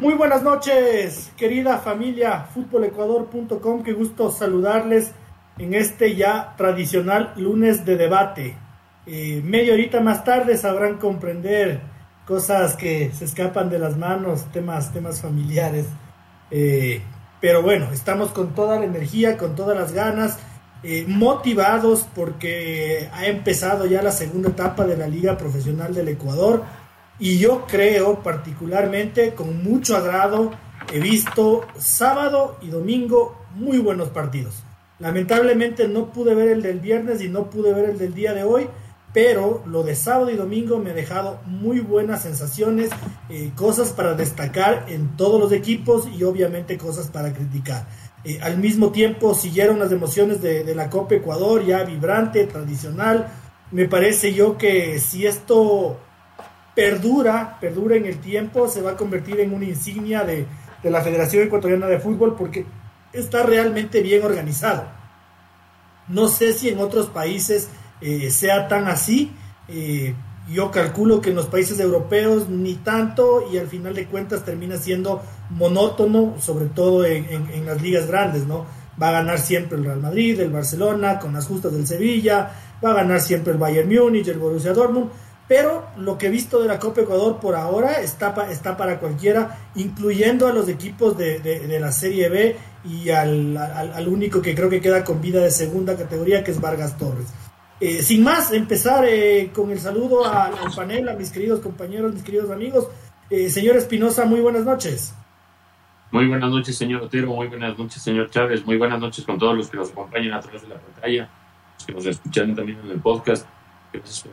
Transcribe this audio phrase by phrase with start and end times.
[0.00, 3.82] Muy buenas noches, querida familia futbolecuador.com.
[3.82, 5.10] Qué gusto saludarles
[5.58, 8.56] en este ya tradicional lunes de debate.
[9.04, 11.82] Eh, media horita más tarde sabrán comprender
[12.26, 15.84] cosas que se escapan de las manos, temas, temas familiares.
[16.50, 17.02] Eh,
[17.38, 20.38] pero bueno, estamos con toda la energía, con todas las ganas,
[20.82, 26.64] eh, motivados porque ha empezado ya la segunda etapa de la Liga Profesional del Ecuador
[27.20, 30.50] y yo creo particularmente con mucho agrado
[30.92, 34.64] he visto sábado y domingo muy buenos partidos.
[34.98, 38.42] Lamentablemente no pude ver el del viernes y no pude ver el del día de
[38.42, 38.68] hoy,
[39.12, 42.90] pero lo de sábado y domingo me ha dejado muy buenas sensaciones,
[43.28, 47.86] eh, cosas para destacar en todos los equipos y obviamente cosas para criticar.
[48.24, 53.28] Eh, al mismo tiempo siguieron las emociones de, de la Copa Ecuador, ya vibrante, tradicional.
[53.72, 55.98] Me parece yo que si esto
[56.80, 60.46] perdura, perdura en el tiempo, se va a convertir en una insignia de,
[60.82, 62.64] de la Federación Ecuatoriana de Fútbol porque
[63.12, 64.84] está realmente bien organizado.
[66.08, 67.68] No sé si en otros países
[68.00, 69.30] eh, sea tan así.
[69.68, 70.14] Eh,
[70.50, 74.78] yo calculo que en los países europeos ni tanto y al final de cuentas termina
[74.78, 78.64] siendo monótono, sobre todo en, en, en, las ligas grandes, ¿no?
[79.00, 82.92] Va a ganar siempre el Real Madrid, el Barcelona, con las justas del Sevilla, va
[82.92, 85.10] a ganar siempre el Bayern Múnich, el Borussia Dortmund,
[85.50, 89.58] pero lo que he visto de la Copa Ecuador por ahora está, está para cualquiera,
[89.74, 94.54] incluyendo a los equipos de, de, la Serie B y al, al, al, único que
[94.54, 97.34] creo que queda con vida de segunda categoría, que es Vargas Torres.
[97.80, 102.14] Eh, sin más, empezar eh, con el saludo al, al, panel, a mis queridos compañeros,
[102.14, 102.86] mis queridos amigos.
[103.28, 105.12] Eh, señor Espinosa, muy buenas noches.
[106.12, 107.34] Muy buenas noches, señor Otero.
[107.34, 108.64] Muy buenas noches, señor Chávez.
[108.64, 111.28] Muy buenas noches con todos los que nos acompañan a través de la pantalla,
[111.74, 113.48] los que nos escuchan también en el podcast.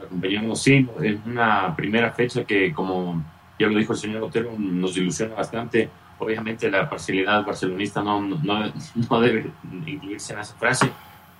[0.06, 0.62] Acompañarnos.
[0.62, 3.23] Sí, en una primera fecha que, como
[3.59, 5.90] ya lo dijo el señor Otero, nos ilusiona bastante.
[6.19, 8.73] Obviamente la parcialidad barcelonista no, no,
[9.09, 9.51] no debe
[9.85, 10.91] incluirse en esa frase,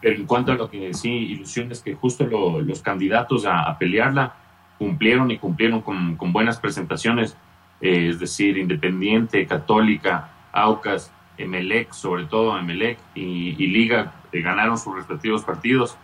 [0.02, 3.64] pero en cuanto a lo que sí ilusiona es que justo lo, los candidatos a,
[3.64, 4.36] a, pelearla
[4.78, 7.36] cumplieron y cumplieron con, con buenas presentaciones,
[7.82, 14.78] eh, es decir, Independiente, Católica, Aucas, Emelec, sobre todo Emelec y, y Liga, eh, ganaron
[14.78, 15.98] sus respectivos partidos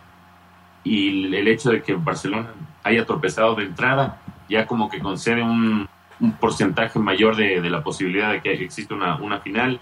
[0.84, 2.50] y el hecho de que Barcelona
[2.82, 5.88] haya tropezado de entrada ya como que concede un,
[6.40, 9.80] porcentaje mayor de, de, la posibilidad de que exista una, una final.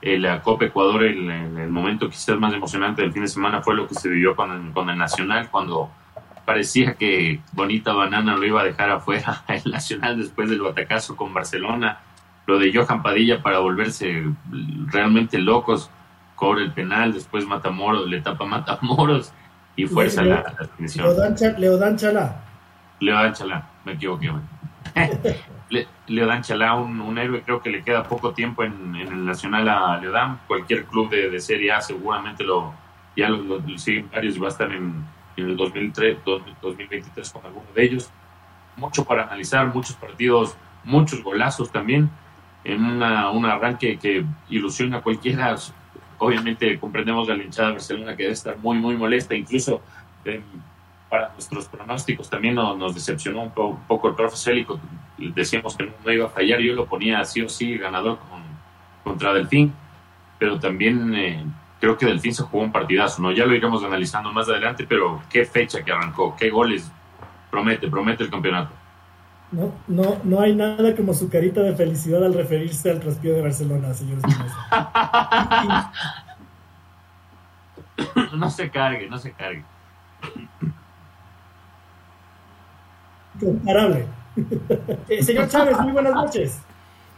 [0.00, 3.74] Eh, la Copa Ecuador, el, el, momento quizás más emocionante del fin de semana fue
[3.74, 5.90] lo que se vivió con el, con el Nacional, cuando
[6.44, 11.32] parecía que Bonita Banana lo iba a dejar afuera el Nacional después del batacazo con
[11.32, 12.00] Barcelona.
[12.46, 14.24] Lo de Johan Padilla para volverse
[14.86, 15.90] realmente locos,
[16.34, 19.32] cobra el penal, después Matamoros, le tapa Matamoros
[19.76, 21.06] y fuerza Le, la, la definición.
[21.58, 22.40] Leodan Chalá.
[23.00, 24.30] Leodan Chalá, me equivoqué.
[25.70, 29.24] Le, Leodan Chalá, un, un, héroe, creo que le queda poco tiempo en, en el
[29.24, 30.40] Nacional a Leodan.
[30.46, 32.74] Cualquier club de, de Serie A seguramente lo
[33.16, 35.04] ya lo, lo, lo siguen varios y va a estar en,
[35.36, 38.10] en el 2003, 2023 con alguno de ellos.
[38.76, 42.10] Mucho para analizar, muchos partidos, muchos golazos también,
[42.64, 45.54] en una, un arranque que ilusiona a cualquiera.
[46.24, 49.82] Obviamente comprendemos la hinchada de Barcelona que debe estar muy, muy molesta, incluso
[50.24, 50.40] eh,
[51.08, 54.80] para nuestros pronósticos también nos, nos decepcionó un, un, poco el profe Célico.
[55.18, 58.42] Decíamos que no, no, iba a fallar, yo lo ponía sí o sí ganador con,
[59.04, 59.72] contra Delfín,
[60.38, 61.44] pero también eh,
[61.80, 63.30] creo que Delfín se jugó un partidazo, ¿no?
[63.30, 66.90] Ya lo iremos analizando más adelante, pero qué fecha que arrancó, qué goles
[67.50, 68.74] promete, promete el campeonato.
[69.52, 73.42] No, no, no hay nada como su carita de felicidad al referirse al traspié de
[73.42, 74.18] Barcelona, señor
[78.34, 79.64] no se cargue, no se cargue.
[83.38, 84.06] Comparable.
[85.08, 86.58] eh, señor Chávez, muy buenas noches.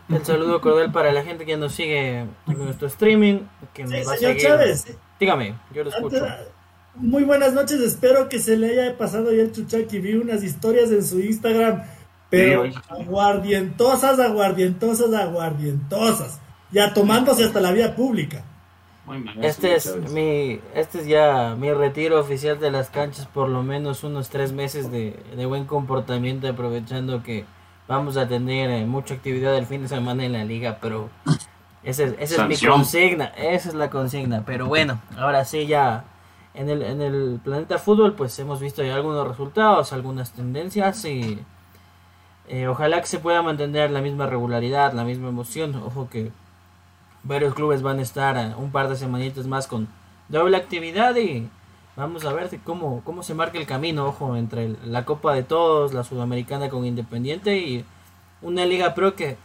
[0.09, 3.41] El saludo cordial para la gente que nos sigue en nuestro streaming.
[3.75, 4.43] Que sí, nos va señor a seguir.
[4.43, 4.99] Chávez.
[5.19, 6.25] Dígame, yo lo escucho.
[6.25, 6.49] Antes,
[6.95, 9.99] muy buenas noches, espero que se le haya pasado ya el chuchaki.
[9.99, 11.83] Vi unas historias en su Instagram,
[12.31, 16.41] pero aguardientosas, aguardientosas, aguardientosas.
[16.73, 18.45] Ya tomándose hasta la vía pública.
[19.41, 24.03] Este es mi, este es ya mi retiro oficial de las canchas, por lo menos
[24.03, 27.45] unos tres meses de, de buen comportamiento, aprovechando que
[27.87, 31.09] vamos a tener eh, mucha actividad el fin de semana en la liga, pero
[31.85, 34.43] esa es, esa es mi consigna, esa es la consigna.
[34.45, 36.05] Pero bueno, ahora sí ya
[36.55, 41.39] en el, en el planeta fútbol pues hemos visto ya algunos resultados, algunas tendencias y
[42.49, 45.75] eh, ojalá que se pueda mantener la misma regularidad, la misma emoción.
[45.75, 46.31] Ojo que
[47.25, 49.89] varios clubes van a estar eh, un par de semanitas más con
[50.29, 51.49] doble actividad y
[51.97, 55.93] vamos a ver cómo, cómo se marca el camino, ojo, entre la Copa de Todos,
[55.93, 57.85] la Sudamericana con Independiente y
[58.43, 59.37] una Liga Pro que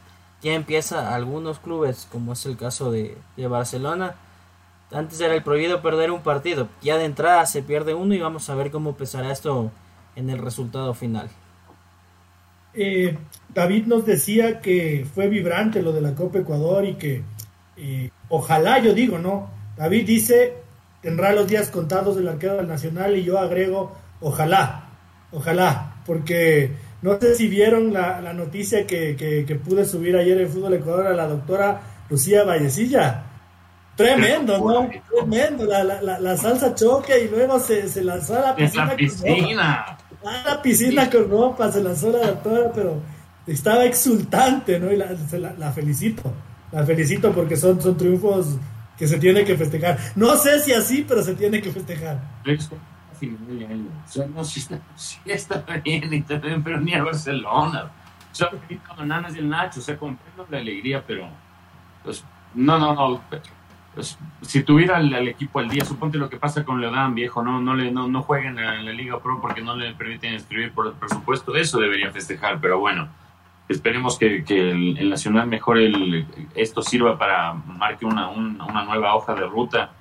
[0.41, 4.15] ya empieza algunos clubes, como es el caso de, de Barcelona.
[4.91, 8.49] Antes era el prohibido perder un partido, ya de entrada se pierde uno y vamos
[8.49, 9.71] a ver cómo pesará esto
[10.15, 11.29] en el resultado final.
[12.73, 13.17] Eh,
[13.53, 17.21] David nos decía que fue vibrante lo de la Copa Ecuador y que
[17.77, 19.49] eh, ojalá, yo digo, ¿no?
[19.75, 20.53] David dice,
[21.01, 24.89] tendrá los días contados del arquero del Nacional y yo agrego, ojalá,
[25.31, 26.71] ojalá, porque
[27.01, 31.27] no sé si vieron la, noticia que, pude subir ayer en Fútbol Ecuador a la
[31.27, 33.23] doctora Lucía Vallecilla.
[33.95, 34.89] Tremendo, ¿no?
[35.09, 35.65] Tremendo.
[35.65, 41.29] La, salsa choque y luego se, se lanzó a la piscina a la piscina con
[41.29, 43.01] ropa, se lanzó la doctora, pero
[43.47, 44.91] estaba exultante, ¿no?
[44.91, 45.15] Y la,
[45.57, 46.31] la, felicito,
[46.71, 48.57] la felicito porque son, son triunfos
[48.97, 49.97] que se tiene que festejar.
[50.15, 52.21] No sé si así, pero se tiene que festejar.
[54.05, 54.79] O sea, no, si está,
[55.25, 57.91] está bien, y también, pero ni a Barcelona.
[58.31, 58.49] O sea,
[58.95, 61.27] con Nanas y el Nacho, o sea, comprendo la alegría, pero
[62.03, 63.21] pues, no, no, no.
[63.93, 67.59] Pues, si tuviera el, equipo al día, suponte lo que pasa con Leodán, viejo, no,
[67.59, 70.87] no, le, no, no jueguen en la, Liga Pro porque no le permiten escribir por
[70.87, 73.09] el presupuesto, eso debería festejar, pero bueno,
[73.67, 79.45] esperemos que, el, Nacional mejore, el, esto sirva para marque una, una, nueva hoja de
[79.45, 79.91] ruta,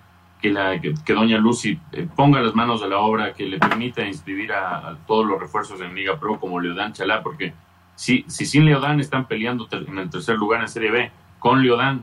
[0.40, 4.06] que, la, que, Doña Lucy eh, ponga las manos a la obra, que le permita
[4.06, 7.52] inscribir a, todos los refuerzos en Liga Pro como Leodán Chalá, porque
[7.96, 11.10] si, si sin Leodán están peleando en el tercer lugar en Serie B,
[11.40, 12.02] con Leodán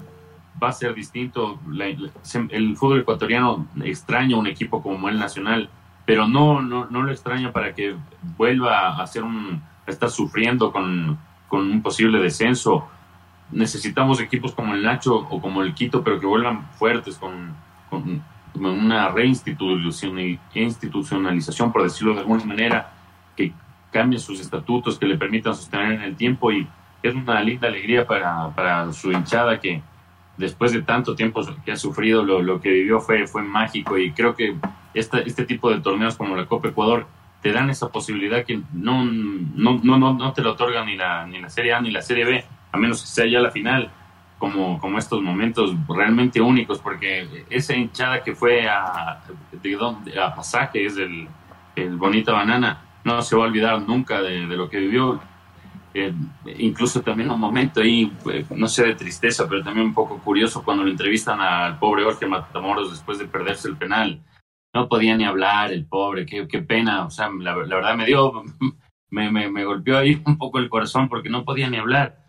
[0.62, 1.60] va a ser distinto.
[2.50, 5.70] el fútbol ecuatoriano extraña un equipo como el Nacional,
[6.06, 7.96] pero no, no, no lo extraña para que
[8.38, 11.18] vuelva a, hacer un, estar sufriendo con,
[11.52, 12.88] un posible descenso.
[13.52, 17.56] Necesitamos equipos como el Nacho o como el Quito, pero que vuelvan fuertes con,
[17.90, 18.22] con
[18.56, 22.94] una reinstitucionalización, por decirlo de alguna manera,
[23.36, 23.54] que
[23.92, 26.68] cambien sus estatutos, que le permitan sostener en el tiempo y
[27.04, 29.82] es una linda alegría para, para su hinchada que,
[30.38, 34.12] después de tanto tiempo que ha sufrido, lo, lo que vivió fue, fue mágico y
[34.12, 34.56] creo que
[34.94, 37.08] esta, este tipo de torneos como la Copa Ecuador
[37.42, 41.40] te dan esa posibilidad que no, no, no, no, te lo otorgan ni la, ni
[41.40, 43.92] la Serie A ni la Serie B, a menos que sea ya la final,
[44.38, 50.86] como, como estos momentos realmente únicos, porque esa hinchada que fue a, de, a Pasaje,
[50.86, 51.28] es el,
[51.76, 55.20] el Bonita Banana, no se va a olvidar nunca de lo que vivió
[56.58, 60.64] incluso también un momento ahí, eh, no sé de tristeza, pero también un poco curioso
[60.64, 64.22] cuando lo entrevistan al pobre Jorge Matamoros después de perderse el penal.
[64.74, 68.44] No podía ni hablar el pobre, qué, pena, o sea, la, verdad me dio,
[69.10, 72.20] me, me, golpeó ahí un poco el corazón porque no podía ni hablar,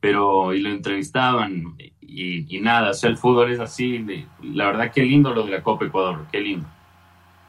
[0.00, 4.04] pero y lo entrevistaban y, y nada, o sea, el fútbol es así,
[4.42, 6.66] la verdad qué lindo lo de la Copa Ecuador, qué lindo.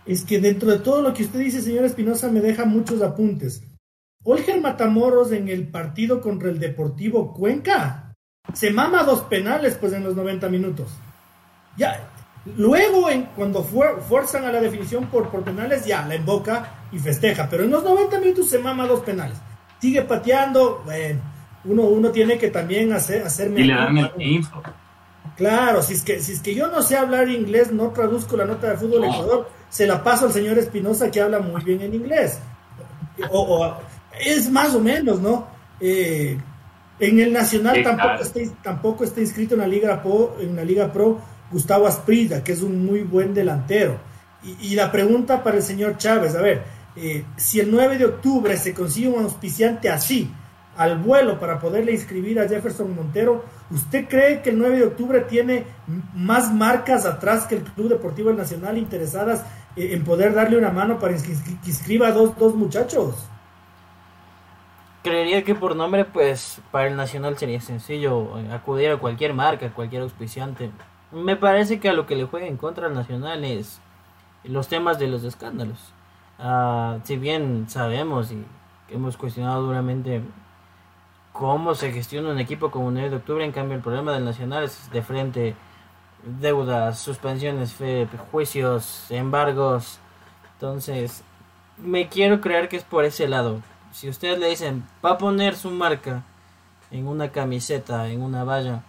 [0.05, 3.61] Es que dentro de todo lo que usted dice, señor Espinosa, me deja muchos apuntes.
[4.23, 8.07] Olger Matamoros en el partido contra el Deportivo Cuenca
[8.53, 10.91] se mama dos penales pues en los 90 minutos.
[11.75, 12.09] Ya,
[12.55, 17.47] luego en, cuando fuerzan a la definición por, por penales ya la emboca y festeja,
[17.49, 19.37] pero en los 90 minutos se mama dos penales.
[19.79, 21.21] Sigue pateando, bueno,
[21.65, 24.61] uno, uno tiene que también hacer hacerme y le dan el info.
[25.35, 28.45] Claro, si es que si es que yo no sé hablar inglés, no traduzco la
[28.45, 31.93] nota de fútbol Ecuador, se la paso al señor Espinosa que habla muy bien en
[31.93, 32.39] inglés.
[33.29, 33.77] o
[34.19, 35.47] es más o menos, ¿no?
[35.79, 36.37] Eh,
[36.99, 40.91] en el Nacional tampoco está, tampoco está inscrito en la Liga Pro, en la Liga
[40.91, 41.19] Pro
[41.51, 43.99] Gustavo Asprida, que es un muy buen delantero.
[44.61, 46.63] Y, la pregunta para el señor Chávez, a ver,
[46.95, 50.31] eh, si el 9 de octubre se consigue un auspiciante así,
[50.77, 55.21] al vuelo para poderle inscribir a Jefferson Montero, ¿usted cree que el 9 de octubre
[55.21, 55.65] tiene
[56.13, 59.43] más marcas atrás que el Club Deportivo Nacional interesadas
[59.75, 61.33] eh, en poder darle una mano para que
[61.65, 63.27] inscriba a dos, dos muchachos?
[65.03, 70.01] Creería que por nombre, pues para el Nacional sería sencillo acudir a cualquier marca, cualquier
[70.03, 70.71] auspiciante.
[71.11, 73.79] Me parece que a lo que le juega en contra al Nacional es
[74.43, 75.93] los temas de los escándalos.
[76.39, 78.45] Ah, si bien sabemos y
[78.89, 80.21] hemos cuestionado duramente
[81.31, 84.63] cómo se gestiona un equipo como 9 de octubre, en cambio el problema del Nacional
[84.63, 85.55] es de frente
[86.23, 87.75] deudas, suspensiones,
[88.31, 89.99] juicios, embargos.
[90.53, 91.23] Entonces,
[91.77, 95.55] me quiero creer que es por ese lado si ustedes le dicen, va a poner
[95.55, 96.23] su marca
[96.91, 98.83] en una camiseta, en una valla,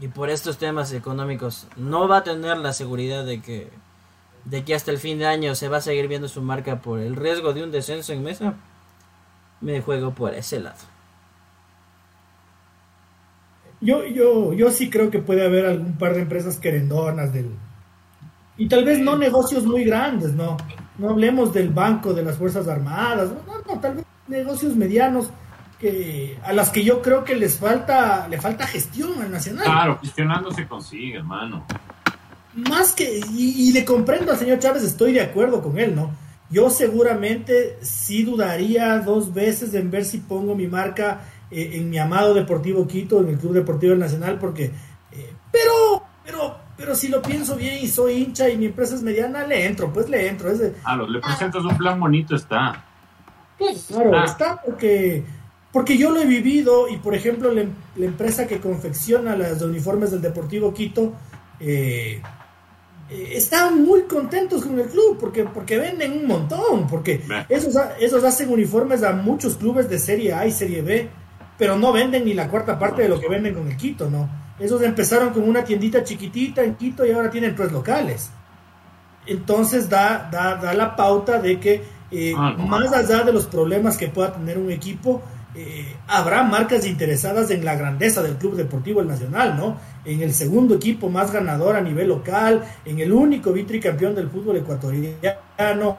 [0.00, 3.70] y por estos temas económicos no va a tener la seguridad de que
[4.44, 7.00] de que hasta el fin de año se va a seguir viendo su marca por
[7.00, 8.54] el riesgo de un descenso en mesa,
[9.60, 10.78] me juego por ese lado.
[13.80, 17.50] Yo, yo, yo sí creo que puede haber algún par de empresas querendonas del...
[18.56, 20.56] Y tal vez no negocios muy grandes, ¿no?
[20.98, 25.30] No hablemos del Banco de las Fuerzas Armadas, no, no, tal vez negocios medianos
[25.78, 29.64] que a las que yo creo que les falta le falta gestión al Nacional.
[29.64, 31.64] Claro, gestionando se consigue, hermano.
[32.54, 36.10] Más que, y, y, le comprendo al señor Chávez, estoy de acuerdo con él, ¿no?
[36.50, 41.98] Yo seguramente sí dudaría dos veces en ver si pongo mi marca eh, en mi
[41.98, 44.64] amado Deportivo Quito, en el Club Deportivo Nacional, porque,
[45.12, 49.02] eh, pero, pero, pero si lo pienso bien y soy hincha y mi empresa es
[49.02, 50.48] mediana, le entro, pues le entro.
[50.48, 52.84] Es le presentas un plan bonito, está.
[53.58, 55.24] Pues, claro, está porque,
[55.72, 57.64] porque yo lo he vivido y, por ejemplo, la,
[57.96, 61.14] la empresa que confecciona los uniformes del Deportivo Quito,
[61.58, 62.22] eh,
[63.10, 68.22] eh, están muy contentos con el club porque, porque venden un montón, porque esos, esos
[68.22, 71.08] hacen uniformes a muchos clubes de Serie A y Serie B,
[71.58, 74.47] pero no venden ni la cuarta parte de lo que venden con el Quito, ¿no?
[74.58, 78.30] Esos empezaron con una tiendita chiquitita en Quito y ahora tienen tres locales.
[79.26, 83.96] Entonces da, da, da la pauta de que eh, ah, más allá de los problemas
[83.98, 85.22] que pueda tener un equipo,
[85.54, 89.76] eh, habrá marcas interesadas en la grandeza del Club Deportivo El Nacional, ¿no?
[90.04, 94.56] En el segundo equipo más ganador a nivel local, en el único vitricampeón del fútbol
[94.56, 95.98] ecuatoriano,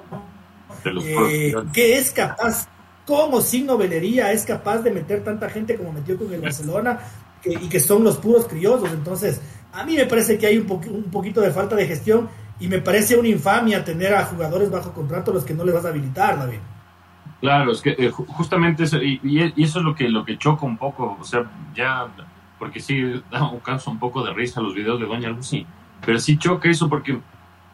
[0.86, 2.68] eh, que es capaz,
[3.06, 7.00] como sin novelería, es capaz de meter tanta gente como metió con el Barcelona
[7.46, 8.92] y que son los puros criollos.
[8.92, 9.42] Entonces,
[9.72, 12.30] a mí me parece que hay un, un poquito de falta de gestión
[12.60, 15.86] y me parece una infamia tener a jugadores bajo contrato los que no les vas
[15.86, 16.60] a habilitar, David.
[17.40, 20.78] Claro, es que eh, justamente eso, y, eso es lo que, lo que choca un
[20.78, 22.08] poco, o sea, ya,
[22.58, 25.66] porque sí da un caso un poco de risa los videos de Doña Lucy,
[26.06, 27.18] pero sí choca eso porque,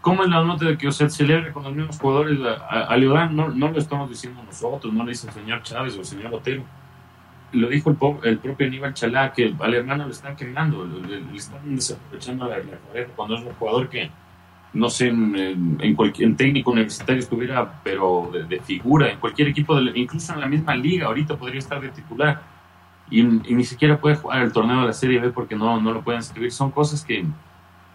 [0.01, 2.97] ¿cómo es la nota de que usted celebre con los mismos jugadores a, a,
[3.29, 6.31] no, no lo estamos diciendo nosotros, no lo dice el señor Chávez o el señor
[6.31, 6.63] Otero,
[7.55, 11.75] lo dijo el, el propio Aníbal Chalá, que al hermano le están quemando, le, están
[11.75, 14.09] desaprovechando la, la cuando es un jugador que
[14.75, 19.97] no sé, en, en, cualquier técnico universitario estuviera, pero de, figura, en cualquier equipo, de,
[19.97, 22.41] incluso en la misma liga, ahorita podría estar de titular.
[23.09, 26.01] Y, ni siquiera puede jugar el torneo de la Serie B porque no, no lo
[26.01, 26.51] pueden escribir.
[26.51, 27.33] Son cosas que en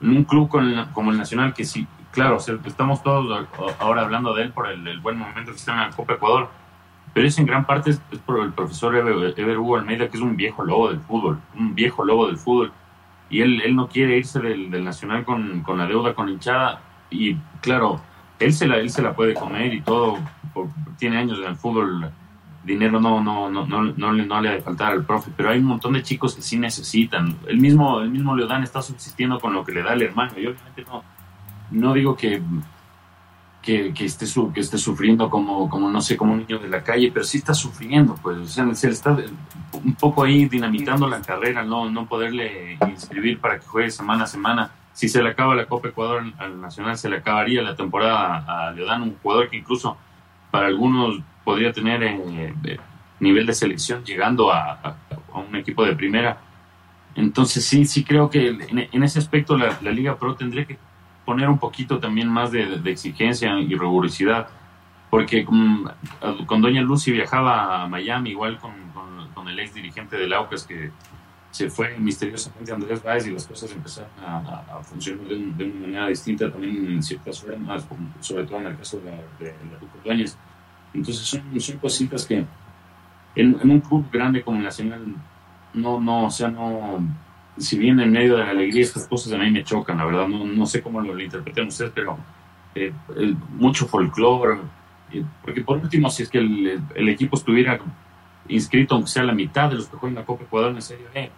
[0.01, 0.49] un club
[0.93, 3.47] como el Nacional, que sí, claro, estamos todos
[3.79, 6.49] ahora hablando de él por el, buen momento que está en la Copa Ecuador,
[7.13, 10.23] pero es en gran parte es, por el profesor Ever, Ever Hugo Almeida, que es
[10.23, 12.73] un viejo lobo del fútbol, un viejo lobo del fútbol.
[13.29, 16.83] Y él, él no quiere irse del, del Nacional con, con, la deuda con hinchada.
[17.11, 18.01] Y claro,
[18.39, 20.19] él se la, él se la puede comer y todo,
[20.99, 22.11] tiene años en el fútbol,
[22.65, 25.51] dinero no, no, no, no, no, le, no le ha de faltar al profe, pero
[25.51, 29.39] hay un montón de chicos que sí necesitan, el mismo, el mismo Leodán está subsistiendo
[29.41, 31.03] con lo que le da el hermano, y obviamente no,
[31.71, 32.43] no digo que
[33.63, 36.69] que, que, esté, su, que esté sufriendo como, como, no sé, como un niño de
[36.69, 39.17] la calle, pero sí está sufriendo, pues, o sea, se está
[39.73, 44.27] un poco ahí dinamitando la carrera, no, no poderle inscribir para que juegue semana a
[44.27, 44.71] semana.
[44.93, 48.71] Si se le acaba la Copa Ecuador al Nacional, se le acabaría la temporada a
[48.73, 49.97] Leodán, un jugador que incluso
[50.51, 52.79] para algunos podría tener eh,
[53.21, 56.39] nivel de selección llegando a, a, un equipo de primera.
[57.15, 60.79] Entonces sí, sí creo que en, en ese aspecto la Liga Pro tendría que
[61.31, 64.49] poner un poquito también más de, exigencia y rigurosidad,
[65.11, 65.89] porque con,
[66.61, 68.73] Doña Lucy viajaba a Miami igual con,
[69.33, 70.91] con, el ex dirigente del Aucas que
[71.53, 76.51] se fue misteriosamente Andrés Báez y las cosas empezaron a, funcionar de, una manera distinta
[76.51, 77.87] también en ciertas formas,
[78.19, 80.31] sobre todo en el caso de, de, de
[80.95, 82.45] Entonces son, son cositas que
[83.37, 85.15] en, en, un club grande como el Nacional
[85.75, 86.99] no, no, o sea, no
[87.61, 90.27] si bien en medio de la alegría estas cosas a mí me chocan, la verdad,
[90.27, 92.19] no, no sé cómo lo, interpreten ustedes, pero
[92.75, 92.93] eh,
[93.51, 94.59] mucho folclore,
[95.13, 97.79] eh, porque por último, si es que el, el, equipo estuviera
[98.49, 101.31] inscrito, aunque sea la mitad de los que juegan la Copa Ecuador en Serie B,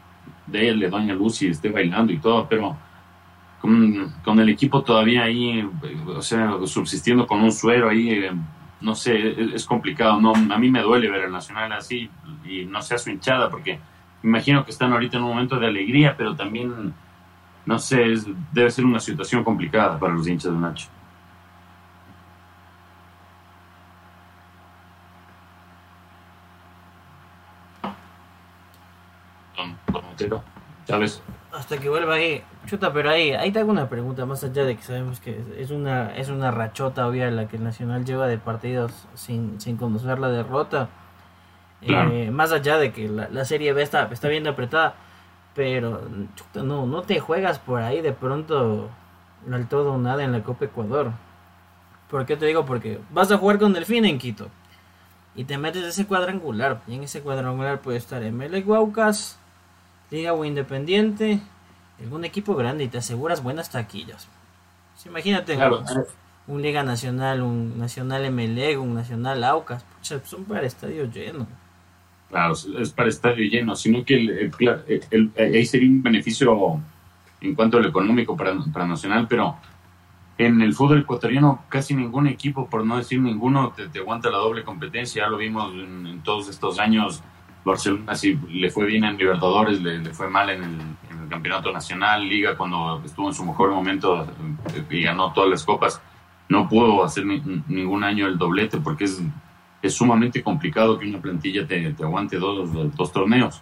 [0.46, 2.76] de él, de Doña Lucy, esté bailando y todo, pero
[3.60, 5.68] con, con, el equipo todavía ahí,
[6.06, 8.32] o sea, subsistiendo con un suero ahí, eh,
[8.80, 12.08] no sé, es, es, complicado, no, a mí me duele ver al Nacional así
[12.44, 13.78] y no sea su hinchada, porque
[14.22, 16.94] imagino que están ahorita en un momento de alegría, pero también,
[17.66, 18.14] no sé,
[18.52, 20.88] debe ser una situación complicada para los hinchas de Nacho.
[30.86, 31.22] ¿Sabes?
[31.52, 32.42] Hasta que vuelva ahí.
[32.66, 35.70] Chuta, pero ahí, ahí te hago una pregunta, más allá de que sabemos que es
[35.70, 40.18] una, es una rachota obvia la que el Nacional lleva de partidos sin, sin conocer
[40.18, 40.88] la derrota.
[41.82, 44.94] Eh, más allá de que la, Serie B está, está bien apretada,
[45.54, 46.02] pero
[46.36, 48.88] chuta, no, no te juegas por ahí de pronto
[49.50, 51.12] al todo o nada en la Copa Ecuador.
[52.08, 52.64] ¿Por qué te digo?
[52.64, 54.48] Porque vas a jugar con Delfín en Quito
[55.34, 56.82] y te metes ese cuadrangular.
[56.86, 59.38] Y en ese cuadrangular puede estar ML Guaucas,
[60.10, 61.40] Liga o Independiente,
[62.00, 64.28] algún equipo grande y te aseguras buenas taquillas.
[65.06, 65.58] imagínate
[66.46, 71.46] un, Liga Nacional, un Nacional ML, un Nacional Aucas, son para estadio lleno.
[72.32, 76.80] Claro, es para estadio lleno, sino que el, ahí sería un beneficio
[77.42, 79.58] en cuanto al económico para, para Nacional, pero
[80.38, 84.64] en el fútbol ecuatoriano casi ningún equipo, por no decir ninguno, te, aguanta la doble
[84.64, 85.24] competencia.
[85.24, 87.22] Ya lo vimos en, todos estos años.
[87.66, 90.80] Barcelona sí le fue bien en Libertadores, le, fue mal en el,
[91.28, 94.26] Campeonato Nacional, Liga cuando estuvo en su mejor momento
[94.74, 96.00] eh, y ganó todas las copas.
[96.48, 99.22] No pudo hacer ningún año el doblete porque es,
[99.82, 103.60] es sumamente complicado que una plantilla te, te aguante dos, dos torneos.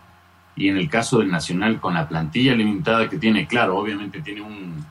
[0.55, 4.43] Y en el caso del Nacional, con la plantilla limitada que tiene, claro, obviamente tiene
[4.43, 4.85] un,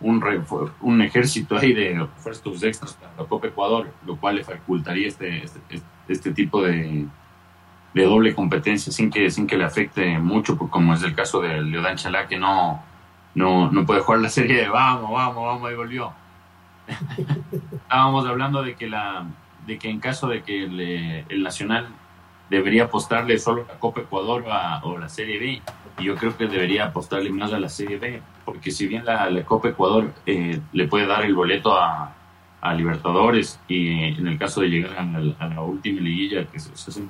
[0.00, 0.44] un,
[0.80, 5.44] un ejército ahí de refuerzos extras para la Copa Ecuador, lo cual le facultaría este,
[5.44, 7.06] este, este tipo de,
[7.94, 11.60] de, doble competencia sin que, sin que le afecte mucho, como es el caso de
[11.62, 12.82] Leodán Chalá, que no,
[13.34, 16.12] no, no puede jugar la serie de vamos, vamos, vamos, ahí volvió.
[17.72, 19.26] Estábamos hablando de que, la,
[19.68, 20.64] de que en caso de que
[21.28, 21.88] el Nacional
[22.48, 24.44] debería apostarle solo a la Copa Ecuador
[24.82, 25.62] o la Serie B.
[25.98, 29.28] Y yo creo que debería apostarle más a la Serie B, porque si bien la,
[29.44, 32.14] Copa Ecuador eh, le puede dar el boleto a,
[32.76, 37.08] Libertadores y en el caso de llegar a la, última liguilla, que se, hacen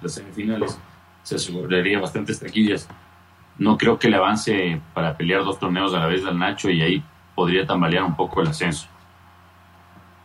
[0.00, 0.78] las semifinales,
[1.22, 2.88] se aseguraría bastantes taquillas.
[3.58, 6.82] No creo que le avance para pelear dos torneos a la vez al Nacho y
[6.82, 7.02] ahí
[7.34, 8.86] podría tambalear un poco el ascenso.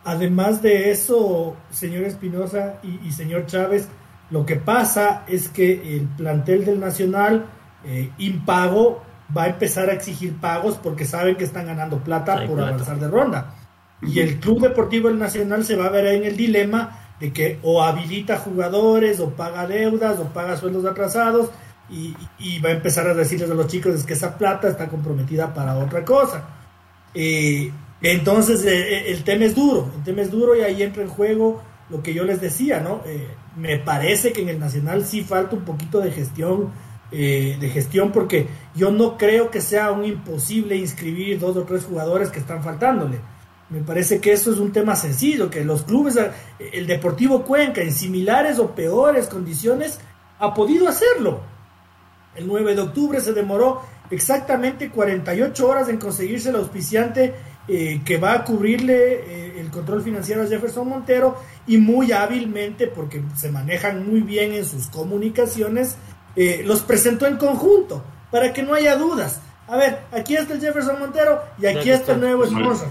[0.04, 3.88] Además de eso, señor Espinosa y señor Chávez,
[4.30, 7.46] lo que pasa es que el plantel del Nacional,
[7.84, 9.02] eh, impago,
[9.36, 13.08] va a empezar a exigir pagos porque saben que están ganando plata por avanzar de
[13.08, 13.54] ronda.
[14.02, 17.58] Y el Club Deportivo del Nacional se va a ver en el dilema de que
[17.62, 21.50] o habilita jugadores, o paga deudas, o paga sueldos atrasados,
[21.90, 22.14] y,
[22.60, 25.76] va a empezar a decirles a los chicos es que esa plata está comprometida para
[25.76, 26.44] otra cosa.
[27.12, 31.08] Eh, entonces eh, el tema es duro, el tema es duro y ahí entra en
[31.08, 33.02] juego lo que yo les decía, ¿no?
[33.56, 36.70] me parece que en el Nacional sí falta un poquito de gestión,
[37.12, 41.84] eh, de gestión, porque yo no creo que sea un imposible inscribir dos o tres
[41.84, 43.18] jugadores que están faltándole.
[43.68, 46.30] Me parece que eso es un tema sencillo, que los clubes, eh,
[46.72, 49.98] el Deportivo Cuenca, en similares o peores condiciones,
[50.38, 51.40] ha podido hacerlo.
[52.36, 57.34] El 9 de octubre se demoró exactamente 48 horas en conseguirse el auspiciante
[57.68, 63.22] eh, que va a cubrirle el control financiero a Jefferson Montero y muy hábilmente, porque
[63.36, 65.96] se manejan muy bien en sus comunicaciones,
[66.36, 69.40] eh, los presentó en conjunto, para que no haya dudas.
[69.68, 72.88] A ver, aquí está el Jefferson Montero y aquí está el nuevo sponsor.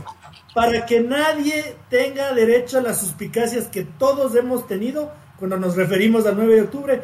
[0.54, 6.26] Para que nadie tenga derecho a las suspicacias que todos hemos tenido cuando nos referimos
[6.26, 7.02] al 9 de octubre.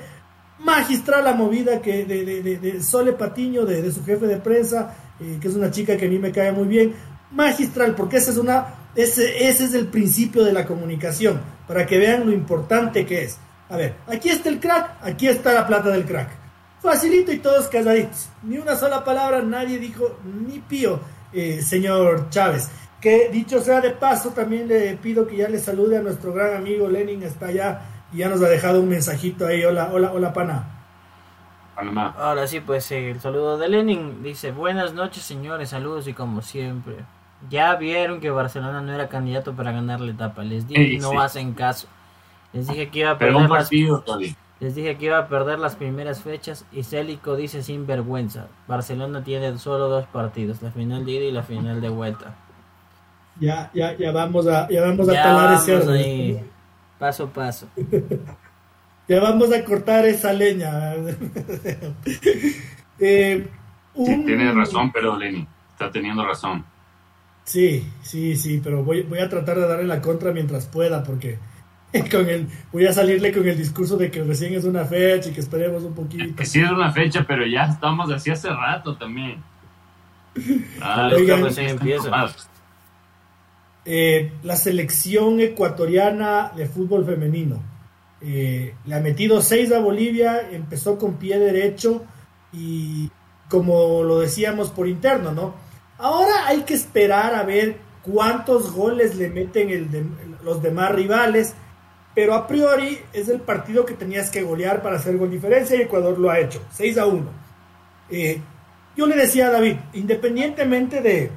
[0.59, 5.47] Magistral la movida que de, de, Sole Patiño, de, su jefe de prensa, eh, que
[5.47, 6.93] es una chica que a mí me cae muy bien.
[7.31, 11.97] Magistral, porque esa es una, ese, ese es el principio de la comunicación para que
[11.97, 13.37] vean lo importante que es.
[13.69, 16.29] A ver, aquí está el crack, aquí está la plata del crack.
[16.81, 18.29] Facilito y todos calladitos.
[18.43, 20.99] Ni una sola palabra, nadie dijo ni pío,
[21.33, 22.69] eh, señor Chávez.
[23.01, 26.55] Que dicho sea de paso, también le pido que ya le salude a nuestro gran
[26.55, 27.81] amigo Lenin, está allá
[28.13, 29.63] y ya nos ha dejado un mensajito ahí.
[29.63, 30.74] Hola, hola, hola, pana.
[31.75, 36.95] Ahora sí, pues el saludo de Lenin dice: Buenas noches, señores, saludos y como siempre.
[37.49, 40.43] Ya vieron que Barcelona no era candidato para ganar la etapa.
[40.43, 41.87] Les dije que no hacen caso.
[42.53, 43.69] Les dije que iba a perder las
[44.59, 48.47] les dije que iba a perder las primeras fechas y Célico dice sin vergüenza.
[48.67, 52.33] Barcelona tiene solo dos partidos, la final de ida y la final de vuelta.
[53.39, 56.43] Ya, ya, ya vamos a, ya vamos a talar ese
[56.97, 57.67] Paso a paso.
[59.07, 60.95] ya vamos a cortar esa leña.
[62.99, 63.47] eh,
[63.93, 66.65] tiene razón, pero Lenny, está teniendo razón.
[67.43, 71.37] Sí, sí, sí, pero voy, voy a tratar de darle la contra mientras pueda, porque
[72.11, 75.33] con el, voy a salirle con el discurso de que recién es una fecha y
[75.33, 76.35] que esperemos un poquito.
[76.35, 79.43] Que sí es una fecha, pero ya estamos así hace rato también.
[80.81, 81.11] Ah,
[81.57, 82.27] empieza.
[83.85, 87.74] Eh, la selección ecuatoriana de fútbol femenino
[88.21, 92.03] eh, le ha metido seis a Bolivia, empezó con pie derecho
[92.53, 93.11] y
[93.49, 95.53] como lo decíamos por interno, ¿no?
[95.97, 101.53] Ahora hay que esperar a ver cuántos goles le meten los demás rivales,
[102.13, 105.81] pero a priori es el partido que tenías que golear para hacer gol diferencia y
[105.81, 107.25] Ecuador lo ha hecho, 6 a 1.
[108.09, 108.41] Eh,
[108.95, 111.31] yo le decía a David, independientemente de,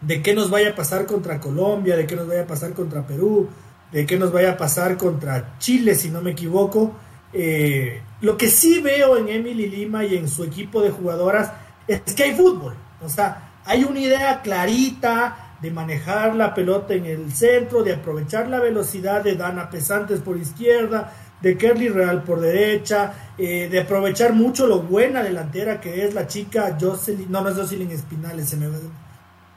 [0.00, 3.06] de qué nos vaya a pasar contra Colombia, de qué nos vaya a pasar contra
[3.06, 3.48] Perú,
[3.92, 6.94] de qué nos vaya a pasar contra Chile, si no me equivoco,
[7.32, 11.52] eh, lo que sí veo en Emily Lima y en su equipo de jugadoras
[11.86, 12.74] es que hay fútbol.
[13.02, 18.48] O sea, hay una idea clarita de manejar la pelota en el centro, de aprovechar
[18.48, 24.32] la velocidad de Dana Pesantes por izquierda, de Kerly Real por derecha, eh, de aprovechar
[24.32, 28.56] mucho lo buena delantera que es la chica Jocelyn, no, no es Jocelyn Espinales, se
[28.56, 28.66] me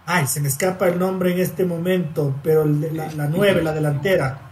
[0.06, 4.46] ay, se me escapa el nombre en este momento, pero la, la nueve, la delantera.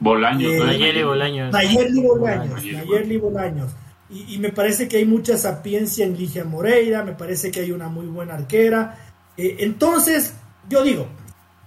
[0.00, 1.52] Bolaños, eh, Nayeli Bolaños.
[1.52, 3.70] Nayeli Bolaños, Nayeli Bolaños.
[4.08, 7.88] Y, me parece que hay mucha sapiencia en Ligia Moreira, me parece que hay una
[7.88, 8.98] muy buena arquera.
[9.36, 10.34] Eh, entonces,
[10.68, 11.06] yo digo,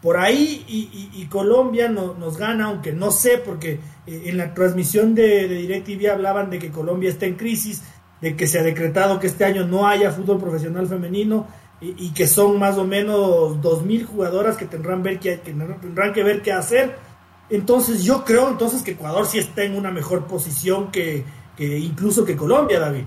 [0.01, 5.15] por ahí y, Colombia no, nos gana, aunque no sé, porque eh, en la transmisión
[5.15, 7.81] de, de DirecTV hablaban de que Colombia está en crisis,
[8.19, 11.47] de que se ha decretado que este año no haya fútbol profesional femenino
[11.83, 16.23] y, que son más o menos 2.000 jugadoras que tendrán, ver que, que tendrán que
[16.23, 16.97] ver qué hacer.
[17.49, 21.25] Entonces yo creo entonces que Ecuador sí está en una mejor posición que,
[21.59, 23.03] incluso que Colombia, David.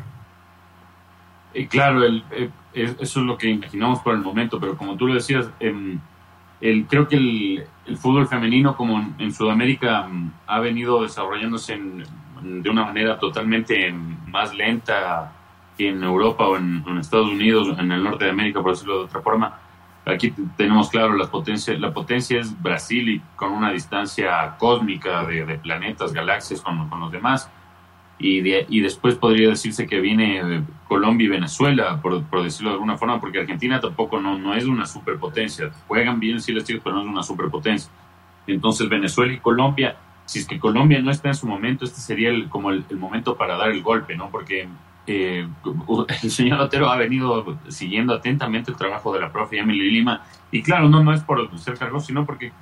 [1.54, 5.06] Eh, claro, el, eh, eso es lo que imaginamos por el momento, pero como tú
[5.06, 5.98] lo decías, em,
[6.60, 11.80] el, creo que el, fútbol femenino como en, Sudamérica mm, ha venido desarrollándose
[12.42, 13.90] de una manera totalmente
[14.26, 15.32] más lenta
[15.76, 19.04] que en Europa o en, Estados Unidos, en el norte de América, por decirlo de
[19.04, 19.58] otra forma.
[20.04, 21.78] Aquí tenemos claro las potencias.
[21.80, 27.10] La potencia es Brasil y con una distancia cósmica de, planetas, galaxias con, con, los
[27.10, 27.50] demás.
[28.18, 32.96] Y, y después podría decirse que viene Colombia y Venezuela, por, por, decirlo de alguna
[32.96, 35.70] forma, porque Argentina tampoco no, no es una superpotencia.
[35.88, 37.90] Juegan bien, sí les digo, pero no es una superpotencia.
[38.46, 42.30] Entonces Venezuela y Colombia, si es que Colombia no está en su momento, este sería
[42.30, 44.30] el, como el momento para dar el golpe, ¿no?
[44.30, 44.68] Porque
[45.06, 45.48] eh,
[46.22, 50.62] el señor Otero ha venido siguiendo atentamente el trabajo de la profe Emily Lima y
[50.62, 52.52] claro, no, no es por ser cargo, sino porque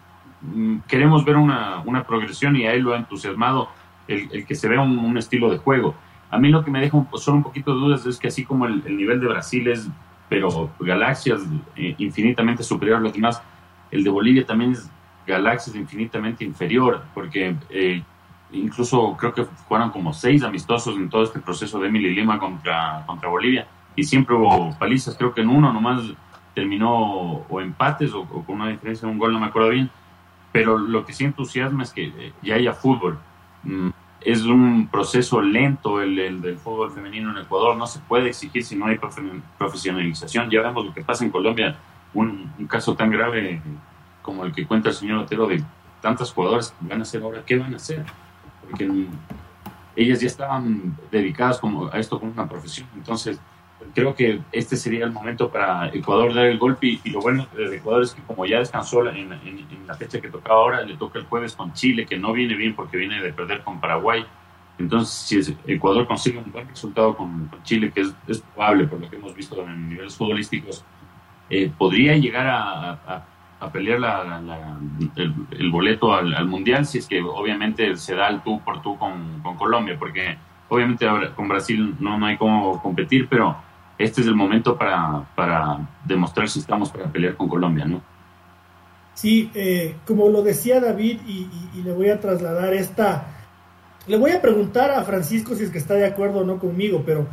[0.43, 3.69] mm, queremos ver una, una, progresión y a él lo ha entusiasmado
[4.09, 5.95] el, que se vea un, estilo de juego.
[6.31, 8.45] A mí lo que me deja un, solo un poquito de dudas es que así
[8.45, 9.89] como el, nivel de Brasil es,
[10.29, 11.43] pero galaxias
[11.77, 13.43] eh, infinitamente superior a los demás,
[13.91, 14.91] el de Bolivia también es
[15.27, 18.03] galaxias infinitamente inferior, porque eh,
[18.55, 23.05] incluso creo que jugaron como seis amistosos en todo este proceso de Emily Lima contra,
[23.07, 26.03] contra Bolivia y siempre hubo palizas, creo que en uno nomás
[26.55, 29.91] terminó o empates o, con una diferencia de un gol, no me acuerdo bien,
[30.53, 33.19] pero lo que sí entusiasma es que eh, ya haya fútbol.
[33.65, 33.91] Mm,
[34.21, 38.65] es un proceso lento el, el, del fútbol femenino en Ecuador, no se puede exigir
[38.65, 38.99] si no hay
[39.59, 40.49] profesionalización.
[40.51, 41.77] Ya vemos lo que pasa en Colombia,
[42.15, 43.61] un, un caso tan grave
[44.23, 45.63] como el que cuenta el señor Otero de
[46.01, 48.05] tantas jugadoras que van a hacer ahora, ¿qué van a hacer?
[48.65, 49.07] Porque
[49.97, 52.89] ellas ya estaban dedicadas como a esto como una profesión.
[52.95, 53.41] Entonces,
[53.95, 57.77] creo que este sería el momento para Ecuador dar el golpe y, lo bueno de
[57.77, 59.31] Ecuador es que como ya descansó en,
[59.87, 62.75] la fecha que tocaba ahora, le toca el jueves con Chile, que no viene bien
[62.75, 64.25] porque viene de perder con Paraguay.
[64.79, 69.17] Entonces, si Ecuador consigue un buen resultado con, Chile, que es, probable por lo que
[69.17, 70.85] hemos visto en niveles futbolísticos,
[71.51, 73.25] eh, podría llegar a a
[73.73, 74.79] pelear la,
[75.17, 79.43] el, boleto al, mundial si es que obviamente se da el tú por tú con,
[79.57, 80.37] Colombia, porque
[80.69, 83.57] obviamente con Brasil no, no hay cómo competir, pero
[83.99, 88.03] este es el momento para, para demostrar si estamos para pelear con Colombia, ¿no?
[89.15, 93.27] Sí, eh, como lo decía David, y, le voy a trasladar esta.
[94.07, 97.05] Le voy a preguntar a Francisco si es que está de acuerdo o no conmigo,
[97.07, 97.27] pero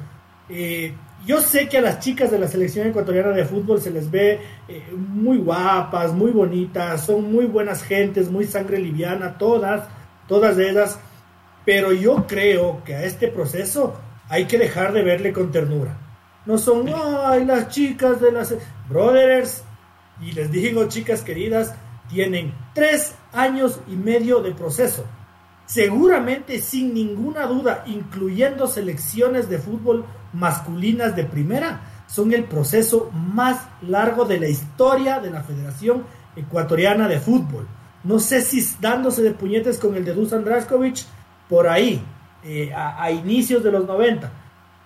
[0.47, 0.93] eh,
[1.25, 4.39] yo sé que a las chicas de la selección ecuatoriana de fútbol se les ve
[4.67, 9.87] eh, muy guapas, muy bonitas, son muy buenas gentes, muy sangre liviana, todas,
[10.27, 10.99] todas ellas,
[11.65, 13.95] pero yo creo que a este proceso
[14.29, 15.97] hay que dejar de verle con ternura.
[16.45, 18.55] No son, ay, las chicas de las...
[18.89, 19.63] Brothers,
[20.21, 21.75] y les digo, chicas queridas,
[22.09, 25.05] tienen tres años y medio de proceso.
[25.65, 33.65] Seguramente, sin ninguna duda, incluyendo selecciones de fútbol masculinas de primera son el proceso más
[33.81, 36.03] largo de la historia de la Federación
[36.35, 37.67] Ecuatoriana de Fútbol.
[38.03, 41.05] No sé si dándose de puñetes con el de Dusan Draskovic
[41.47, 42.03] por ahí,
[42.43, 44.29] eh, a, inicios de los 90.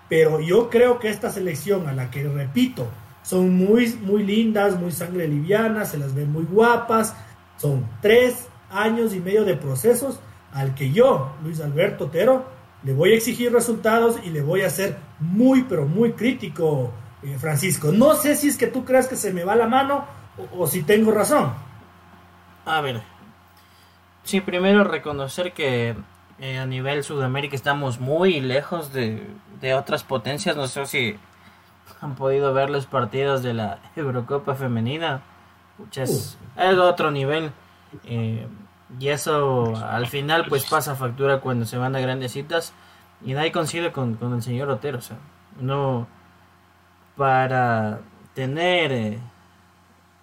[0.07, 2.87] Pero yo creo que esta selección, a la que repito,
[3.23, 7.15] son muy, muy lindas, muy sangre liviana, se las ven muy guapas,
[7.57, 10.19] son tres años y medio de procesos
[10.55, 12.45] al que yo, Luis Alberto Otero,
[12.83, 17.37] le voy a exigir resultados y le voy a ser muy, pero muy crítico, eh,
[17.37, 17.91] Francisco.
[17.91, 20.05] No sé si es que tú crees que se me va la mano
[20.57, 21.53] o, si tengo razón.
[22.65, 23.01] A ver,
[24.23, 25.93] sí, primero reconocer que
[26.39, 29.27] eh, a nivel Sudamérica estamos muy lejos de,
[29.77, 30.55] otras potencias.
[30.55, 31.17] No sé si
[31.99, 35.21] han podido ver los partidos de la Eurocopa femenina.
[35.93, 37.51] Es, es otro nivel.
[38.05, 38.47] Eh,
[38.99, 42.73] y eso al final pues pasa factura cuando se van a grandes citas.
[43.25, 44.99] Y nadie coincide con, el señor Otero.
[44.99, 45.17] O sea,
[45.59, 46.07] no
[47.15, 48.01] para
[48.33, 49.19] tener eh,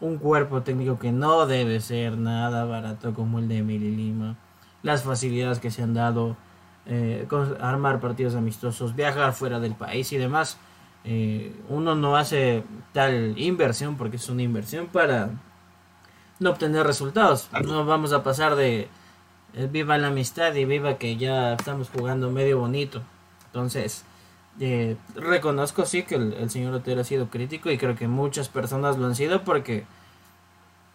[0.01, 4.37] un cuerpo técnico que no debe ser nada barato como el de Emily Lima.
[4.83, 6.37] Las facilidades que se han dado.
[6.85, 7.29] Eh,
[7.61, 10.59] armar partidos amistosos, viajar fuera del país y demás.
[11.05, 15.31] Eh, uno no hace tal inversión porque es una inversión para
[16.43, 17.49] no obtener resultados.
[17.65, 18.89] No vamos a pasar de
[19.55, 23.03] eh, viva la amistad y viva que ya estamos jugando medio bonito.
[23.47, 24.05] Entonces,
[24.61, 28.99] eh, reconozco sí que el, señor Otero ha sido crítico y creo que muchas personas
[28.99, 29.85] lo han sido porque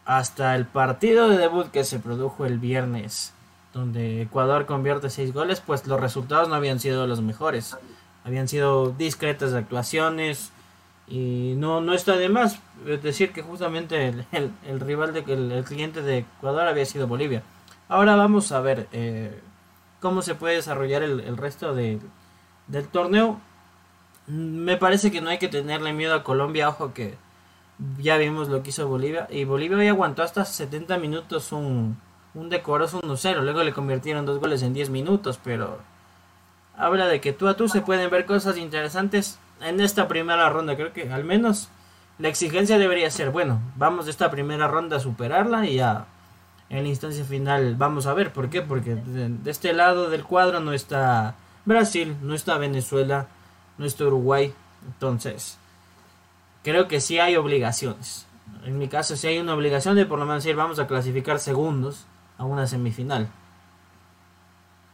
[0.05, 3.33] hasta el partido de debut que se produjo el viernes,
[3.73, 7.75] donde Ecuador convierte seis goles, pues los resultados no habían sido los mejores.
[8.23, 10.51] Habían sido discretas actuaciones,
[11.07, 12.59] y no, no está de más
[12.95, 17.43] decir que justamente el, rival, de, el, el, cliente de Ecuador había sido Bolivia.
[17.89, 19.39] Ahora vamos a ver eh,
[20.01, 22.01] cómo se puede desarrollar el, resto del
[22.91, 23.39] torneo.
[24.27, 27.15] Me parece que no hay que tenerle miedo a Colombia, ojo que
[27.99, 29.27] ya vimos lo que hizo Bolivia.
[29.29, 31.97] Y Bolivia hoy aguantó hasta 70 minutos un,
[32.33, 33.41] un decoroso 1-0.
[33.41, 35.79] Luego le convirtieron dos goles en 10 minutos, pero
[36.75, 40.75] habla de que tú a tú se pueden ver cosas interesantes en esta primera ronda.
[40.75, 41.69] Creo que al menos
[42.19, 46.07] la exigencia debería ser, bueno, vamos de esta primera ronda a superarla y ya
[46.69, 48.33] en la instancia final vamos a ver.
[48.33, 48.61] ¿Por qué?
[48.61, 53.27] Porque de, este lado del cuadro no está Brasil, no está Venezuela,
[53.77, 54.53] no está Uruguay.
[54.85, 55.57] Entonces,
[56.63, 58.25] creo que sí hay obligaciones.
[58.65, 61.39] En mi caso, sí hay una obligación de por lo menos decir vamos a clasificar
[61.39, 62.05] segundos
[62.37, 63.27] a una semifinal.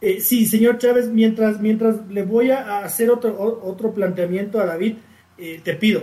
[0.00, 4.96] Eh, sí, señor Chávez, mientras, mientras le voy a hacer otro, otro planteamiento a David,
[5.38, 6.02] eh, te pido,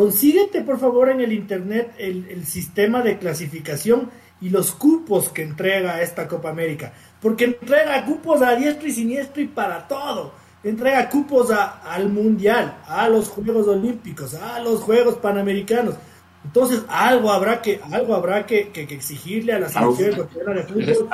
[0.00, 4.08] consíguete por favor en el internet el, sistema de clasificación
[4.40, 9.42] y los cupos que entrega esta Copa América, porque entrega cupos a diestro y siniestro
[9.42, 10.32] y para todo.
[10.64, 15.96] Entrega cupos al Mundial, a los Juegos Olímpicos, a los Juegos Panamericanos.
[16.44, 21.08] Entonces, algo habrá que, algo habrá que, exigirle a la selección ecuatoriana de fútbol.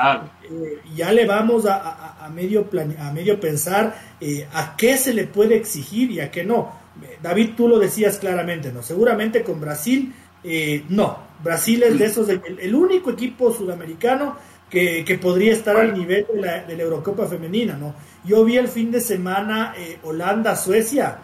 [0.49, 2.69] Eh, ya le vamos a, medio
[2.99, 6.86] a medio pensar eh, a qué se le puede exigir y a qué no.
[7.21, 8.81] David, tú lo decías claramente, ¿no?
[8.81, 11.27] Seguramente con Brasil, eh, no.
[11.43, 14.37] Brasil es de esos, el, único equipo sudamericano
[14.69, 17.95] que, podría estar al nivel de la, de la, Eurocopa femenina, ¿no?
[18.25, 21.19] Yo vi el fin de semana Holanda-Suecia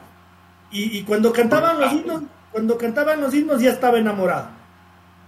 [0.71, 4.49] y, y, cuando cantaban los himnos cuando cantaban los himnos ya estaba enamorado.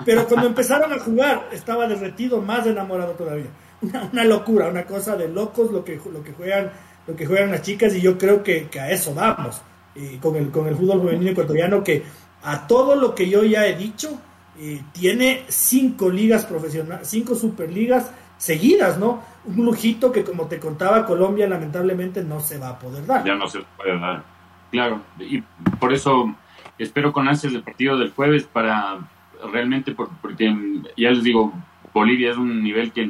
[0.05, 3.47] Pero cuando empezaron a jugar estaba derretido, más enamorado todavía.
[3.81, 6.71] Una, locura, una cosa de locos lo que, lo que juegan
[7.07, 9.61] lo que juegan las chicas y yo creo que, a eso vamos
[9.95, 12.03] eh, con, el, con el fútbol femenino ecuatoriano que
[12.43, 14.19] a todo lo que yo ya he dicho
[14.59, 19.23] eh, tiene cinco ligas profesionales, cinco superligas seguidas, ¿no?
[19.45, 23.25] Un lujito que como te contaba Colombia lamentablemente no se va a poder dar.
[23.25, 24.23] Ya no se puede dar,
[24.71, 25.41] claro, y
[25.79, 26.35] por eso
[26.77, 28.99] espero con ansias el partido del jueves para
[29.51, 30.55] realmente, porque
[30.97, 31.53] ya les digo,
[31.93, 33.09] Bolivia es un nivel que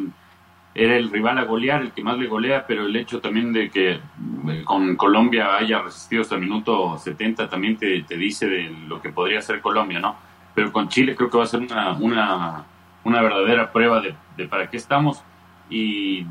[0.76, 3.70] era el rival a golear, el que más le golea, pero el hecho también de
[3.70, 9.02] que eh, con Colombia haya resistido hasta el minuto 70 también te, dice de lo
[9.02, 10.18] que podría ser Colombia, ¿no?
[10.54, 12.66] Pero con Chile creo que va a ser una, una,
[13.06, 15.24] una verdadera prueba de, para qué estamos.
[15.70, 16.26] Y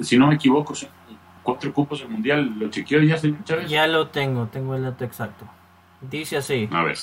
[0.00, 0.74] si no me equivoco,
[1.44, 3.70] cuatro cupos del Mundial, ¿lo chequeó ya, señor Chávez?
[3.70, 5.46] Ya lo tengo, tengo el dato exacto.
[6.00, 6.68] Dice así.
[6.72, 6.98] A ver.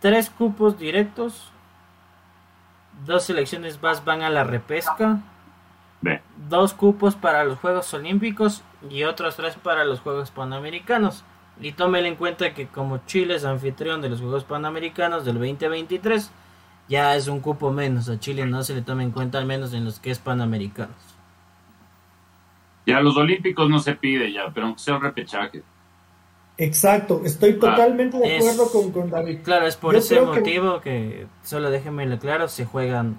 [0.00, 1.50] Tres cupos directos.
[3.04, 5.22] Dos selecciones más van a la repesca.
[6.48, 11.24] Dos cupos para los Juegos Olímpicos y otros tres para los Juegos Panamericanos.
[11.60, 16.30] Y tómelo en cuenta que como Chile es anfitrión de los Juegos Panamericanos del 2023,
[16.88, 18.08] ya es un cupo menos.
[18.08, 20.96] A Chile no se le toma en cuenta al menos en los que es Panamericanos.
[22.86, 25.62] Ya los Olímpicos no se pide ya, pero aunque sea un repechaje.
[26.56, 29.40] Exacto, estoy ah, totalmente de acuerdo con, David.
[29.44, 33.18] Claro, es por ese motivo que, solo déjenme claro, se juegan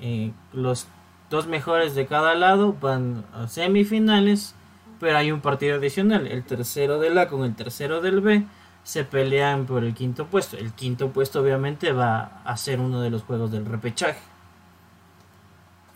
[0.00, 0.86] eh, los
[1.34, 4.54] dos mejores de cada lado, van a semifinales,
[5.00, 8.44] pero hay un partido adicional, el tercero del A con el tercero del B,
[8.84, 10.56] se pelean por el quinto puesto.
[10.56, 14.20] El quinto puesto obviamente va a ser uno de los juegos del repechaje.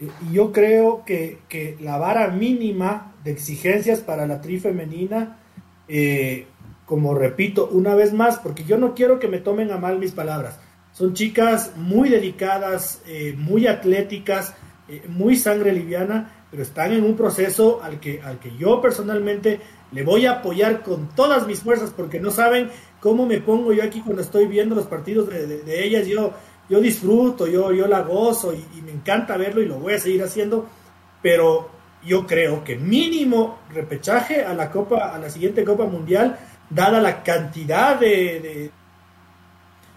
[0.01, 5.39] Y yo creo que, que, la vara mínima de exigencias para la tri femenina,
[5.87, 6.47] eh,
[6.85, 10.13] como repito una vez más, porque yo no quiero que me tomen a mal mis
[10.13, 10.59] palabras,
[10.93, 14.55] son chicas muy dedicadas, eh, muy atléticas,
[14.89, 19.61] eh, muy sangre liviana, pero están en un proceso al que, al que yo personalmente
[19.93, 22.71] le voy a apoyar con todas mis fuerzas, porque no saben
[23.01, 26.07] cómo me pongo yo aquí cuando estoy viendo los partidos de, ellas.
[26.07, 26.33] Yo,
[26.71, 30.23] yo disfruto, yo, yo la gozo y, me encanta verlo y lo voy a seguir
[30.23, 30.67] haciendo,
[31.21, 31.69] pero
[32.03, 36.39] yo creo que mínimo repechaje a la Copa, a la siguiente Copa Mundial,
[36.71, 38.71] dada la cantidad de,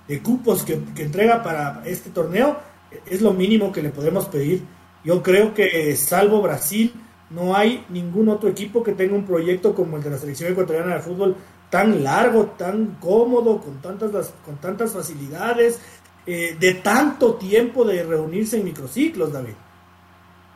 [0.06, 2.58] de, cupos que, que entrega para este torneo,
[3.06, 4.62] es lo mínimo que le podemos pedir
[5.04, 6.94] yo creo que salvo Brasil,
[7.30, 10.96] no hay ningún otro equipo que tenga un proyecto como el de la selección ecuatoriana
[10.96, 11.36] de fútbol
[11.70, 15.82] tan largo, tan cómodo, con tantas, con tantas facilidades,
[16.26, 19.54] eh, de tanto tiempo de reunirse en microciclos, David.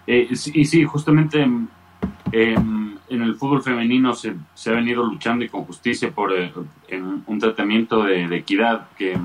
[0.05, 1.67] Eh, y sí, justamente em,
[3.09, 6.51] en el fútbol femenino se, se, ha venido luchando y con justicia por eh,
[6.91, 9.17] un tratamiento de, equidad que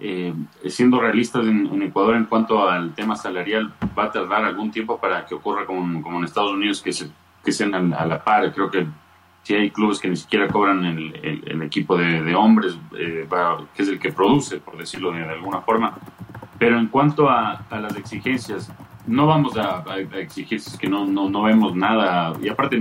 [0.00, 0.34] eh,
[0.66, 5.24] siendo realistas en, Ecuador en cuanto al tema salarial, va a tardar algún tiempo para
[5.26, 7.08] que ocurra como, como en Estados Unidos, que, se,
[7.44, 8.52] que sean a, la par.
[8.52, 8.86] Creo que
[9.42, 13.28] si hay clubes que ni siquiera cobran el, el, equipo de, hombres, eh,
[13.74, 15.96] que es el que produce, por decirlo de, alguna forma.
[16.58, 18.72] Pero en cuanto a, a las exigencias,
[19.06, 19.84] no vamos a,
[20.16, 22.32] exigir que no, no, no, vemos nada.
[22.40, 22.80] Y aparte,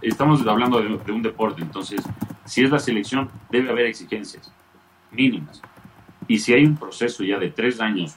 [0.00, 2.02] estamos hablando de, de un deporte, entonces,
[2.44, 4.52] si es la selección, debe haber exigencias
[5.10, 5.62] mínimas
[6.28, 8.16] y si hay un proceso ya de tres años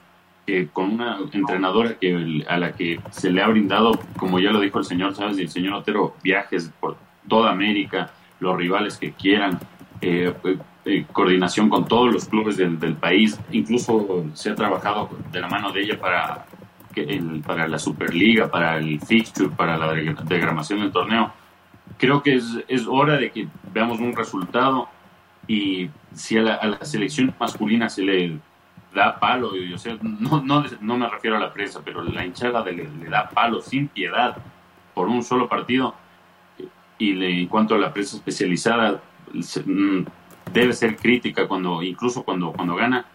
[0.73, 4.79] con una entrenadora que, a la que se le ha brindado, como ya lo dijo
[4.79, 9.59] el señor Sabes el señor Otero, viajes por toda América, los rivales que quieran,
[10.01, 10.33] eh,
[10.85, 15.71] eh, coordinación con todos los clubes del, país, incluso se ha trabajado de la mano
[15.71, 16.45] de ella para,
[16.93, 21.31] que para la Superliga, para el fixture, para la degramación del torneo.
[21.97, 24.87] Creo que es, es hora de que veamos un resultado
[25.49, 28.39] y si a la, selección masculina se le
[28.93, 29.51] da palo,
[30.01, 33.87] no, no, no, me refiero a la prensa, pero la hinchada le, da palo sin
[33.87, 34.37] piedad
[34.93, 35.95] por un solo partido,
[36.99, 39.01] y en cuanto a la prensa especializada,
[39.65, 40.01] mm,
[40.53, 43.07] debe ser crítica cuando, incluso cuando, cuando gana.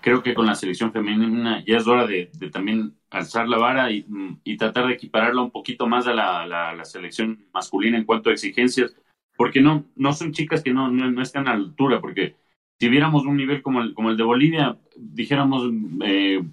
[0.00, 4.06] Creo que con la selección femenina ya es hora de, también alzar la vara y,
[4.44, 8.30] y, tratar de equipararla un poquito más a la, la, la selección masculina en cuanto
[8.30, 8.94] a exigencias
[9.42, 12.36] porque no, no son chicas que no, no, están a la altura, porque
[12.78, 15.64] si viéramos un nivel como el, como el de Bolivia, dijéramos,
[16.04, 16.44] eh,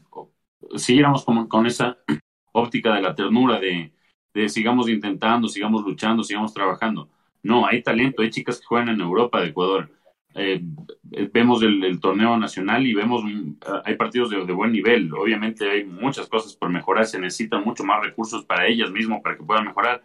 [0.75, 1.99] siguiéramos como, con esa
[2.52, 3.93] óptica de la ternura, de,
[4.49, 7.12] sigamos intentando, sigamos luchando, sigamos trabajando.
[7.43, 9.91] No, hay talento, hay chicas que juegan en Europa, de Ecuador.
[10.34, 10.60] Eh,
[11.32, 13.21] vemos el, torneo nacional y vemos,
[13.86, 15.13] hay partidos de, de, buen nivel.
[15.13, 19.38] Obviamente hay muchas cosas por mejorar, se necesitan mucho más recursos para ellas mismas para
[19.38, 20.04] que puedan mejorar,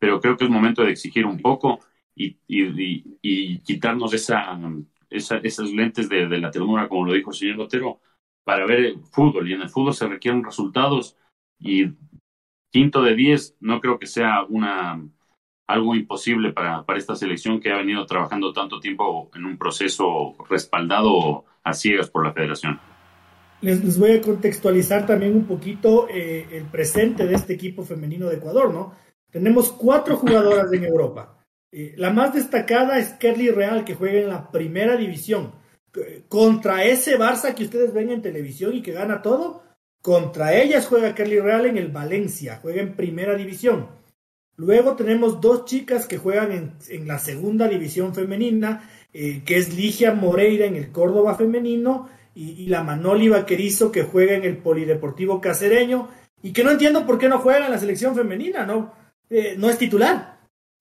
[0.00, 1.78] pero creo que es momento de exigir un poco
[2.14, 4.58] y, y, quitarnos esa,
[5.10, 8.00] esa, esas lentes de, la ternura, como lo dijo el señor Lotero,
[8.44, 9.48] para ver el fútbol.
[9.48, 11.16] Y en el fútbol se requieren resultados
[11.58, 11.92] y
[12.70, 15.00] quinto de diez no creo que sea una
[15.66, 20.36] algo imposible para, para esta selección que ha venido trabajando tanto tiempo en un proceso
[20.50, 22.78] respaldado a ciegas por la federación.
[23.62, 28.36] Les, voy a contextualizar también un poquito eh, el presente de este equipo femenino de
[28.36, 28.92] Ecuador, ¿no?
[29.30, 31.43] Tenemos cuatro jugadoras en Europa.
[31.76, 35.52] Eh, la más destacada es Kerly Real, que juega en la primera división.
[36.28, 39.64] Contra ese Barça que ustedes ven en televisión y que gana todo,
[40.00, 43.88] contra ellas juega Kerly Real en el Valencia, juega en primera división.
[44.54, 50.14] Luego tenemos dos chicas que juegan en, la segunda división femenina, eh, que es Ligia
[50.14, 56.08] Moreira en el Córdoba femenino y, la Manoli Vaquerizo que juega en el Polideportivo Cacereño
[56.40, 58.92] y que no entiendo por qué no juega en la selección femenina, ¿no?
[59.28, 60.33] Eh, no es titular.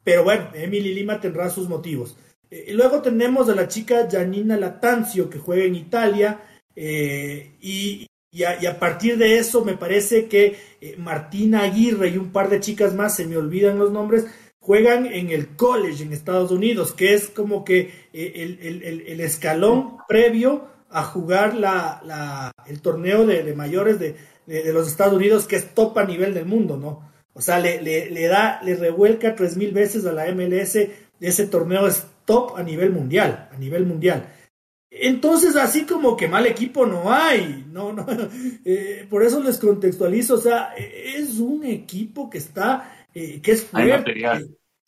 [0.03, 2.17] Pero bueno, Emily Lima tendrá sus motivos.
[2.53, 6.39] Eh, luego tenemos a la chica Janina Latanzio, que juega en Italia,
[6.75, 8.07] eh, y,
[8.45, 12.93] a, partir de eso me parece que eh, Martina Aguirre y un par de chicas
[12.93, 14.25] más, se me olvidan los nombres,
[14.59, 21.03] juegan en el college en Estados Unidos, que es como que el, escalón previo a
[21.03, 26.05] jugar la, el torneo de, mayores de, de, los Estados Unidos, que es top a
[26.05, 27.12] nivel del mundo, ¿no?
[27.33, 30.77] O sea, le, le, da, le revuelca tres mil veces a la MLS.
[31.19, 34.27] Ese torneo es top a nivel mundial, a nivel mundial.
[34.95, 38.05] Entonces, así como que mal equipo no hay, no, no,
[38.65, 43.63] eh, por eso les contextualizo, o sea, es un equipo que está, eh, que es
[43.63, 44.13] fuerte,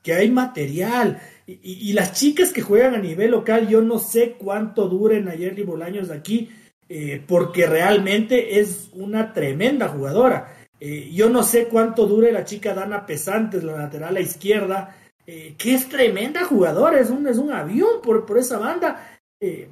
[0.04, 4.88] que, hay material, y, las chicas que juegan a nivel local, yo no sé cuánto
[4.88, 6.50] duren ayer Bolaños de aquí,
[6.88, 10.65] eh, porque realmente es una tremenda jugadora.
[10.80, 14.96] Eh, yo no sé cuánto dure la chica Dana Pesantes, la lateral a izquierda,
[15.26, 19.20] eh, que es tremenda jugadora, es un, es un avión por, por esa banda.
[19.40, 19.70] Eh,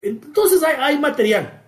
[0.00, 1.62] entonces hay, hay material.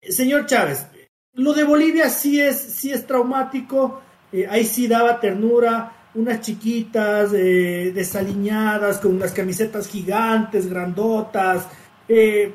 [0.00, 0.86] señor Chávez,
[1.34, 4.02] lo de Bolivia sí es, sí es traumático,
[4.48, 11.66] ahí sí daba ternura, unas chiquitas desaliñadas con unas camisetas gigantes, grandotas,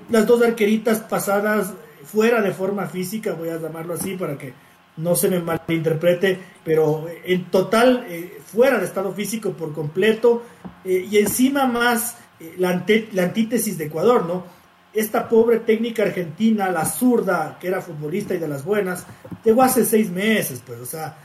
[0.09, 1.73] las dos arqueritas pasadas
[2.03, 4.53] fuera de forma física, voy a llamarlo así para que
[4.97, 10.43] no se me malinterprete, pero en total eh, fuera de estado físico por completo
[10.83, 14.45] eh, y encima más eh, la, la, antítesis de Ecuador, ¿no?
[14.93, 19.05] Esta pobre técnica argentina, la zurda, que era futbolista y de las buenas,
[19.43, 21.17] llegó hace seis meses, pues, o sea,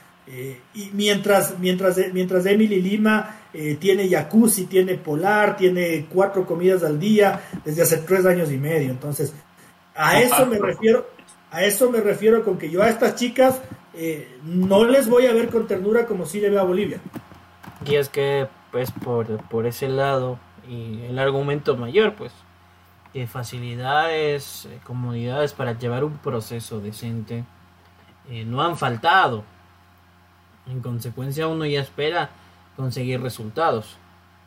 [0.74, 3.36] y mientras, mientras, mientras Emily Lima
[3.80, 8.90] tiene jacuzzi, tiene polar, tiene cuatro comidas al día desde hace tres años y medio,
[8.90, 9.32] entonces,
[9.94, 11.06] a eso me refiero,
[11.50, 13.60] a eso me refiero con que yo a estas chicas
[13.94, 17.00] eh, no les voy a ver con ternura como si le veo a Bolivia.
[17.84, 20.38] Y es que, pues, por, por ese lado,
[20.68, 22.32] y el argumento mayor, pues,
[23.12, 27.44] que facilidades, eh, comodidades para llevar un proceso decente
[28.28, 29.44] eh, no han faltado.
[30.68, 32.30] En consecuencia, uno ya espera
[32.76, 33.96] conseguir resultados.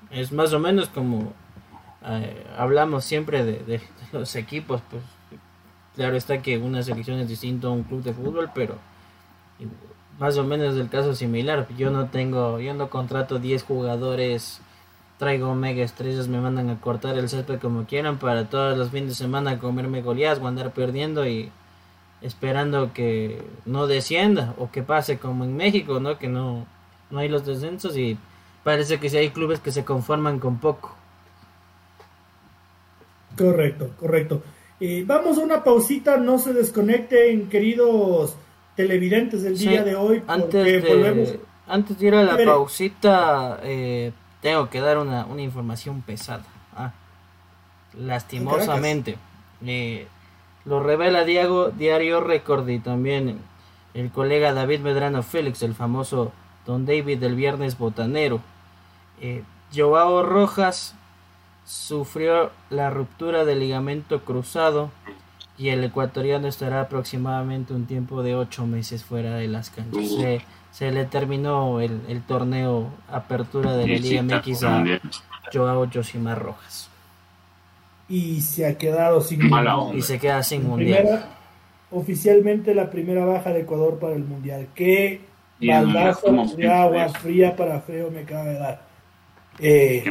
[0.10, 1.34] Es más o menos como
[2.58, 3.82] hablamos siempre de,
[4.12, 5.01] los equipos, pues
[5.96, 8.78] Claro está que una selección es distinto a un club de fútbol, pero
[10.20, 11.68] más o menos el caso similar.
[11.78, 14.62] Yo no tengo, yo no contrato 10 jugadores,
[15.18, 19.10] traigo mega estrellas, me mandan a cortar el césped como quieran para todos los fines
[19.10, 21.52] de semana comerme goleadas o andar perdiendo y
[22.22, 26.18] esperando que no descienda o que pase como en México, ¿no?
[26.18, 26.66] Que no,
[27.12, 28.18] no hay los descensos y
[28.64, 30.96] parece que si hay clubes que se conforman con poco.
[33.38, 34.44] Correcto, correcto.
[34.86, 38.36] Eh, vamos a una pausita, no se desconecten, queridos
[38.76, 40.22] televidentes del día de hoy.
[40.28, 44.12] Antes de, antes de ir a la pausita, eh,
[44.42, 46.44] tengo que dar una, una información pesada.
[46.76, 46.92] Ah,
[47.98, 49.16] lastimosamente.
[49.66, 50.06] Eh,
[50.66, 53.40] lo revela Diego, Diario Record y también
[53.94, 56.34] el colega David Medrano Félix, el famoso
[56.66, 58.42] Don David del Viernes Botanero.
[59.74, 60.94] Joao Rojas
[61.66, 64.91] sufrió la ruptura del ligamento cruzado
[65.57, 70.41] y el ecuatoriano estará aproximadamente un tiempo de ocho meses fuera de las canchas.
[70.72, 74.84] Se, le terminó el, torneo apertura de la Liga MX a
[75.53, 75.86] Joao
[76.36, 76.89] Rojas.
[78.09, 79.39] Y se ha quedado sin
[79.93, 81.26] Y se queda sin mundial.
[81.91, 84.68] oficialmente la primera baja de Ecuador para el mundial.
[84.74, 85.22] Qué
[85.61, 88.82] baldazo de agua fría para feo me acaba de dar.
[89.59, 90.03] Eh,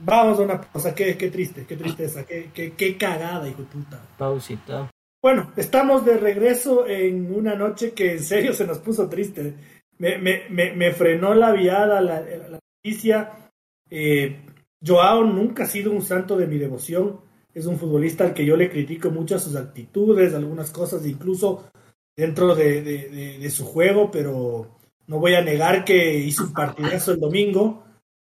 [0.00, 3.68] Vamos a una pausa, qué, qué triste, qué tristeza, qué, qué, qué cagada, hijo de
[3.68, 4.00] puta.
[4.16, 4.90] Pausita.
[5.20, 9.54] Bueno, estamos de regreso en una noche que en serio se nos puso triste.
[9.98, 13.50] Me, me, me, me frenó la viada, la, la noticia.
[13.90, 14.40] Eh,
[14.84, 17.20] Joao nunca ha sido un santo de mi devoción.
[17.52, 21.68] Es un futbolista al que yo le critico mucho sus actitudes, algunas cosas, incluso
[22.16, 27.12] dentro de, de, de, su juego, pero no voy a negar que hizo un partidazo
[27.12, 27.84] el domingo,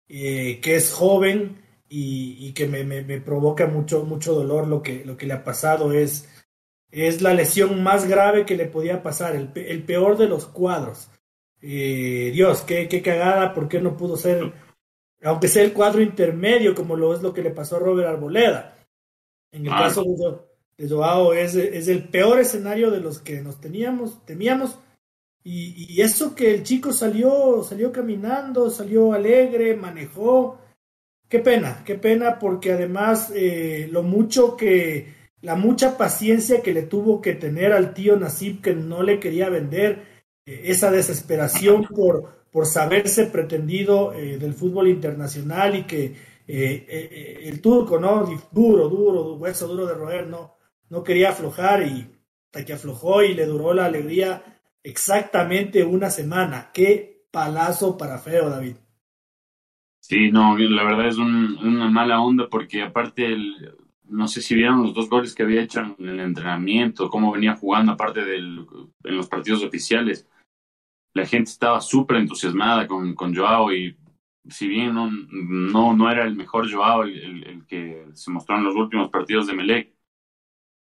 [0.08, 1.61] eh, que es joven,
[1.95, 5.93] y, que me, me, provoca mucho, mucho dolor lo que, lo que le ha pasado.
[5.93, 6.26] Es,
[6.90, 11.11] es la lesión más grave que le podía pasar, el, el peor de los cuadros.
[11.61, 14.53] Eh, Dios, qué, qué cagada, ¿por qué no pudo ser,
[15.22, 18.78] aunque sea el cuadro intermedio, como lo es lo que le pasó a Robert Arboleda?
[19.53, 20.03] En el caso
[20.78, 24.78] de, Joao es, es el peor escenario de los que nos teníamos, temíamos.
[25.45, 30.61] Y, y, eso que el chico salió, salió caminando, salió alegre, manejó,
[31.33, 36.83] Qué pena, qué pena, porque además eh, lo mucho que, la mucha paciencia que le
[36.83, 42.45] tuvo que tener al tío Nasib que no le quería vender, eh, esa desesperación por,
[42.51, 46.14] por saberse pretendido eh, del fútbol internacional y que
[46.47, 48.28] el turco, ¿no?
[48.51, 50.59] Duro, duro, hueso duro de roer, no,
[50.91, 52.11] no quería aflojar y
[52.45, 56.70] hasta que aflojó y le duró la alegría exactamente una semana.
[56.74, 58.76] Qué palazo para feo, David.
[60.03, 63.72] Sí, no, la verdad es una mala onda porque aparte, el,
[64.09, 67.55] no sé si vieron los dos goles que había hecho en el entrenamiento, cómo venía
[67.55, 68.66] jugando aparte del,
[69.05, 70.28] en los partidos oficiales.
[71.14, 73.96] La gente estaba súper entusiasmada con, con Joao y
[74.48, 78.74] si bien no, no, no era el mejor Joao el, que se mostró en los
[78.74, 79.94] últimos partidos de Melec,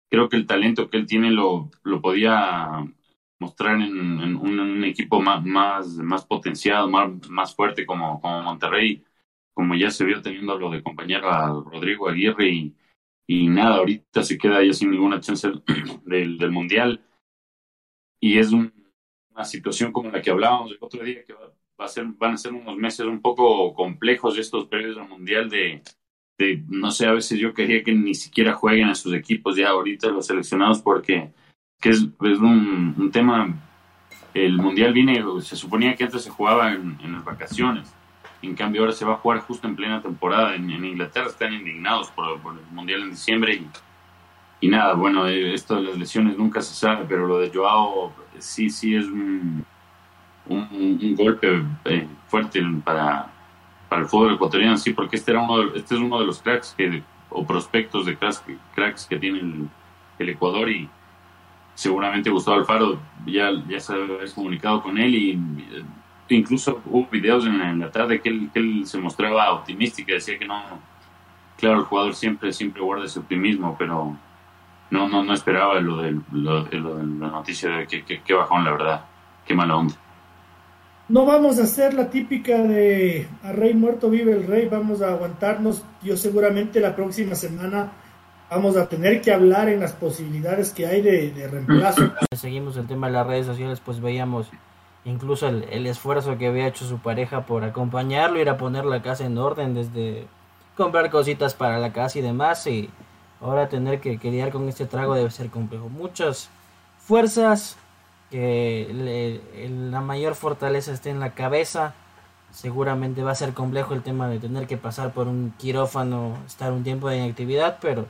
[0.09, 2.85] creo que el talento que él tiene lo, lo podía
[3.37, 9.03] mostrar en, un, equipo más, más, más potenciado, más, más fuerte como, como Monterrey
[9.53, 12.75] como ya se vio teniendo lo de compañero a Rodrigo Aguirre y,
[13.27, 15.49] y nada, ahorita se queda ya sin ninguna chance
[16.05, 17.03] del, del Mundial.
[18.21, 22.05] y es una situación como la que hablábamos el otro día, que va, a ser,
[22.05, 25.81] van a ser unos meses un poco complejos estos periodos del Mundial de,
[26.37, 29.69] de, no sé, a veces yo quería que ni siquiera jueguen a sus equipos ya
[29.69, 31.31] ahorita los seleccionados porque
[31.79, 33.53] que es, es un, un, tema,
[34.33, 37.93] el Mundial viene, se suponía que antes se jugaba en, en, las vacaciones,
[38.47, 41.27] en cambio ahora se va a jugar justo en plena temporada, en, en Inglaterra.
[41.27, 43.67] Están indignados por, por, el Mundial en diciembre y,
[44.61, 48.13] y nada, bueno, eh, esto de las lesiones nunca se sabe, pero lo de Joao
[48.37, 49.65] sí, sí es un,
[50.47, 53.31] un, un golpe eh, fuerte para,
[53.87, 56.41] para el fútbol ecuatoriano, sí, porque este, era uno de, este es uno de los
[56.41, 58.43] cracks que, o prospectos de cracks,
[58.75, 59.69] cracks que tiene el,
[60.19, 60.89] el Ecuador y
[61.75, 65.83] seguramente Gustavo Alfaro ya, ya se había comunicado con él y eh,
[66.35, 70.13] incluso hubo videos en, la tarde que él, que él se mostraba optimista y que
[70.13, 70.61] decía que no,
[71.57, 74.15] claro, el jugador siempre, siempre guarda ese optimismo, pero
[74.91, 78.63] no, no, no esperaba lo de, lo, de la noticia de que, que, que, bajón,
[78.63, 79.05] la verdad.
[79.45, 79.95] Qué mala onda.
[81.07, 85.09] No vamos a hacer la típica de a rey muerto vive el rey, vamos a
[85.09, 85.83] aguantarnos.
[86.03, 87.91] Yo seguramente la próxima semana
[88.49, 92.11] vamos a tener que hablar en las posibilidades que hay de, de reemplazo.
[92.35, 94.51] Seguimos el tema de las redes sociales, pues veíamos
[95.09, 99.01] incluso el, el, esfuerzo que había hecho su pareja por acompañarlo, ir a poner la
[99.01, 100.27] casa en orden, desde
[100.77, 102.89] comprar cositas para la casa y demás, y
[103.41, 105.89] ahora tener que, que lidiar con este trago debe ser complejo.
[105.89, 106.49] Muchas
[106.99, 107.77] fuerzas,
[108.31, 111.93] que le, la mayor fortaleza esté en la cabeza,
[112.51, 116.71] seguramente va a ser complejo el tema de tener que pasar por un quirófano, estar
[116.71, 118.05] un tiempo de inactividad, pero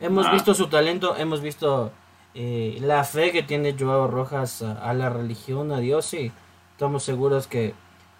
[0.00, 0.32] Hemos ah.
[0.32, 1.92] visto su talento, hemos visto
[2.34, 6.32] eh, la fe que tiene Joao Rojas a, la religión, a Dios y
[6.72, 7.74] estamos seguros que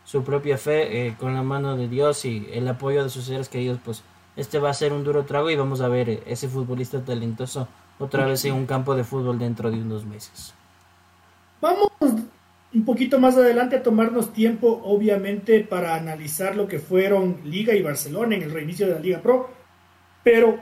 [0.04, 3.48] su propia fe eh, con la mano de Dios y el apoyo de sus seres
[3.48, 4.04] queridos, pues
[4.36, 7.66] este va a ser un duro trago y vamos a ver eh, ese futbolista talentoso
[7.98, 10.54] otra vez en un campo de fútbol dentro de unos meses.
[11.60, 17.74] Vamos un poquito más adelante a tomarnos tiempo, obviamente, para analizar lo que fueron Liga
[17.74, 19.48] y Barcelona en el reinicio de la Liga Pro,
[20.22, 20.58] pero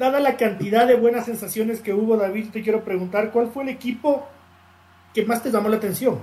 [0.00, 3.68] dada la cantidad de buenas sensaciones que hubo, David, te quiero preguntar, ¿cuál fue el
[3.68, 4.26] equipo
[5.12, 6.18] que más te llamó la atención?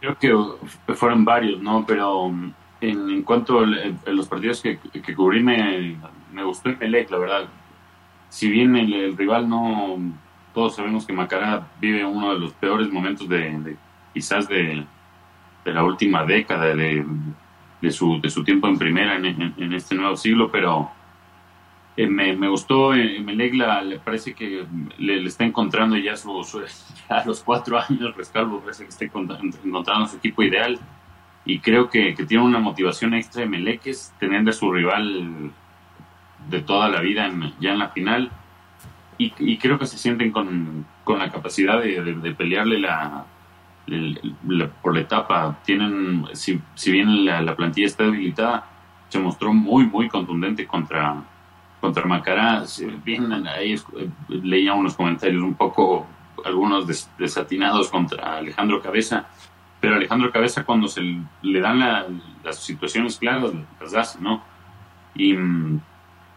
[0.00, 1.86] Creo que fueron varios, ¿no?
[1.86, 2.26] Pero
[2.80, 5.96] en, en cuanto a los partidos que, que cubrí, me,
[6.32, 7.48] me, gustó el Melec, la verdad.
[8.28, 9.98] Si bien el, rival no,
[10.52, 13.76] todos sabemos que Macará vive uno de los peores momentos de,
[14.12, 14.84] quizás de,
[15.64, 17.06] de, la última década, de,
[17.80, 20.95] de su, de su tiempo en primera en, en este nuevo siglo, pero
[21.96, 24.66] eh, me, me, gustó, eh, Melegla le parece que
[24.98, 26.30] le, está encontrando ya su,
[27.08, 30.78] a los cuatro años, Rescalvo parece que está encontrando su equipo ideal
[31.46, 35.52] y creo que, tiene una motivación extra de Meleques, tener a su rival
[36.50, 37.30] de toda la vida
[37.60, 38.30] ya en la final
[39.16, 43.24] y, y, creo que se sienten con, con la capacidad de, de, pelearle la,
[43.86, 45.58] la, por la etapa.
[45.64, 48.66] Tienen, si, si bien la, la plantilla está debilitada,
[49.08, 51.24] se mostró muy, muy contundente contra
[51.80, 52.64] contra Macará,
[53.04, 53.76] bien ahí
[54.28, 56.06] leía unos comentarios un poco,
[56.44, 59.26] algunos des, desatinados contra Alejandro Cabeza,
[59.80, 61.02] pero Alejandro Cabeza cuando se
[61.42, 62.06] le dan la,
[62.42, 64.42] las situaciones claras, las hace, ¿no?
[65.14, 65.80] Y mmm,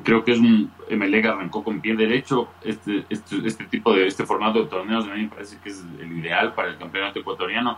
[0.04, 4.26] creo que es un MLEG arrancó con pie derecho, este, este, este tipo de, este
[4.26, 7.78] formato de torneos a mí me parece que es el ideal para el campeonato ecuatoriano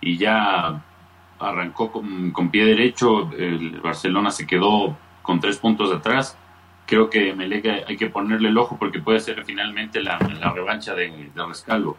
[0.00, 0.82] y ya
[1.38, 6.36] arrancó con, con pie derecho, el Barcelona se quedó con tres puntos atrás
[6.90, 10.92] creo que Melec hay que ponerle el ojo porque puede ser finalmente la, la revancha
[10.94, 11.96] de, de, Rescalvo.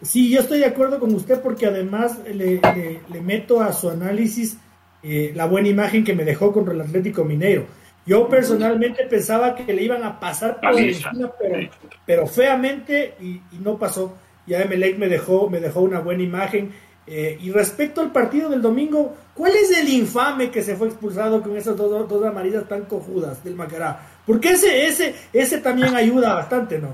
[0.00, 3.90] Sí, yo estoy de acuerdo con usted porque además le, le, le meto a su
[3.90, 4.56] análisis
[5.02, 7.66] eh, la buena imagen que me dejó contra el Atlético Mineiro.
[8.06, 11.70] Yo personalmente pensaba que le iban a pasar por encima, pero,
[12.06, 14.16] pero feamente y, y, no pasó.
[14.46, 16.70] Ya Emelec me dejó, me dejó una buena imagen
[17.12, 21.42] eh, y respecto al partido del domingo, ¿cuál es el infame que se fue expulsado
[21.42, 24.00] con esas dos, dos amarillas tan cojudas del Macará?
[24.24, 26.90] Porque ese, ese, ese también ayuda bastante, ¿no?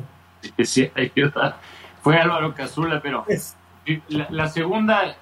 [0.64, 1.58] Sí, ayuda.
[2.00, 3.54] Fue Álvaro Cazula, pero es.
[4.08, 5.14] la, la, segunda,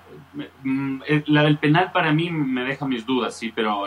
[0.62, 3.86] mm, eh, la del penal para mí me deja mis dudas, sí, pero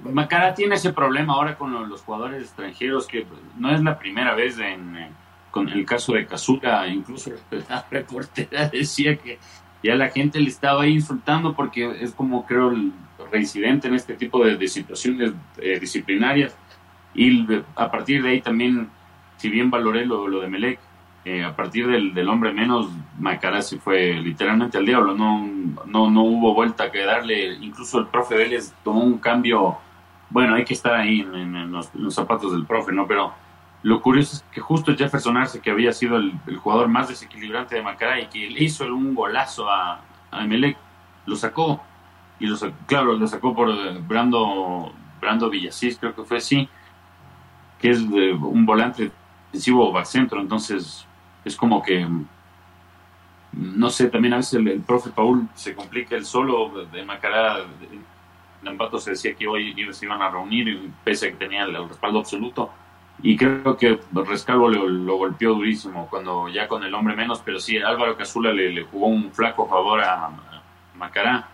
[0.00, 3.24] Macará tiene ese problema ahora con los jugadores extranjeros que
[3.56, 5.14] no es la primera vez en
[5.50, 7.32] con el caso de Cazula, incluso
[7.68, 9.38] la reportera decía que
[9.82, 12.92] ya la gente le estaba ahí insultando porque es como creo el
[13.30, 16.56] reincidente en este tipo de, de situaciones eh, disciplinarias.
[17.14, 18.88] Y a partir de ahí también,
[19.36, 20.78] si bien valoré lo, lo de Melec,
[21.24, 22.88] eh, a partir del, del, hombre menos,
[23.18, 25.46] Macará se fue literalmente al diablo, no,
[25.84, 29.76] no, no hubo vuelta que darle, incluso el profe Vélez tomó un cambio,
[30.30, 33.06] bueno, hay que estar ahí en, en, los, en los, zapatos del profe, ¿no?
[33.06, 33.34] Pero
[33.82, 37.82] lo curioso es que justo Jefferson Arce, que había sido el, jugador más desequilibrante de
[37.82, 40.00] Macará y que le hizo un golazo a,
[40.30, 40.76] a Emelec,
[41.26, 41.82] lo sacó.
[42.38, 42.56] Y lo
[42.86, 46.68] claro, lo sacó por eh, Brando, Brando Villasís, creo que fue así,
[47.78, 49.10] que es un volante
[49.46, 50.40] defensivo o centro.
[50.40, 51.06] Entonces,
[51.44, 52.06] es como que,
[53.52, 57.60] no sé, también a veces el, profe Paul se complica el solo de Macará.
[58.60, 61.88] En Ambato se decía que hoy se iban a reunir, pese a que tenía el
[61.88, 62.70] respaldo absoluto
[63.22, 67.78] y creo que Rescalvo lo, golpeó durísimo cuando ya con el hombre menos, pero sí,
[67.78, 70.30] Álvaro Casula le, jugó un flaco favor a,
[70.94, 71.48] Macará,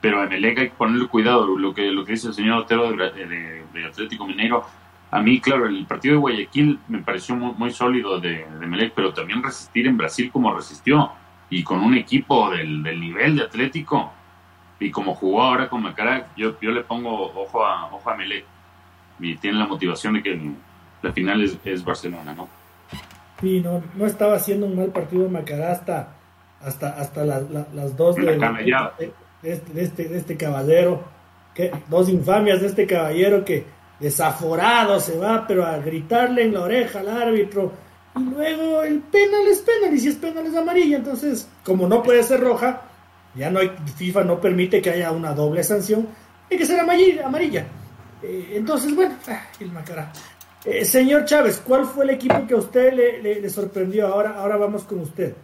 [0.00, 2.92] pero el EGA hay que ponerle cuidado, lo que, lo que dice el señor Otero
[2.92, 4.64] de, Atlético Mineiro,
[5.10, 9.12] a mí, claro, el partido de Guayaquil me pareció muy, sólido de, de Melec, pero
[9.12, 11.12] también resistir en Brasil como resistió,
[11.50, 14.12] y con un equipo del, nivel de Atlético,
[14.80, 18.44] y como jugó ahora con Macará, yo, yo le pongo ojo a, ojo a Melec,
[19.20, 20.40] y tiene la motivación de que
[21.02, 22.48] la final es, Barcelona, ¿no?
[23.40, 26.14] Sí, no, no estaba haciendo un mal partido Macará hasta,
[26.60, 28.32] hasta, hasta las dos de,
[29.42, 31.02] este, de, este, de, este, caballero,
[31.54, 33.64] que, dos infamias de este caballero que
[33.98, 37.72] desaforado se va, pero a gritarle en la oreja al árbitro.
[38.16, 40.98] Y luego el penal es penal, y si es penal es amarilla.
[40.98, 42.82] Entonces, como no puede ser roja,
[43.34, 46.06] ya no hay, FIFA no permite que haya una doble sanción,
[46.50, 47.26] hay que ser amarilla.
[47.26, 47.66] amarilla.
[48.22, 50.12] Eh, entonces, bueno, ah, el Macará.
[50.64, 54.06] Eh, señor Chávez, ¿cuál fue el equipo que a usted le, sorprendió?
[54.06, 55.34] Ahora, ahora vamos con usted.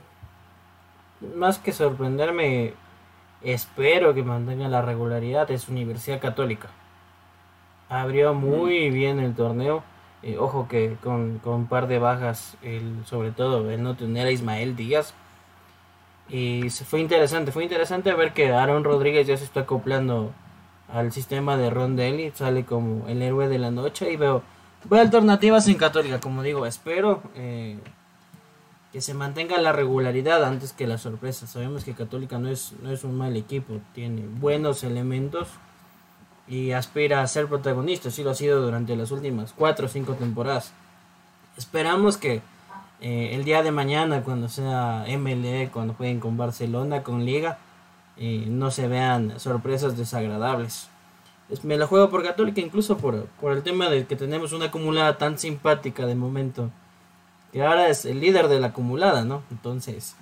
[1.35, 2.75] Más que sorprenderme,
[3.43, 6.69] espero que mantenga la regularidad, es Universidad Católica.
[7.89, 9.83] Abrió muy bien el torneo.
[10.23, 14.31] Eh, ojo que con, un par de bajas, el, sobre todo el no tener a
[14.31, 15.15] Ismael Díaz.
[16.29, 20.33] Y fue interesante, fue interesante ver que Aaron Rodríguez ya se está acoplando
[20.93, 24.43] al sistema de Rondelli, sale como el héroe de la noche y veo
[24.85, 27.79] Voy a alternativas en Católica, como digo, espero eh,
[28.93, 31.47] que se mantenga la regularidad antes que la sorpresa.
[31.47, 35.49] Sabemos que Católica no es, no es un mal equipo, tiene buenos elementos
[36.47, 40.15] y aspira a ser protagonista, así lo ha sido durante las últimas 4 o 5
[40.15, 40.73] temporadas.
[41.57, 42.41] Esperamos que
[43.01, 47.59] eh, el día de mañana, cuando sea MLE, cuando jueguen con Barcelona, con Liga,
[48.17, 50.89] eh, no se vean sorpresas desagradables
[51.63, 55.17] me la juego por Católica, incluso por, por el tema de que tenemos una acumulada
[55.19, 56.71] tan simpática de momento.
[57.53, 59.43] Que ahora es el líder de la acumulada, ¿no?
[59.51, 60.17] Entonces,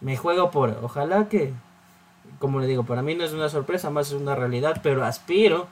[0.00, 1.52] me juego por, ojalá que,
[2.38, 5.68] como le digo, para mí no es una sorpresa, más es una realidad, pero aspiro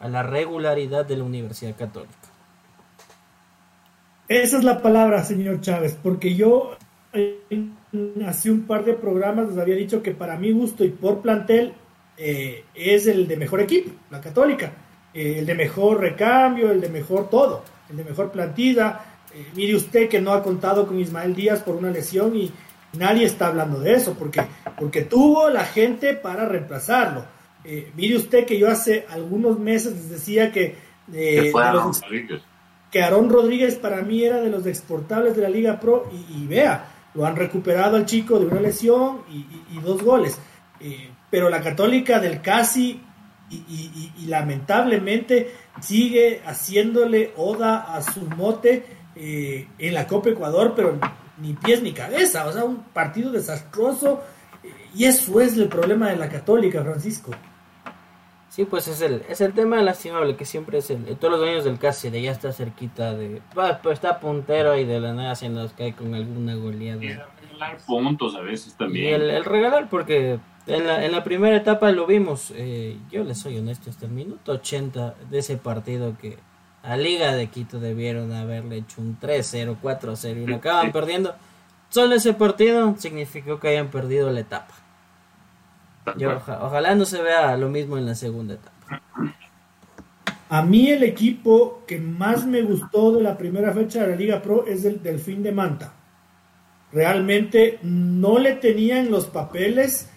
[0.00, 2.14] a la regularidad de la Universidad Católica.
[4.28, 6.76] Esa es la palabra, señor Chávez, porque yo
[8.26, 11.74] hace un par de programas les había dicho que para mi gusto y por plantel
[12.22, 14.70] eh, es el de mejor equipo, la Católica,
[15.14, 19.00] eh, el de mejor recambio, el de mejor todo, el de mejor plantilla.
[19.34, 22.52] Eh, mire usted que no ha contado con Ismael Díaz por una lesión y
[22.98, 24.42] nadie está hablando de eso, porque,
[24.78, 27.24] porque tuvo la gente para reemplazarlo.
[27.96, 30.76] mire usted que yo hace algunos meses les decía que,
[32.90, 36.84] que Aarón Rodríguez para mí era de los exportables de la Liga Pro y, vea,
[37.14, 40.38] lo han recuperado al chico de una lesión y, dos goles
[41.30, 43.00] pero la católica del casi
[43.50, 48.84] y, lamentablemente sigue haciéndole oda a su mote
[49.16, 50.98] eh, en la Copa Ecuador, pero
[51.38, 54.22] ni pies ni cabeza, o sea, un partido desastroso
[54.62, 57.32] eh, y eso es el problema de la católica, Francisco.
[58.50, 61.64] Sí, pues es el, es el tema lastimable que siempre es el, todos los dueños
[61.64, 65.48] del casi de ya está cerquita de, pues está puntero y de la nada se
[65.48, 67.02] nos cae con alguna goleada.
[67.02, 69.06] Y regalar puntos a veces también.
[69.06, 73.24] Y el, el regalar porque en la, en la primera etapa lo vimos, eh, yo
[73.24, 76.38] les soy honesto, hasta el minuto 80 de ese partido que
[76.82, 81.34] a Liga de Quito debieron haberle hecho un 3-0, 4-0 y lo acaban perdiendo.
[81.88, 84.74] Solo ese partido significó que hayan perdido la etapa.
[86.60, 89.02] ojalá no se vea lo mismo en la segunda etapa.
[90.48, 94.42] A mí el equipo que más me gustó de la primera fecha de la Liga
[94.42, 95.92] Pro es el Delfín de Manta.
[96.92, 100.10] Realmente no le tenían los papeles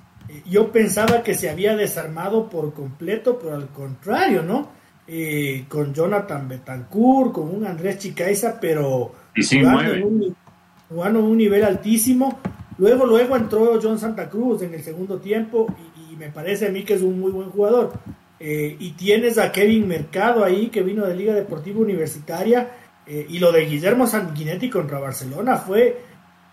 [0.49, 4.69] yo pensaba que se había desarmado por completo, pero al contrario, ¿no?
[5.07, 12.39] Eh, con Jonathan Betancourt, con un Andrés Chicaiza, pero jugando, en un, un nivel altísimo.
[12.77, 15.67] Luego, luego entró John Santa Cruz en el segundo tiempo
[16.09, 17.91] y, me parece a mí que es un muy buen jugador.
[18.39, 22.69] Eh, y tienes a Kevin Mercado ahí, que vino de Liga Deportiva Universitaria,
[23.05, 25.97] eh, y lo de Guillermo Sanguinetti contra Barcelona fue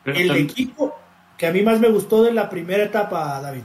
[0.05, 0.95] el equipo
[1.41, 3.63] que a mí más me gustó de la primera etapa, David.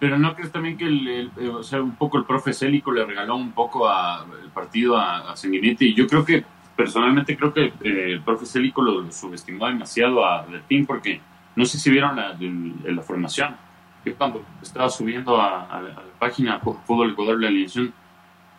[0.00, 3.36] Pero no crees también que el, o sea, un poco el profe Célico le regaló
[3.36, 5.94] un poco a, el partido a, a Sanguinetti.
[5.94, 6.44] Yo creo que
[6.76, 11.20] personalmente creo que eh, el profe Célico lo, subestimó demasiado a Delfín porque
[11.54, 12.36] no sé si vieron la,
[12.92, 13.54] la, formación.
[14.04, 17.94] Yo cuando estaba subiendo a, la página Fútbol Ecuador la alineación,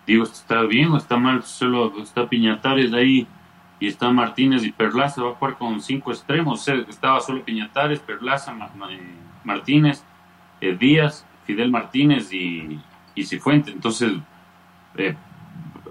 [0.08, 1.44] digo, ¿está bien o está mal?
[1.44, 3.28] Solo está Piñatares ahí
[3.80, 6.68] y está Martínez y Perlaza, va a jugar con cinco extremos.
[6.68, 8.56] estaba solo Piñatares, Perlaza,
[8.90, 9.00] eh,
[9.44, 10.04] Martínez,
[10.62, 12.80] eh, Díaz, Fidel Martínez y,
[13.16, 13.72] y Cifuente.
[13.72, 14.14] Entonces,
[14.96, 15.16] eh,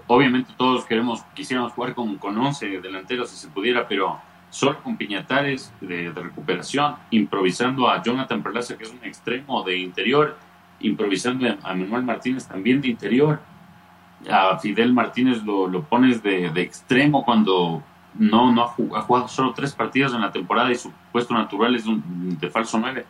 [0.07, 4.19] obviamente todos queremos, quisiéramos jugar con, con 11 delanteros si se pudiera, pero
[4.49, 10.37] solo con Piñatares de, recuperación, improvisando a Jonathan Perlaza, que es un extremo de interior,
[10.79, 13.39] improvisando a Manuel Martínez también de interior.
[14.29, 17.83] A Fidel Martínez lo, lo pones de, de, extremo cuando
[18.15, 21.83] no, no ha jugado, solo tres partidos en la temporada y su puesto natural es
[21.85, 23.05] de falso 9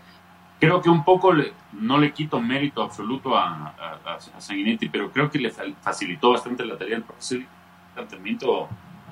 [0.64, 1.34] creo que un poco
[1.74, 6.78] no le quito mérito absoluto a, a, Sanguinetti, pero creo que le facilitó bastante la
[6.78, 7.40] tarea del profesor.
[7.40, 7.48] El
[7.94, 8.70] planteamiento,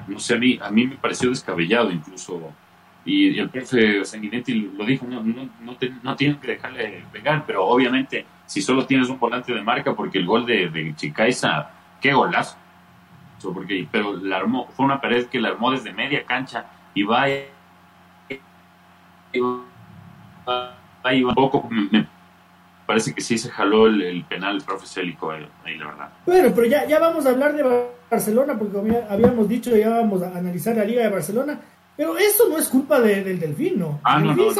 [0.07, 2.53] no sé, a mí, a mí me pareció descabellado incluso.
[3.03, 7.65] Y, el profe Sanguinetti lo dijo, no, no, no, no, tienen que dejarle pegar, pero
[7.65, 11.69] obviamente si solo tienes un volante de marca, porque el gol de, de Chicaiza,
[12.01, 12.57] qué golazo.
[13.41, 17.27] Porque, pero la armó, fue una pared que la armó desde media cancha y va,
[17.29, 17.47] y
[19.41, 22.07] va un poco, me
[22.85, 26.09] parece que sí se jaló el, penal el profe Célico ahí, la verdad.
[26.25, 27.63] Bueno, pero ya, ya vamos a hablar de
[28.09, 31.59] Barcelona, porque como habíamos dicho, ya vamos a analizar la Liga de Barcelona,
[31.97, 34.01] pero eso no es culpa del Delfín, ¿no?
[34.03, 34.51] Ah, el no, no,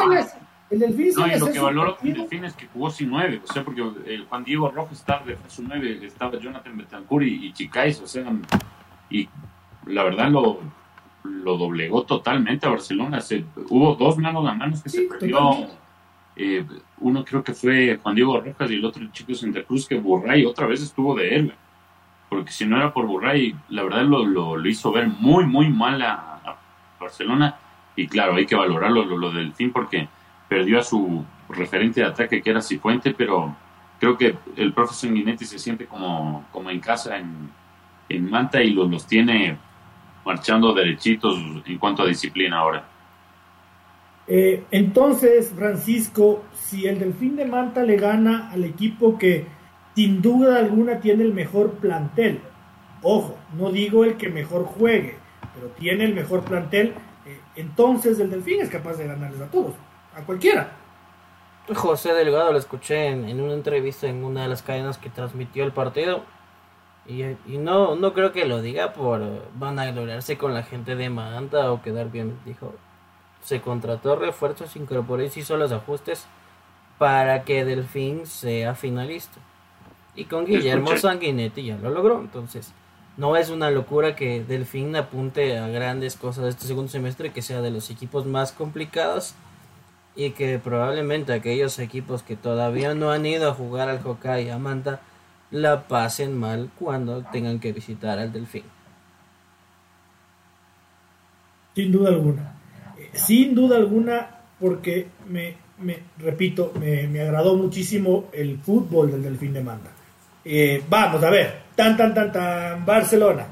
[0.72, 3.52] el Delfín no, y lo que valoro el Delfín es que jugó sin nueve, o
[3.52, 7.52] sea, porque el Juan Diego Rojas estaba de su nueve, estaba Jonathan Betancourt y, y
[7.52, 8.24] Chicais, o sea,
[9.10, 9.28] y
[9.86, 10.60] la verdad lo,
[11.24, 13.20] lo doblegó totalmente a Barcelona.
[13.20, 15.68] Se, hubo dos manos a manos que se perdió.
[16.34, 16.64] Eh,
[16.98, 19.98] uno creo que fue Juan Diego Rojas y el otro el chico Santa Cruz, que
[19.98, 21.54] Burray otra vez estuvo de él.
[22.28, 26.00] Porque si no era por Burray, la verdad lo, lo, hizo ver muy, muy mal
[26.02, 26.58] a,
[26.98, 27.56] Barcelona.
[27.96, 30.08] Y claro, hay que valorarlo lo, lo del fin porque
[30.52, 33.56] perdió a su referente de ataque que era Cifuente, pero
[33.98, 37.50] creo que el profe Sanguinetti se siente como, como en casa en,
[38.10, 39.56] en Manta y los, los tiene
[40.26, 42.84] marchando derechitos en cuanto a disciplina ahora.
[44.26, 49.46] Eh, entonces, Francisco, si el Delfín de Manta le gana al equipo que
[49.94, 52.40] sin duda alguna tiene el mejor plantel,
[53.00, 55.16] ojo, no digo el que mejor juegue,
[55.54, 56.92] pero tiene el mejor plantel,
[57.26, 59.74] eh, entonces el Delfín es capaz de ganarles a todos,
[60.14, 60.72] a cualquiera.
[61.74, 65.72] José Delgado lo escuché en, una entrevista en una de las cadenas que transmitió el
[65.72, 66.22] partido.
[67.06, 67.22] Y,
[67.58, 69.22] no, no creo que lo diga por
[69.54, 72.38] van a gloriarse con la gente de Manta o quedar bien.
[72.44, 72.74] Dijo,
[73.42, 76.26] se contrató refuerzos, incorporó y hizo los ajustes
[76.98, 79.38] para que Delfín sea finalista.
[80.14, 82.20] Y con Guillermo Sanguinetti ya lo logró.
[82.20, 82.72] Entonces,
[83.16, 87.62] no es una locura que Delfín apunte a grandes cosas este segundo semestre, que sea
[87.62, 89.34] de los equipos más complicados
[90.14, 94.50] y que probablemente aquellos equipos que todavía no han ido a jugar al Hokkaido y
[94.50, 95.00] a Manta
[95.50, 98.64] la pasen mal cuando tengan que visitar al Delfín.
[101.74, 102.62] Sin duda alguna
[103.12, 109.52] sin duda alguna, porque me, me repito, me, me, agradó muchísimo el fútbol del Delfín
[109.52, 109.90] de Manda.
[110.44, 113.46] Eh, vamos a ver, tan, tan, tan, tan, Barcelona.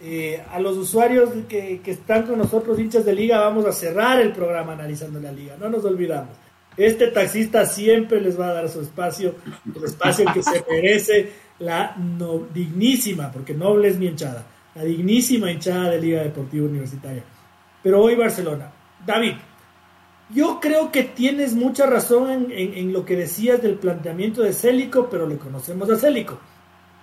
[0.00, 4.32] Eh, a los usuarios que, están con nosotros, hinchas de liga, vamos a cerrar el
[4.32, 6.36] programa analizando la liga, no nos olvidamos.
[6.76, 9.34] Este taxista siempre les va a dar su espacio,
[9.74, 14.46] el espacio que se merece la no, dignísima, porque noble es mi hinchada,
[14.76, 17.24] la dignísima hinchada de Liga Deportiva Universitaria.
[17.82, 18.70] Pero hoy Barcelona,
[19.04, 19.34] David,
[20.30, 25.26] yo creo que tienes mucha razón en, lo que decías del planteamiento de Célico, pero
[25.26, 26.38] le conocemos a Célico.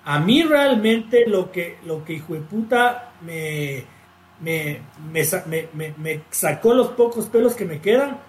[0.06, 3.84] A mí realmente lo que, lo que hijo de puta me,
[4.40, 4.82] me,
[5.98, 8.20] me, sacó los pocos pelos que me quedan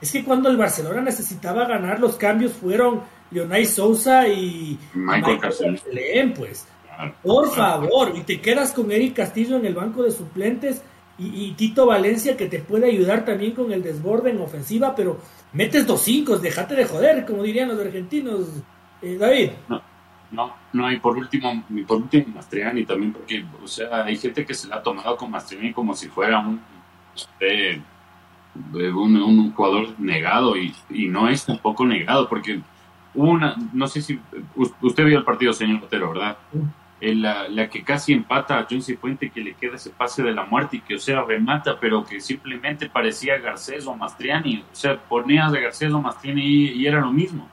[0.00, 6.34] es que cuando el Barcelona necesitaba ganar, los cambios fueron Leonay Sousa y Michael, Michael
[6.34, 6.66] pues.
[7.22, 10.82] Por favor, y te quedas con Eric Castillo en el banco de suplentes
[11.18, 15.18] y, Tito Valencia que te puede ayudar también con el desborde en ofensiva, pero
[15.52, 18.46] metes dos cinco, déjate de joder, como dirían los argentinos,
[19.02, 19.50] eh, David.
[19.68, 19.82] No,
[20.30, 24.54] no, no, y por último, por último Mastriani también, porque, o sea, hay gente que
[24.54, 26.60] se la ha tomado con Mastriani como si fuera un,
[27.40, 27.80] eh,
[28.72, 32.60] un, un, jugador negado, y, y no es tampoco negado, porque
[33.14, 34.20] una, no sé si,
[34.54, 36.36] usted vio el partido, señor Otero, ¿verdad?
[37.00, 40.44] la, la, que casi empata a John Cifuente, que le queda ese pase de la
[40.44, 44.64] muerte y que, o sea, remata, pero que simplemente parecía Garcés o Mastriani.
[44.72, 47.48] O sea, ponías de Garcés o Mastriani y, era lo mismo.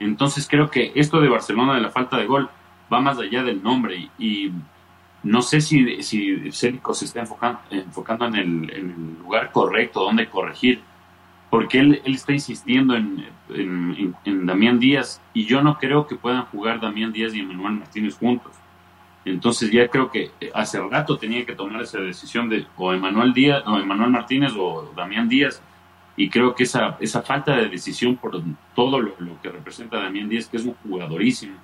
[0.00, 2.48] Entonces creo que esto de Barcelona, de la falta de gol,
[2.92, 4.10] va más allá del nombre.
[4.18, 4.52] Y,
[5.22, 10.80] no sé si, si Célico se está enfocando, enfocando en, el, lugar correcto, donde corregir,
[11.50, 16.80] porque él, está insistiendo en, en, Damián Díaz y yo no creo que puedan jugar
[16.80, 18.52] Damián Díaz y Emanuel Martínez juntos.
[19.24, 23.62] Entonces ya creo que hace rato tenía que tomar esa decisión de o Emanuel Díaz
[23.66, 25.60] o Emanuel Martínez o Damián Díaz
[26.18, 28.42] y creo que esa, esa falta de decisión por
[28.74, 31.56] todo lo, lo que representa Damián Díaz, que es un jugadorísimo,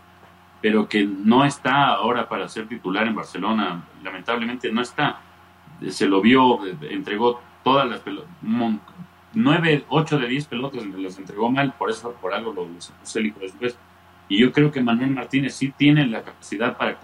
[0.62, 5.20] pero que no está ahora para ser titular en Barcelona, lamentablemente no está.
[5.88, 8.30] Se lo vio, entregó todas las pelotas,
[9.34, 13.76] nueve, ocho de diez pelotas las entregó mal, por eso por algo lo, lo después.
[14.28, 16.96] Y yo creo que Manuel Martínez sí tiene la capacidad para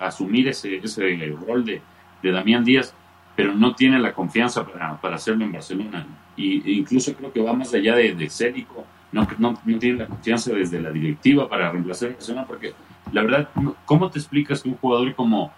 [0.00, 1.80] asumir ese, ese rol de,
[2.20, 2.96] de Damián Díaz,
[3.36, 6.06] pero no tiene la confianza para, para hacerlo en Barcelona.
[6.36, 9.98] Y, e incluso creo que va más allá de, de Célico, no, no, no, tiene
[9.98, 12.72] la confianza desde la directiva para reemplazar a Barcelona, porque
[13.12, 13.48] la verdad,
[13.84, 15.52] ¿cómo te explicas que un jugador como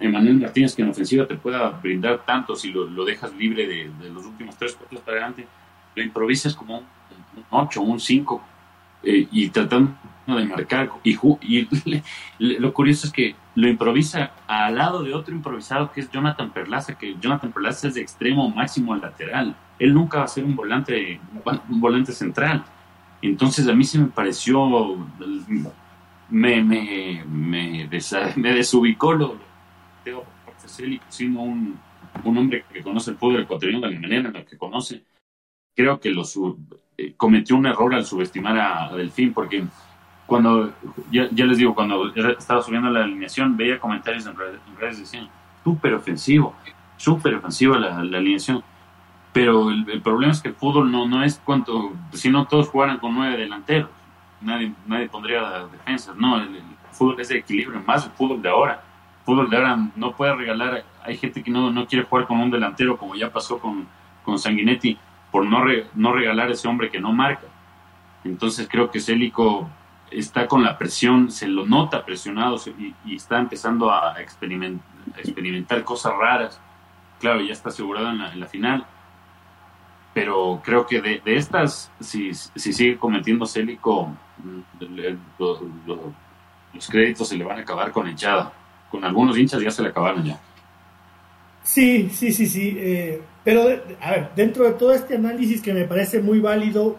[0.00, 3.90] Emanuel Martínez, que en ofensiva te pueda brindar tanto si lo, lo dejas libre de,
[4.00, 5.46] de, los últimos tres cuartos para adelante,
[5.96, 6.84] lo improvisas como un,
[7.36, 8.42] un 8, un 5,
[9.02, 9.94] eh, y tratando
[10.26, 10.90] de marcar.
[11.02, 11.68] Y, y
[12.58, 16.96] lo curioso es que lo improvisa al lado de otro improvisado que es Jonathan Perlaza,
[16.96, 19.56] que Jonathan Perlaza es de extremo máximo lateral.
[19.78, 21.20] Él nunca va a ser un volante,
[21.68, 22.64] un volante central.
[23.22, 24.96] Entonces a mí se me pareció
[26.30, 27.88] me, me, me,
[28.36, 29.36] me desubicó lo
[30.02, 30.24] Teo
[31.08, 31.78] siendo un,
[32.24, 35.04] un hombre que conoce el fútbol ecuatoriano de la manera en la que conoce.
[35.74, 36.22] Creo que lo
[36.96, 39.64] eh, cometió un error al subestimar a, Delfín, porque
[40.26, 40.72] cuando,
[41.10, 44.98] ya, ya, les digo, cuando estaba subiendo la alineación, veía comentarios en redes, en redes
[44.98, 45.28] decían,
[45.62, 46.54] súper ofensivo,
[46.96, 48.62] súper ofensiva la, alineación.
[49.32, 52.68] Pero el, el, problema es que el fútbol no, no es cuanto, si no todos
[52.68, 53.90] jugaran con nueve delanteros
[54.44, 56.62] nadie, nadie pondría defensas, no, el,
[56.92, 58.80] fútbol es de equilibrio, más el fútbol de ahora.
[59.24, 62.50] Fútbol de ahora no puede regalar, hay gente que no, no quiere jugar con un
[62.50, 63.88] delantero como ya pasó con,
[64.22, 64.96] con Sanguinetti,
[65.32, 67.46] por no, re, no regalar ese hombre que no marca.
[68.22, 69.68] Entonces creo que Célico
[70.18, 75.84] está con la presión, se lo nota presionado y, y está empezando a, a, experimentar
[75.84, 76.60] cosas raras.
[77.20, 78.86] Claro, ya está asegurado en la, en la final,
[80.12, 84.14] pero creo que de, de estas, si, si, sigue cometiendo Célico,
[85.38, 86.12] lo, lo,
[86.72, 88.52] los créditos se le van a acabar con hinchada.
[88.90, 90.38] Con algunos hinchas ya se le acabaron ya.
[91.62, 92.76] Sí, sí, sí, sí.
[92.78, 93.62] Eh, pero,
[94.00, 96.98] a ver, dentro de todo este análisis que me parece muy válido,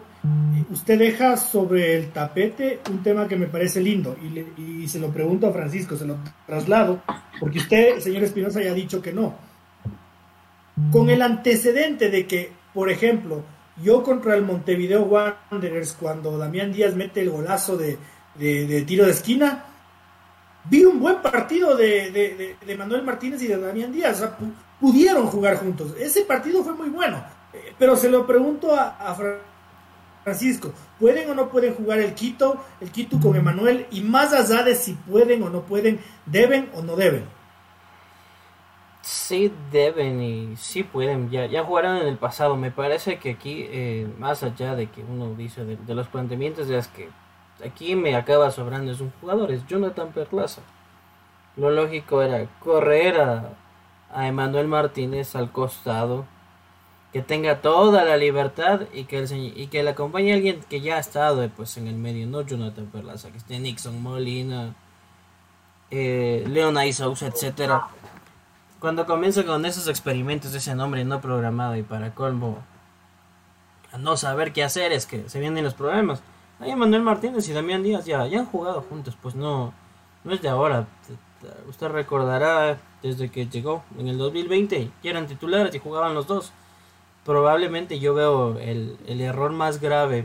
[0.70, 4.16] usted deja sobre el tapete un tema que me parece lindo
[4.56, 7.02] y, se lo pregunto a Francisco, se lo traslado,
[7.40, 9.34] porque usted, señor Espinosa, ya ha dicho que no.
[10.92, 13.42] Con el antecedente de que, por ejemplo,
[13.82, 17.98] yo contra el Montevideo Wanderers, cuando Damián Díaz mete el golazo de,
[18.86, 19.64] tiro de esquina,
[20.70, 24.16] vi un buen partido de, Manuel Martínez y de Damián Díaz.
[24.16, 24.38] O sea,
[24.80, 25.94] pudieron jugar juntos.
[25.98, 27.24] Ese partido fue muy bueno.
[27.52, 29.55] Eh, pero se lo pregunto a, a, Francisco,
[30.98, 33.86] ¿pueden o no pueden jugar el Quito, el Quito con Emanuel?
[33.90, 37.24] Y más allá de si pueden o no pueden, ¿deben o no deben?
[39.02, 42.56] Sí deben y sí pueden, ya, ya jugaron en el pasado.
[42.56, 46.68] Me parece que aquí, eh, más allá de que uno dice de, de los planteamientos,
[46.70, 47.08] es que
[47.64, 50.62] aquí me acaba sobrando es un jugador, es Jonathan Perlaza.
[51.56, 53.52] Lo lógico era correr a,
[54.12, 56.26] a Emanuel Martínez al costado,
[57.16, 60.96] que tenga toda la libertad y que, el, y que le acompañe alguien que ya
[60.96, 64.74] ha estado pues, en el medio, no Jonathan Perlaza, que esté Nixon Molina,
[65.90, 67.88] eh, Leon Isousa, etcétera
[68.80, 72.58] cuando comienza con esos experimentos de ese nombre no programado y para colmo
[73.90, 76.22] a no saber qué hacer es que se vienen los problemas.
[76.60, 79.72] Ahí Manuel Martínez y Damián Díaz ya, ya han jugado juntos, pues no,
[80.22, 80.86] no es de ahora.
[81.66, 86.52] Usted recordará desde que llegó en el 2020, ya eran titulares y jugaban los dos.
[87.26, 90.24] Probablemente yo veo el, el error más grave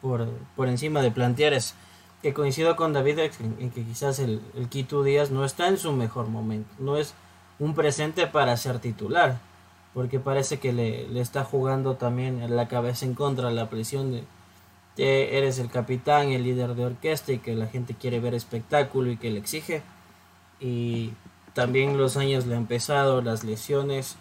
[0.00, 1.74] por, por encima de plantear es
[2.22, 3.18] que coincido con David
[3.58, 6.70] en, que quizás el, el Quito Díaz no está en su mejor momento.
[6.78, 7.14] No es
[7.58, 9.38] un presente para ser titular,
[9.92, 14.24] porque parece que le, le está jugando también la cabeza en contra la presión de
[14.96, 19.10] que eres el capitán, el líder de orquesta y que la gente quiere ver espectáculo
[19.10, 19.82] y que le exige.
[20.60, 21.12] Y
[21.54, 24.16] también los años le han pesado, las lesiones,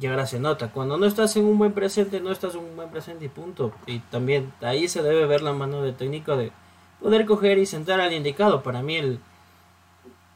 [0.00, 0.70] y ahora se nota.
[0.70, 3.72] Cuando no estás en un buen presente, no estás en un buen presente y punto.
[3.86, 6.52] Y también ahí se debe ver la mano de técnico de
[7.00, 8.62] poder coger y sentar al indicado.
[8.62, 9.20] Para mí el,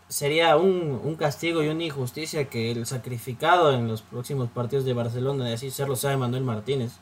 [0.08, 4.92] sería un, un, castigo y una injusticia que el sacrificado en los próximos partidos de
[4.92, 6.92] Barcelona, de así serlo sabe Manuel Martínez,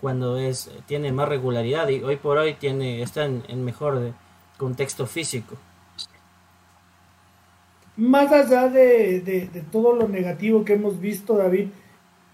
[0.00, 4.12] cuando es tiene más regularidad y hoy por hoy tiene está en, en mejor de,
[4.56, 5.56] contexto físico.
[7.96, 11.68] más allá de, de, todo lo negativo que hemos visto, David,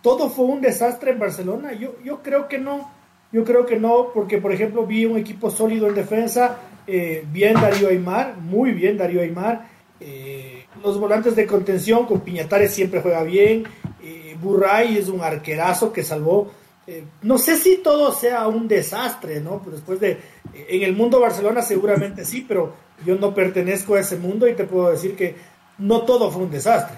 [0.03, 1.73] todo fue un desastre en Barcelona.
[1.73, 2.91] Yo, yo creo que no.
[3.33, 7.55] Yo creo que no, porque por ejemplo vi un equipo sólido en defensa, eh, bien
[7.55, 9.69] Darío Aymar, muy bien Darío Aymar.
[10.01, 13.65] Eh, los volantes de contención con Piñatares siempre juega bien.
[14.03, 16.51] Eh, Burray es un arquerazo que salvó.
[16.87, 19.63] Eh, no sé si todo sea un desastre, ¿no?
[19.71, 20.19] Después de.
[20.53, 22.75] En el mundo Barcelona seguramente sí, pero
[23.07, 25.37] yo no pertenezco a ese mundo y te puedo decir que
[25.79, 26.97] no todo fue un desastre.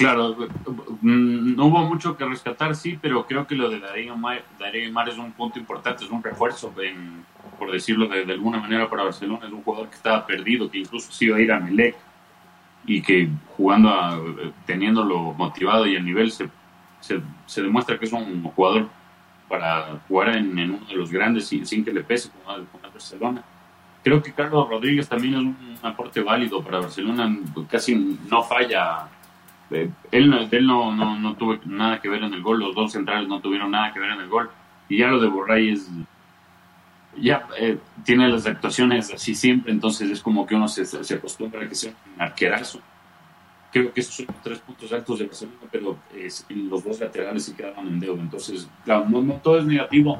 [0.00, 0.34] Claro,
[1.02, 4.42] mm, no hubo mucho que rescatar, sí, pero creo que lo de Darío Mar,
[4.92, 6.72] Mar es un punto importante, es un refuerzo,
[7.58, 9.46] por decirlo de, alguna manera, para Barcelona.
[9.46, 11.96] Es un jugador que estaba perdido, que incluso se iba a ir a Melec
[12.86, 13.28] y que
[13.58, 14.18] jugando, a,
[14.64, 16.48] teniéndolo motivado y el nivel, se,
[17.56, 18.88] demuestra que es un jugador
[19.50, 23.44] para jugar en, uno de los grandes sin, que le pese como el Barcelona.
[24.02, 27.36] Creo que Carlos Rodríguez también es un aporte válido para Barcelona,
[27.68, 29.10] casi no falla.
[29.70, 33.28] Eh, él, él no, no, tuvo nada que ver en el gol, los dos centrales
[33.28, 34.50] no tuvieron nada que ver en el gol.
[34.88, 35.88] Y ya lo de Borray es.
[37.16, 41.64] Ya eh, tiene las actuaciones así siempre, entonces es como que uno se, se acostumbra
[41.64, 42.80] a que sea un arquerazo.
[43.72, 45.96] Creo que esos son tres puntos altos de Barcelona, pero
[46.48, 48.22] los dos laterales se quedaron en deuda.
[48.22, 50.18] Entonces, claro, no, no todo es negativo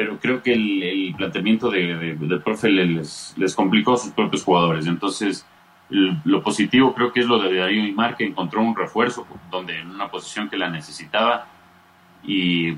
[0.00, 4.86] pero creo que el, planteamiento de, del profe les, les complicó a sus propios jugadores.
[4.86, 5.44] Entonces,
[5.90, 9.90] lo positivo creo que es lo de Darío Imar, que encontró un refuerzo donde en
[9.90, 11.46] una posición que la necesitaba
[12.22, 12.76] y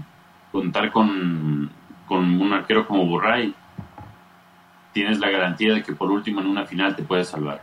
[0.51, 1.71] contar con,
[2.07, 3.55] con un arquero como Burray,
[4.93, 7.63] tienes la garantía de que por último en una final te puedes salvar.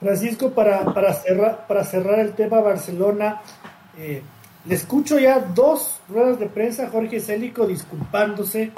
[0.00, 3.40] Francisco, para, para, cerrar, para cerrar el tema Barcelona,
[3.96, 4.22] eh,
[4.66, 8.72] le escucho ya dos ruedas de prensa, Jorge Célico disculpándose,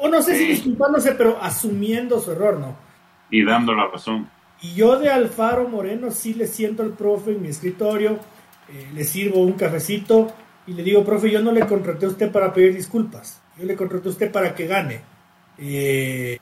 [0.00, 2.76] o no sé si disculpándose, pero asumiendo su error, ¿no?
[3.30, 4.28] Y dando la razón.
[4.62, 8.18] Y yo de Alfaro Moreno sí le siento al profe en mi escritorio,
[8.68, 10.32] eh, le sirvo un cafecito
[10.66, 13.74] y le digo, profe, yo no le contraté a usted para pedir disculpas, yo le
[13.74, 15.00] contraté a usted para que gane.
[15.58, 16.38] Eh,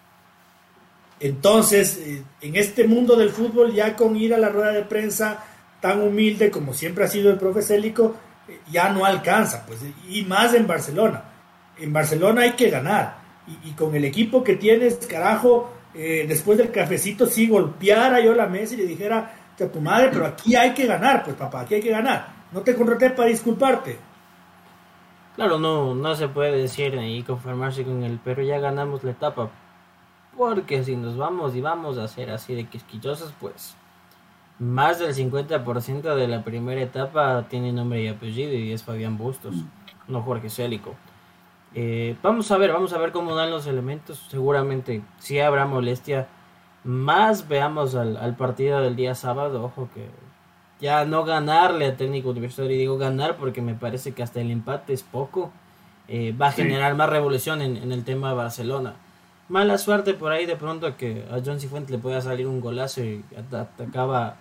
[1.18, 5.44] entonces, eh, en este mundo del fútbol, ya con ir a la rueda de prensa
[5.80, 8.16] tan humilde como siempre ha sido el profe Célico,
[8.70, 11.24] ya no alcanza, pues, y más en Barcelona.
[11.78, 13.18] En Barcelona hay que ganar,
[13.64, 18.46] y, con el equipo que tienes, carajo, eh, después del cafecito, si golpeara yo la
[18.46, 19.34] mesa y le dijera
[19.64, 22.28] a tu madre, pero aquí hay que ganar, pues papá, aquí hay que ganar.
[22.52, 23.98] No te contraté para disculparte.
[25.36, 29.50] Claro, no, no se puede decir y conformarse con el, pero ya ganamos la etapa.
[30.36, 33.76] Porque si nos vamos y vamos a ser así de quisquillosos, pues
[34.58, 39.54] más del 50% de la primera etapa tiene nombre y apellido y es Fabián Bustos,
[39.54, 39.68] mm.
[40.08, 40.94] no Jorge Célico.
[41.74, 44.26] Eh, vamos a ver, vamos a ver cómo dan los elementos.
[44.28, 46.28] Seguramente si habrá molestia.
[46.82, 49.64] Más veamos al, partido del día sábado.
[49.64, 50.06] Ojo que
[50.80, 54.50] ya no ganarle a técnico universitario, y digo ganar porque me parece que hasta el
[54.50, 55.52] empate es poco.
[56.08, 58.94] Eh, va a generar más revolución en, el tema de Barcelona.
[59.48, 63.02] Mala suerte por ahí de pronto que a John Cifuentes le pueda salir un golazo
[63.02, 64.36] y atacaba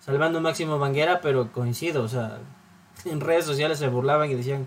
[0.00, 2.38] salvando Máximo Banguera, pero coincido, o sea,
[3.04, 4.66] en redes sociales se burlaban y decían,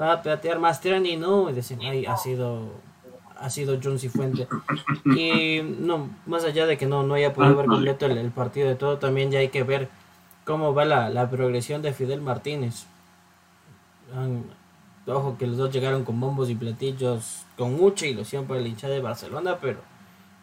[0.00, 2.70] va a patear más y no, y decían, ha sido,
[3.38, 4.48] ha sido John Cifuente.
[5.04, 8.76] Y no, más allá de que no, no haya podido ver completo el, partido de
[8.76, 9.88] todo, también ya hay que ver
[10.44, 12.86] cómo va la, progresión de Fidel Martínez.
[15.06, 18.88] ojo que los dos llegaron con bombos y platillos, con mucha ilusión para el hincha
[18.88, 19.80] de Barcelona, pero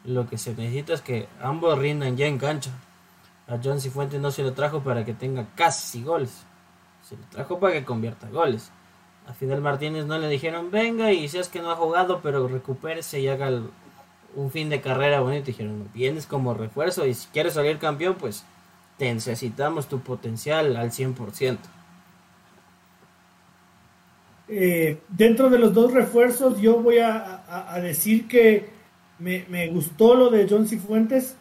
[0.04, 2.72] lo que se necesita es que ambos rindan ya en cancha.
[3.48, 6.44] A John Cifuentes no se lo trajo para que tenga casi goles.
[7.02, 8.72] Se lo trajo para que convierta goles.
[9.28, 12.48] A Fidel Martínez no le dijeron, venga y si es que no ha jugado, pero
[12.48, 13.62] recupérese y haga
[14.36, 15.48] un fin de carrera bonito.
[15.48, 18.46] Dijeron, vienes como refuerzo y si quieres salir campeón, pues
[18.98, 21.58] te necesitamos tu potencial al 100%.
[24.50, 27.44] Eh, dentro de los dos refuerzos, yo voy a,
[27.82, 28.70] decir que
[29.20, 31.36] me, me, gustó lo de John Cifuentes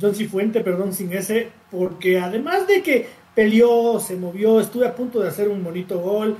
[0.00, 5.20] John Cifuente, perdón, sin ese, porque además de que peleó, se movió, estuve a punto
[5.20, 6.36] de hacer un bonito gol,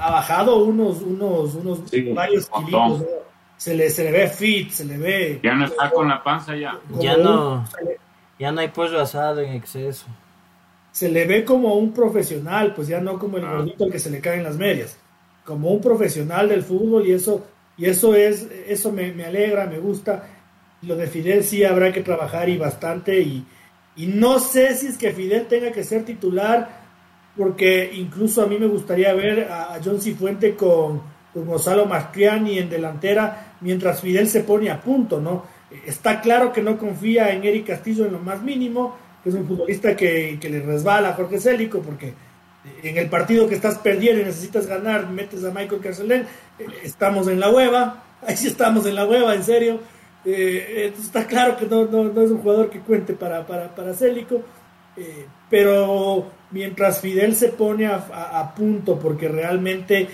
[0.00, 1.80] ha bajado unos, unos, unos
[2.14, 3.04] varios kilitos,
[3.56, 5.40] se, le, se le ve fit, se le ve...
[5.42, 6.78] Ya no está con la panza ya.
[6.98, 7.64] Ya no,
[8.38, 10.06] ya no hay pollo asado en exceso.
[10.92, 13.56] Se le ve como un profesional, pues ya no como el ah.
[13.56, 14.98] gordito al que se le caen las medias,
[15.44, 17.44] como un profesional del fútbol y eso,
[17.76, 20.24] y eso es, eso me, me alegra, me gusta
[20.82, 23.44] lo de Fidel sí habrá que trabajar y bastante y,
[23.96, 26.79] no sé si es que Fidel tenga que ser titular
[27.36, 31.02] porque incluso a mí me gustaría ver a, John Cifuente con,
[31.32, 35.44] con Gonzalo Mastriani en delantera mientras Fidel se pone a punto, ¿no?
[35.86, 39.46] Está claro que no confía en Eric Castillo en lo más mínimo, que es un
[39.46, 42.14] futbolista que, le resbala a Jorge Célico, porque
[42.82, 46.26] en el partido que estás perdiendo y necesitas ganar, metes a Michael Carcelén,
[46.58, 49.80] eh, estamos en la hueva, ahí sí estamos en la hueva, en serio.
[50.24, 54.42] Eh, está claro que no, es un jugador que cuente para, para, para Célico,
[54.96, 60.08] eh, pero mientras Fidel se pone a, punto porque realmente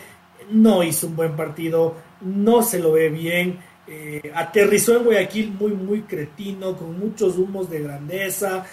[0.50, 5.72] no hizo un buen partido, no se lo ve bien, eh, aterrizó en Guayaquil muy,
[5.72, 8.64] muy cretino, con muchos humos de grandeza,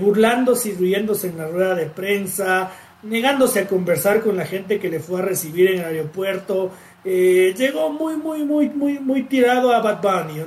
[0.00, 4.88] burlándose y riéndose en la rueda de prensa, negándose a conversar con la gente que
[4.88, 6.72] le fue a recibir en el aeropuerto,
[7.04, 10.42] eh, llegó muy, muy, muy, muy, muy tirado a Bad Bunny,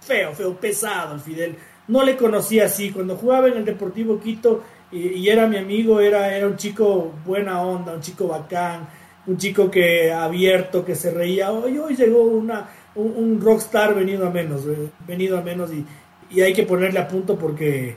[0.00, 1.56] feo, feo, pesado el Fidel.
[1.88, 2.90] No le conocía así.
[2.90, 4.62] Cuando jugaba en el Deportivo Quito
[4.92, 8.88] y, era mi amigo, era, era un chico buena onda, un chico bacán,
[9.26, 11.52] un chico que abierto, que se reía.
[11.52, 15.84] Hoy, hoy llegó una, un, rockstar venido a menos, eh, venido a menos y,
[16.30, 17.96] y, hay que ponerle a punto porque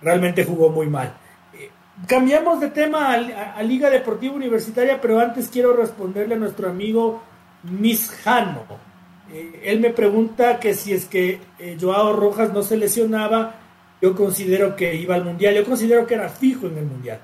[0.00, 1.14] realmente jugó muy mal.
[1.54, 1.70] Eh,
[2.06, 7.22] cambiamos de tema a, Liga Deportiva Universitaria, pero antes quiero responderle a nuestro amigo
[7.62, 8.64] Misjano.
[9.32, 13.54] Eh, él me pregunta que si es que eh, Joao Rojas no se lesionaba,
[14.02, 15.54] yo considero que iba al Mundial.
[15.54, 17.20] Yo considero que era fijo en el Mundial.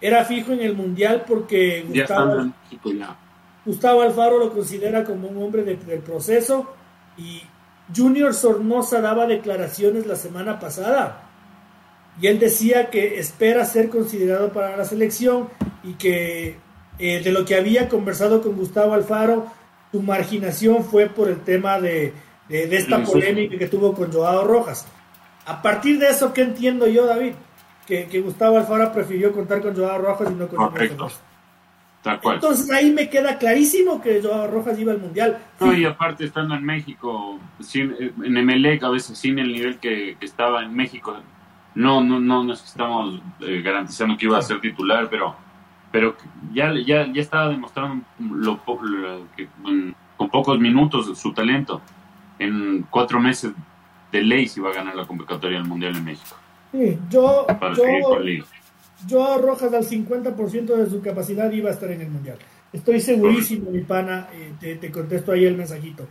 [0.00, 2.52] Era fijo en el Mundial porque Gustavo,
[3.64, 6.74] Gustavo Alfaro lo considera como un hombre del proceso
[7.16, 7.42] y
[7.94, 11.22] Junior Sornosa daba declaraciones la semana pasada
[12.20, 15.48] y él decía que espera ser considerado para la selección
[15.82, 16.56] y que
[16.98, 19.46] eh, de lo que había conversado con Gustavo Alfaro
[19.90, 22.12] su marginación fue por el tema de,
[22.48, 24.86] esta polémica que tuvo con Joao Rojas.
[25.46, 27.32] A partir de eso, ¿qué entiendo yo, David?
[27.86, 31.10] Que, Gustavo Alfaro prefirió contar con Joao Rojas y no con Correcto.
[32.02, 32.36] Tal cual.
[32.36, 35.38] Entonces ahí me queda clarísimo que Joao Rojas iba al Mundial.
[35.58, 37.38] No, y aparte estando en México,
[37.74, 41.16] en Emelec a veces sin el nivel que, estaba en México,
[41.74, 45.34] no, no, no, no estamos eh, garantizando que iba a ser titular, pero
[45.92, 46.16] pero
[46.52, 48.60] ya, ya, ya estaba demostrando lo,
[49.36, 49.48] que,
[50.16, 51.80] con pocos minutos su talento.
[52.38, 53.52] En cuatro meses
[54.12, 56.36] de ley se iba a ganar la convocatoria del Mundial en México.
[56.72, 57.46] Sí, yo,
[57.76, 58.18] yo,
[59.06, 62.38] yo Rojas al 50% de su capacidad iba a estar en el Mundial.
[62.72, 66.06] Estoy segurísimo, mi pana, eh, te, te contesto ahí el mensajito.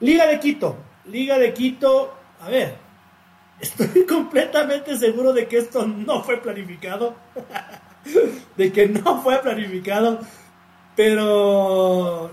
[0.00, 0.76] Liga de Quito,
[1.06, 2.74] Liga de Quito, a ver,
[3.60, 7.14] estoy completamente seguro de que esto no fue planificado.
[8.56, 10.18] de que no fue planificado,
[10.96, 12.30] pero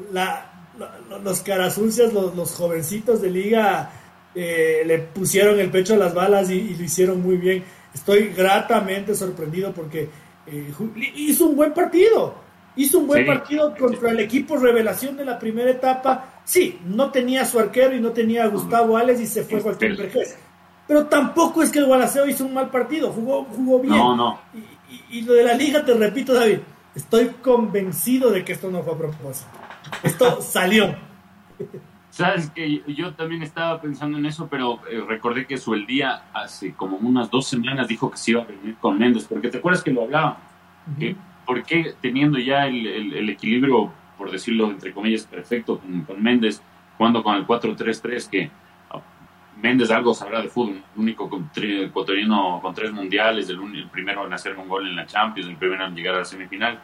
[1.24, 3.92] los carasuncias, los, los, jovencitos de liga,
[4.36, 7.64] eh, le pusieron el pecho a las balas y, lo hicieron muy bien.
[7.94, 10.10] Estoy gratamente sorprendido porque
[10.48, 10.72] eh,
[11.16, 12.36] hizo un buen partido.
[12.76, 16.42] Hizo un buen partido contra el equipo revelación de la primera etapa.
[16.46, 19.98] Sí, no tenía su arquero y no tenía a Gustavo Ales y se fue cualquier
[19.98, 20.36] vergüenza.
[20.88, 23.96] Pero tampoco es que el Gualaceo hizo un mal partido, jugó, jugó bien.
[23.96, 24.40] No, no
[25.10, 26.60] y, lo de la liga, te repito, David,
[26.96, 29.50] estoy convencido de que esto no fue a propósito.
[30.04, 30.96] Esto salió.
[32.20, 36.24] Sabes que yo también estaba pensando en eso, pero eh, recordé que su el día
[36.34, 39.60] hace como unas dos semanas dijo que se iba a venir con Méndez, porque te
[39.60, 40.38] acuerdas que lo hablaba.
[41.46, 46.62] ¿Por qué teniendo ya el, equilibrio, por decirlo entre comillas, perfecto con, con Méndez,
[46.98, 48.52] jugando con el 4-3-3, que
[49.64, 54.58] Méndez algo sabrá de fútbol, el único ecuatoriano con tres mundiales, el, primero en hacer
[54.58, 56.82] un gol en la Champions, el primero en llegar a la semifinal,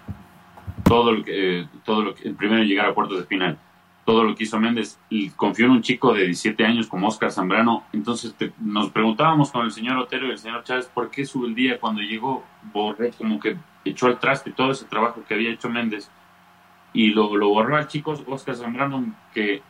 [0.85, 3.59] todo lo que, todo lo que, el primero en llegar a cuartos de final,
[4.05, 4.99] todo lo que hizo Méndez,
[5.35, 9.71] confió en un chico de 17 años como Oscar Zambrano, entonces nos preguntábamos con el
[9.71, 13.39] señor Otero y el señor Chávez, ¿por qué sube el día cuando llegó Borré como
[13.39, 16.09] que echó al traste todo ese trabajo que había hecho Méndez.
[16.93, 19.61] Y lo, lo borró al chico Oscar Zambrano que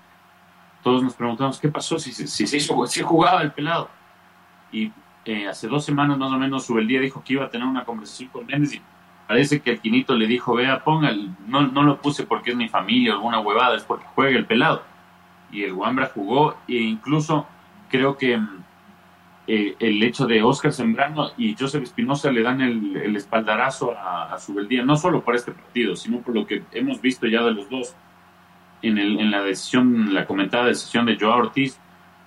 [0.83, 3.89] todos nos preguntamos qué pasó, si, si se hizo, si jugaba el pelado.
[4.71, 4.91] Y
[5.25, 8.29] eh, hace dos semanas más o menos día dijo que iba a tener una conversación
[8.29, 8.81] con Méndez y
[9.27, 11.13] parece que el Quinito le dijo, vea, ponga,
[11.47, 14.45] no, no lo puse porque es mi familia o alguna huevada, es porque juega el
[14.45, 14.83] pelado.
[15.51, 17.47] Y el Wambra jugó e incluso
[17.89, 18.63] creo que mm,
[19.47, 24.39] eh, el hecho de Oscar Sembrano y Joseph Espinosa le dan el, espaldarazo a, a
[24.39, 27.69] Subeldía, no solo por este partido, sino por lo que hemos visto ya de los
[27.69, 27.95] dos
[28.81, 31.79] en, el, en la decisión, la comentada decisión de Joao Ortiz,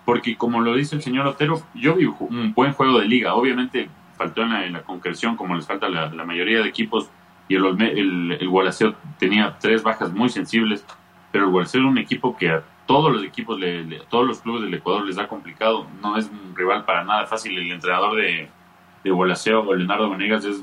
[0.04, 3.34] porque como lo dice el señor Otero, yo vi un buen juego de liga.
[3.34, 7.08] Obviamente faltó en la, concreción, como les falta la, la mayoría de equipos,
[7.48, 10.84] y el, el, el tenía tres bajas muy sensibles,
[11.32, 14.62] pero el Gualaceo es un equipo que a todos los equipos, le, todos los clubes
[14.62, 17.56] del Ecuador les da complicado, no es un rival para nada fácil.
[17.56, 18.48] El entrenador de,
[19.04, 20.62] de Gualaceo, Leonardo Venegas, es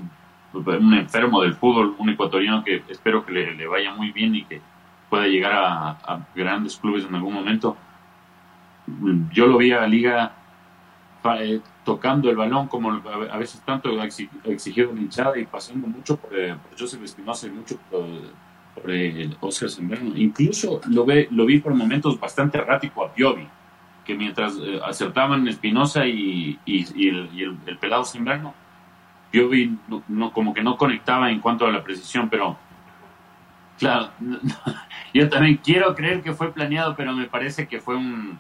[0.53, 4.43] un enfermo del fútbol, un ecuatoriano que espero que le, le vaya muy bien y
[4.43, 4.61] que
[5.09, 7.77] pueda llegar a, grandes clubes en algún momento.
[9.31, 10.33] Yo lo vi a Liga
[11.33, 14.07] eh, tocando el balón como a veces tanto la
[14.99, 18.05] hinchada y pasando mucho por, eh, por Joseph Espinosa y mucho por,
[18.91, 20.11] el Oscar Sembrano.
[20.15, 23.47] Incluso lo, ve, lo vi por momentos bastante errático a Piovi,
[24.03, 24.53] que mientras
[24.85, 28.53] acertaban Espinosa y, el, el, pelado Sembrano,
[29.31, 29.77] Piovi
[30.07, 32.57] no, como que no conectaba en cuanto a la precisión, pero
[33.79, 34.09] claro,
[35.13, 38.37] yo también quiero creer que fue planeado, pero me parece que fue un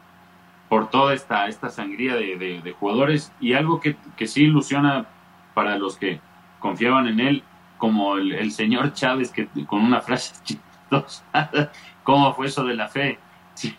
[0.69, 3.95] por toda esta, esta sangría de, jugadores y algo que,
[4.27, 5.05] sí ilusiona
[5.53, 6.19] para los que
[6.59, 7.43] confiaban en él,
[7.77, 11.49] como el, señor Chávez, que con una frase chistosa,
[12.03, 13.19] ¿cómo fue eso de la fe?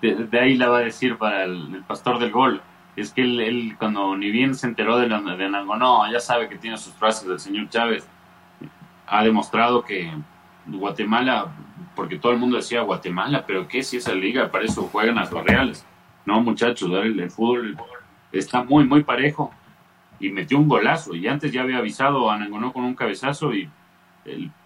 [0.00, 2.62] De, ahí la va a decir para el, pastor del gol.
[2.96, 6.56] Es que él, cuando ni bien se enteró de, la, de Nangonó, ya sabe que
[6.56, 8.08] tiene sus frases del señor Chávez,
[9.06, 10.10] ha demostrado que
[10.66, 11.52] Guatemala
[11.94, 14.50] porque todo el mundo decía Guatemala, pero ¿qué si esa liga?
[14.50, 15.84] Para eso juegan las Reales.
[16.24, 17.76] No, muchachos, el, fútbol
[18.32, 19.52] está muy, muy parejo.
[20.18, 21.14] Y metió un golazo.
[21.14, 23.68] Y antes ya había avisado a Nangonó con un cabezazo y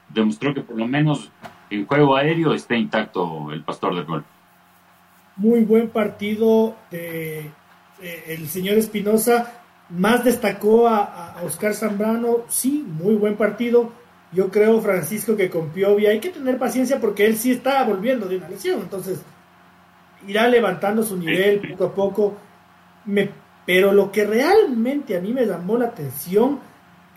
[0.09, 1.31] demostró que por lo menos
[1.71, 4.25] en juego aéreo está intacto el pastor del gol.
[5.37, 7.51] Muy buen partido de,
[8.01, 9.61] el señor Espinosa.
[9.91, 12.39] Más destacó a, a Oscar Zambrano.
[12.49, 13.93] Sí, muy buen partido
[14.35, 18.27] yo creo, Francisco, que con Piovi hay que tener paciencia porque él sí está volviendo
[18.27, 18.81] de una lesión.
[18.81, 19.21] Entonces,
[20.27, 22.37] irá levantando su nivel poco a poco.
[23.07, 23.31] Me,
[23.65, 26.59] pero lo que realmente a mí me llamó la atención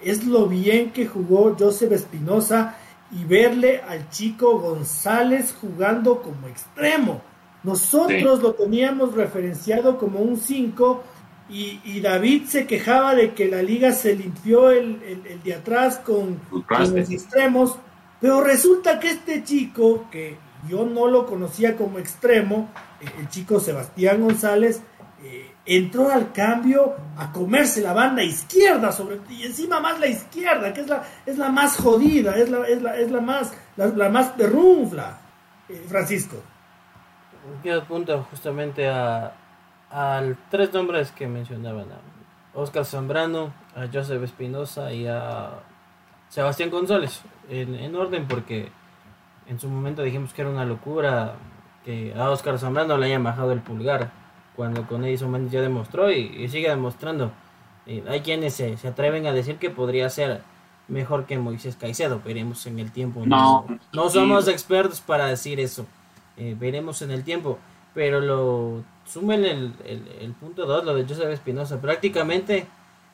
[0.01, 2.75] es lo bien que jugó Joseph Espinosa
[3.11, 7.21] y verle al chico González jugando como extremo.
[7.63, 11.03] Nosotros lo teníamos referenciado como un 5
[11.49, 17.09] y, David se quejaba de que la liga se limpió el, de atrás con, los
[17.09, 17.77] extremos,
[18.19, 20.37] pero resulta que este chico, que
[20.67, 22.69] yo no lo conocía como extremo,
[23.19, 24.81] el chico Sebastián González,
[25.23, 30.71] eh, entró al cambio a comerse la banda izquierda sobre y encima más la izquierda
[30.71, 34.09] que es la es la más jodida es la es la, es la más la,
[34.09, 35.19] más perrunfla
[35.67, 36.37] eh, Francisco.
[37.63, 39.33] Yo apunto justamente a,
[39.91, 45.59] a tres nombres que mencionaban, a Oscar Zambrano, a Joseph Espinosa y a
[46.29, 48.69] Sebastián González, en, orden porque
[49.47, 51.35] en su momento dijimos que era una locura
[51.85, 54.11] que a Oscar Zambrano le hayan bajado el pulgar,
[54.55, 57.31] cuando con Edison ya demostró y, sigue demostrando.
[58.09, 60.41] hay quienes se, atreven a decir que podría ser
[60.87, 63.23] mejor que Moisés Caicedo, veremos en el tiempo.
[63.25, 65.85] No, no, somos expertos para decir eso,
[66.37, 67.59] eh, veremos en el tiempo,
[67.93, 72.67] pero lo sumen el, el, punto 2, lo de Joseph Espinosa, prácticamente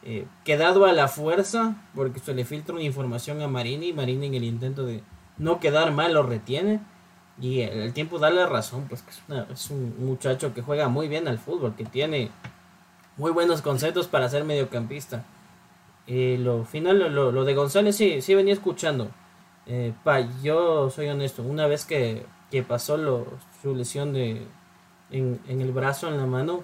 [0.04, 4.34] eh, quedado a la fuerza, porque se le filtra una información a Marini, Marini en
[4.34, 5.04] el intento de
[5.38, 6.82] no quedar mal lo retiene,
[7.40, 9.12] y el, tiempo da la razón, pues que
[9.52, 12.30] es, un muchacho que juega muy bien al fútbol, que tiene
[13.18, 15.24] muy buenos conceptos para ser mediocampista.
[16.06, 19.10] Eh, lo final, lo, lo, de González sí, sí venía escuchando.
[19.66, 23.26] Eh, pa, yo soy honesto, una vez que, que pasó lo,
[23.62, 24.46] su lesión de,
[25.14, 26.64] en, el brazo, en la mano,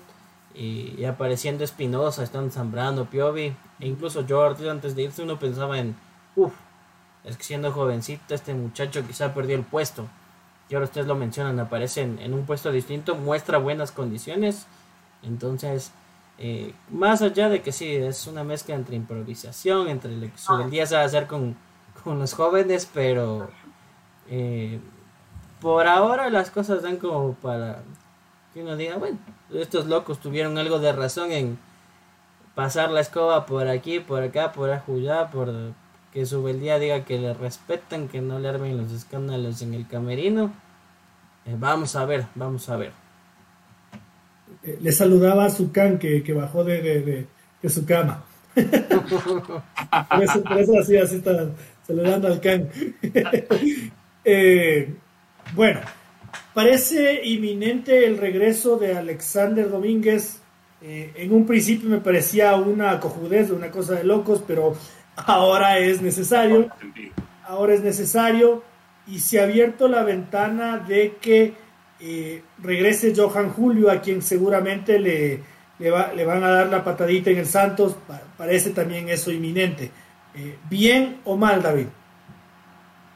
[0.54, 5.96] y, apareciendo Espinosa, están Zambrano, Piovi, e incluso George antes de irse uno pensaba en,
[6.36, 6.54] uff,
[7.24, 10.08] es que siendo jovencito este muchacho quizá perdió el puesto.
[10.70, 14.68] Y ahora ustedes lo mencionan, aparece en, un puesto distinto, muestra buenas condiciones.
[15.24, 15.92] Entonces,
[16.38, 20.38] eh, más allá de que sí, es una mezcla entre improvisación, entre lo que
[20.86, 21.56] se va a hacer con,
[22.04, 23.50] con los jóvenes, pero
[24.30, 24.80] eh,
[25.60, 27.84] por ahora las cosas dan como para
[28.60, 29.18] que uno diga, bueno,
[29.54, 31.58] estos locos tuvieron algo de razón en
[32.56, 35.50] pasar la escoba por aquí, por acá, por allá, por
[36.12, 39.88] que su beldía diga que le respetan, que no le armen los escándalos en el
[39.88, 40.52] camerino.
[41.46, 42.92] Eh, vamos a ver, vamos a ver.
[44.64, 47.28] Eh, le saludaba a su can que, bajó de,
[47.62, 48.26] de, su cama.
[48.56, 50.44] por, eso,
[50.78, 51.50] así, así está
[51.88, 52.70] saludando al can.
[54.32, 54.94] Eh,
[55.56, 55.80] bueno,
[56.60, 60.42] Parece inminente el regreso de Alexander Domínguez.
[60.82, 64.76] Eh, en un principio me parecía una cojudez, una cosa de locos, pero
[65.16, 66.68] ahora es necesario.
[67.48, 68.62] Ahora es necesario
[69.08, 71.54] y se ha abierto la ventana de que
[72.02, 75.42] eh, regrese Johan Julio, a quien seguramente le,
[75.80, 75.90] le,
[76.26, 77.96] van a dar la patadita en el Santos.
[78.38, 79.92] Parece también eso inminente.
[80.36, 81.88] Eh, ¿Bien o mal, David?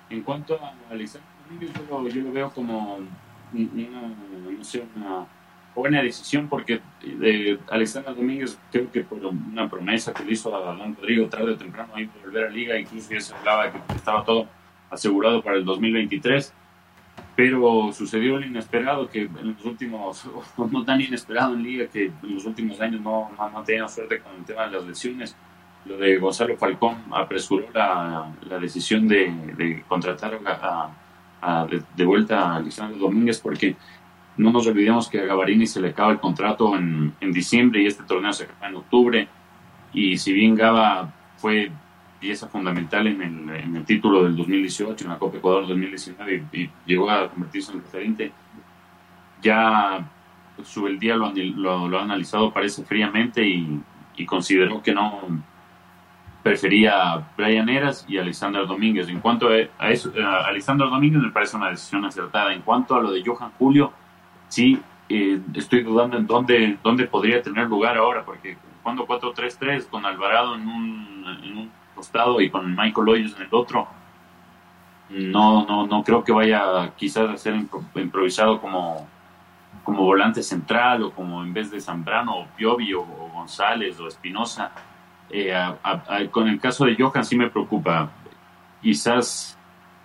[0.10, 3.00] En cuanto a Alexander Domínguez, yo lo veo como
[3.54, 5.26] una,
[5.76, 10.76] buena decisión porque de Alexander Domínguez creo que por una promesa que le hizo a
[10.76, 14.24] Don Rodrigo tarde o temprano ahí volver a Liga, incluso ya se hablaba que estaba
[14.24, 14.48] todo
[14.92, 16.54] asegurado para el 2023.
[17.36, 22.36] pero sucedió lo inesperado que en los últimos, no tan inesperado en liga que en
[22.36, 25.36] los últimos años no, no, no suerte con el tema de las lesiones.
[25.86, 30.90] Lo de Gonzalo Falcón apresuró la, la decisión de, de contratar a,
[31.96, 33.76] de, vuelta a Alexander Domínguez porque
[34.38, 37.88] no nos olvidemos que a Gavarini se le acaba el contrato en, en diciembre y
[37.88, 39.28] este torneo se acaba en octubre
[39.94, 41.72] y si bien Gava fue
[42.24, 46.70] pieza fundamental en el, en el título del 2018, en la Copa Ecuador 2019 y,
[46.86, 48.32] llegó a convertirse en referente.
[49.42, 50.10] Ya
[50.64, 53.78] su el lo, lo, ha analizado parece fríamente y,
[54.16, 55.20] y, consideró que no
[56.44, 59.08] prefería a Brian Eras y Alexander Domínguez.
[59.08, 62.54] En cuanto a, eso, a Alexander Domínguez me parece una decisión acertada.
[62.54, 63.94] En cuanto a lo de Johan Julio,
[64.50, 64.80] sí
[65.10, 70.56] eh, estoy dudando en dónde, dónde podría tener lugar ahora, porque cuando 4-3-3 con Alvarado
[70.56, 73.88] en un, en un costado y con Michael Hoyos en el otro,
[75.10, 77.56] no, no, no creo que vaya quizás a ser
[77.96, 79.08] improvisado como,
[79.84, 84.72] como volante central o como en vez de Zambrano o Piovi o, González o Espinosa.
[85.36, 85.52] Eh,
[86.30, 88.12] con el caso de Johan sí me preocupa.
[88.84, 89.58] Quizás,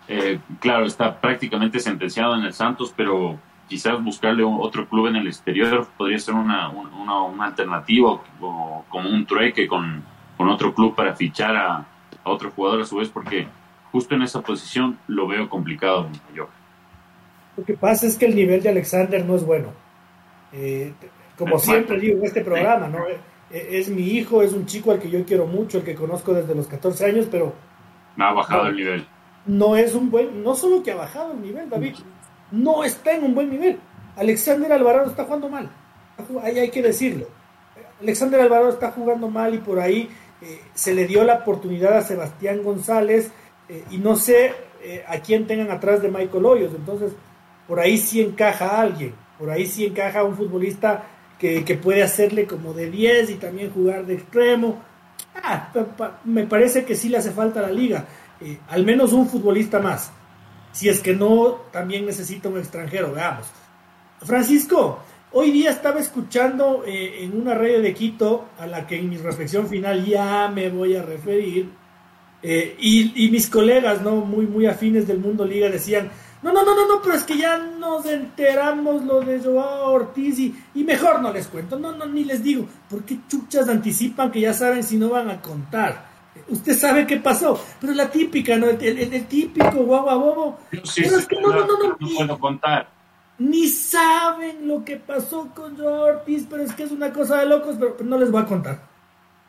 [0.08, 3.38] eh, claro, está prácticamente sentenciado en el Santos, pero
[3.68, 9.10] quizás buscarle otro club en el exterior podría ser una, una, una alternativa o, como
[9.10, 10.02] un trueque con,
[10.38, 11.86] con otro club para fichar a,
[12.24, 13.46] otro jugador a su vez, porque
[13.92, 16.48] justo en esa posición lo veo complicado yo.
[17.56, 19.68] Lo que pasa es que el nivel de Alexander no es bueno.
[20.52, 20.92] Eh,
[21.36, 22.98] como siempre digo en este programa, ¿no?
[23.50, 26.32] Eh, es mi hijo, es un chico al que yo quiero mucho, el que conozco
[26.34, 27.54] desde los 14 años, pero...
[28.18, 29.06] ha bajado el nivel.
[29.46, 31.94] No es un buen, no solo que ha bajado el nivel, David,
[32.50, 33.78] no está en un buen nivel.
[34.16, 35.70] Alexander Alvarado está jugando mal,
[36.42, 37.26] ahí hay que decirlo.
[38.00, 40.08] Alexander Alvarado está jugando mal y por ahí
[40.40, 43.32] eh, se le dio la oportunidad a Sebastián González
[43.68, 44.52] eh, y no sé
[44.82, 46.74] eh, a quién tengan atrás de Michael Hoyos.
[46.74, 47.12] Entonces,
[47.66, 51.04] por ahí sí encaja alguien, por ahí sí encaja un futbolista
[51.38, 54.82] que, puede hacerle como de 10 y también jugar de extremo.
[55.42, 55.72] Ah,
[56.24, 58.06] me parece que sí le hace falta a la liga,
[58.68, 60.10] al menos un futbolista más.
[60.72, 63.46] Si es que no, también necesita un extranjero, veamos.
[64.20, 65.00] Francisco,
[65.30, 69.18] Hoy día estaba escuchando eh, en una radio de Quito, a la que en mi
[69.18, 71.68] reflexión final ya me voy a referir,
[72.42, 74.16] eh, y, mis colegas, ¿no?
[74.16, 76.10] Muy, muy afines del mundo liga decían,
[76.42, 80.38] no, no, no, no, no, pero es que ya nos enteramos lo de Joao Ortiz
[80.38, 84.52] y, mejor no les cuento, no, no, ni les digo, porque chuchas anticipan que ya
[84.52, 86.08] saben si no van a contar.
[86.48, 88.66] Usted sabe qué pasó, pero la típica, ¿no?
[88.68, 90.58] El, típico guagua bobo.
[90.70, 90.82] pero
[91.18, 92.98] es que no, no, no, no, no puedo contar
[93.38, 97.46] ni saben lo que pasó con Joao Ortiz, pero es que es una cosa de
[97.46, 98.87] locos, pero, no les voy a contar.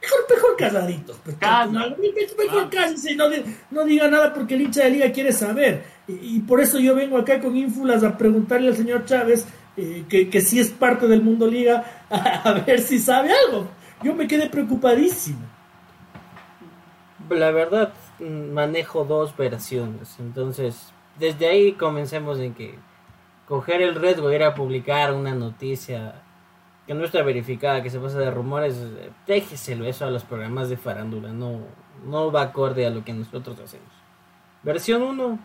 [0.01, 1.17] Mejor, mejor casaditos.
[1.23, 1.37] Pues,
[2.37, 3.25] mejor cásense y no,
[3.71, 5.83] no, diga nada porque el hincha de liga quiere saber.
[6.07, 9.45] Y, por eso yo vengo acá con ínfulas a preguntarle al señor Chávez,
[9.77, 13.67] eh, que, que sí es parte del mundo liga, a, ver si sabe algo.
[14.01, 15.45] Yo me quedé preocupadísimo.
[17.29, 20.15] La verdad, manejo dos versiones.
[20.19, 22.79] Entonces, desde ahí comencemos en que
[23.47, 26.23] coger el riesgo de ir a publicar una noticia
[26.89, 28.75] que no está verificada, que se pasa de rumores,
[29.27, 31.59] déjeselo eso a los programas de farándula, no,
[32.03, 33.91] no va acorde a lo que nosotros hacemos.
[34.63, 35.37] Versión 1,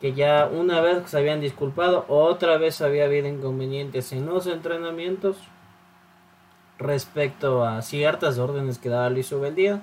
[0.00, 5.36] que ya una vez se habían disculpado, otra vez había habido inconvenientes en los entrenamientos
[6.76, 9.80] respecto a ciertas órdenes que daba Luis Ubeldía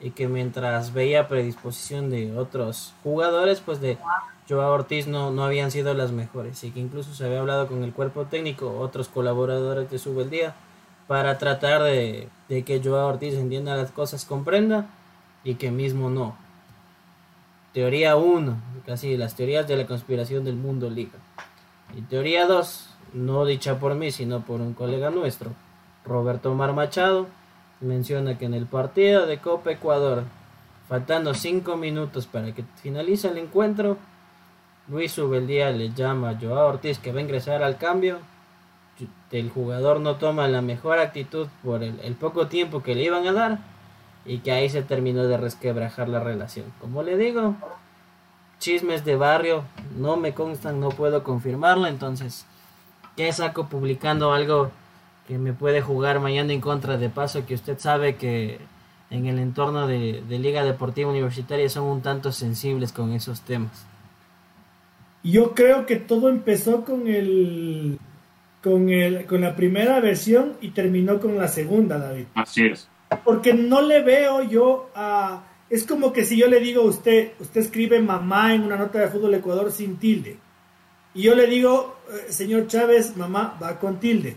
[0.00, 3.98] y que mientras veía predisposición de otros jugadores, pues de
[4.48, 7.84] Joao Ortiz no, no habían sido las mejores y que incluso se había hablado con
[7.84, 10.54] el cuerpo técnico, otros colaboradores de su día,
[11.06, 14.86] para tratar de, que Joao Ortiz entienda las cosas, comprenda
[15.44, 16.36] y que mismo no.
[17.72, 18.56] Teoría 1,
[18.86, 21.18] casi las teorías de la conspiración del mundo liga.
[21.96, 25.50] Y teoría 2, no dicha por mí, sino por un colega nuestro,
[26.04, 27.26] Roberto Mar Machado,
[27.80, 30.24] menciona que en el partido de Copa Ecuador,
[30.88, 33.96] faltando 5 minutos para que finalice el encuentro,
[34.88, 38.18] Luis Ubeldía le llama a Joao Ortiz que va a ingresar al cambio.
[39.30, 43.32] El jugador no toma la mejor actitud por el, poco tiempo que le iban a
[43.32, 43.58] dar
[44.26, 46.66] y que ahí se terminó de resquebrajar la relación.
[46.80, 47.54] Como le digo,
[48.58, 49.62] chismes de barrio
[49.96, 52.44] no me constan, no puedo confirmarlo, entonces,
[53.16, 54.70] ¿qué saco publicando algo
[55.30, 58.58] que me puede jugar mañana en contra de paso que usted sabe que
[59.10, 63.86] en el entorno de Liga Deportiva Universitaria son un tanto sensibles con esos temas?
[65.22, 68.00] Yo creo que todo empezó con el
[68.60, 72.24] con el con la primera versión y terminó con la segunda, David.
[72.34, 72.88] Así es.
[73.24, 77.34] Porque no le veo yo a es como que si yo le digo a usted,
[77.38, 80.38] usted escribe mamá en una nota de fútbol Ecuador sin tilde.
[81.14, 84.36] y yo le digo, eh, señor Chávez, mamá va con tilde.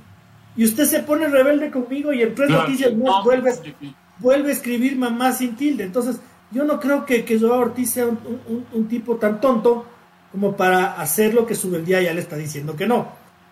[0.55, 3.51] Y usted se pone rebelde conmigo y en tres noticias más vuelve,
[4.19, 5.83] vuelve a escribir mamá sin tilde.
[5.83, 6.19] Entonces,
[6.51, 9.85] yo no creo que, que Joao Ortiz sea un, tipo tan tonto
[10.31, 13.07] como para hacer lo que día ya le está diciendo que no.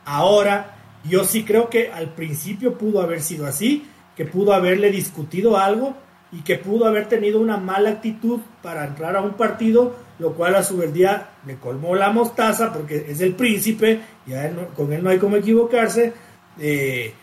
[0.06, 5.58] Ahora, yo sí creo que al principio pudo haber sido así, que pudo haberle discutido
[5.58, 5.96] algo
[6.32, 10.56] y que pudo haber tenido una mala actitud para entrar a un partido, lo cual
[10.56, 10.64] a
[10.94, 15.38] día le colmó la mostaza porque es el príncipe, ya con él no hay como
[15.38, 16.14] equivocarse,
[16.60, 17.14] eh,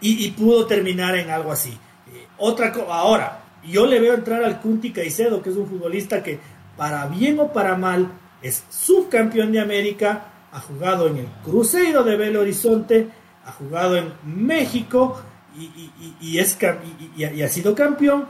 [0.00, 1.70] y, pudo terminar en algo así.
[1.70, 6.38] Eh, otra ahora, yo le veo entrar al Kunti Caicedo, que es un futbolista que,
[6.76, 8.10] para bien o para mal,
[8.42, 13.08] es subcampeón de América, ha jugado en el Cruzeiro de Belo Horizonte,
[13.44, 15.20] ha jugado en México
[15.56, 15.90] y,
[16.20, 16.38] y,
[17.42, 18.26] ha sido campeón.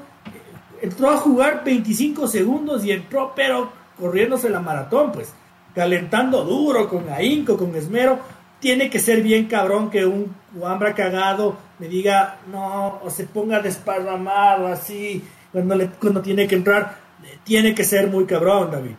[0.83, 5.33] Entró a jugar 25 segundos y entró, pero corriéndose la maratón, pues,
[5.75, 8.19] calentando duro, con ahínco, con esmero.
[8.61, 13.61] Tiene que ser bien cabrón que un Wambra cagado me diga no, o se ponga
[13.61, 16.99] desparramado así, cuando, le, cuando tiene que entrar.
[17.45, 18.95] Tiene que ser muy cabrón, David.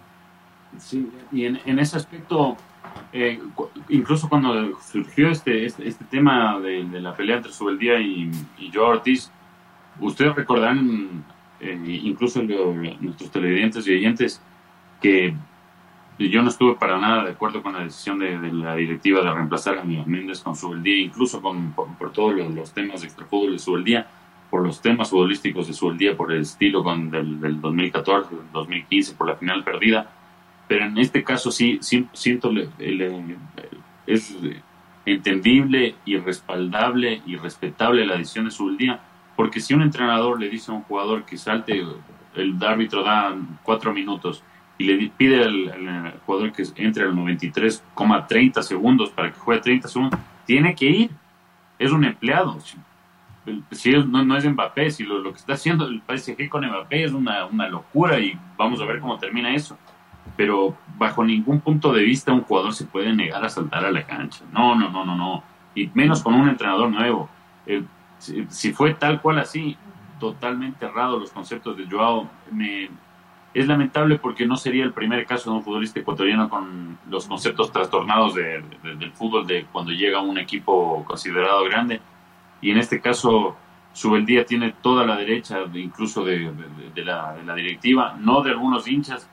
[0.80, 2.56] Sí, y en, ese aspecto,
[3.12, 3.40] eh,
[3.90, 8.86] incluso cuando surgió este, este, este tema de, la pelea entre Subeldía y, y Joe
[8.86, 9.32] Ortiz,
[10.00, 11.24] ustedes recordarán,
[11.60, 14.42] eh, incluso nuestros televidentes y oyentes,
[15.02, 15.36] que
[16.30, 19.80] yo no estuve para nada de acuerdo con la decisión de, la directiva de reemplazar
[19.80, 24.08] a Méndez con Subeldía, incluso con, por, todos los, temas de extrafútbol de Subeldía,
[24.50, 29.16] por los temas futbolísticos de Subeldía, por el estilo con del, del 2014, del 2015,
[29.16, 30.12] por la final perdida.
[30.68, 32.52] Pero en este caso sí, siento
[34.06, 34.38] es
[35.06, 39.00] entendible y respaldable y respetable la decisión de su día,
[39.36, 41.84] porque si un entrenador le dice a un jugador que salte,
[42.36, 44.44] el árbitro da cuatro minutos
[44.82, 50.20] y le pide al, jugador que entre al 93,30 segundos para que juegue 30 segundos,
[50.46, 51.12] tiene que ir.
[51.78, 52.58] Es un empleado.
[53.72, 57.12] Si no, no, es Mbappé, si lo, que está haciendo el PSG con Mbappé es
[57.12, 59.78] una, una locura y vamos a ver cómo termina eso
[60.36, 64.06] pero bajo ningún punto de vista un jugador se puede negar a saltar a la
[64.06, 64.44] cancha.
[64.52, 65.44] No, no, no, no, no.
[65.76, 67.30] Y menos con un entrenador nuevo.
[68.18, 69.78] si, fue tal cual así,
[70.20, 72.90] totalmente errado los conceptos de Joao, me,
[73.54, 77.72] es lamentable porque no sería el primer caso de un futbolista ecuatoriano con los conceptos
[77.72, 82.00] trastornados del fútbol de cuando llega un equipo considerado grande.
[82.62, 83.58] Y en este caso,
[83.94, 86.52] Subeldía tiene toda la derecha, incluso de,
[86.96, 89.30] la, de la directiva, no de algunos hinchas,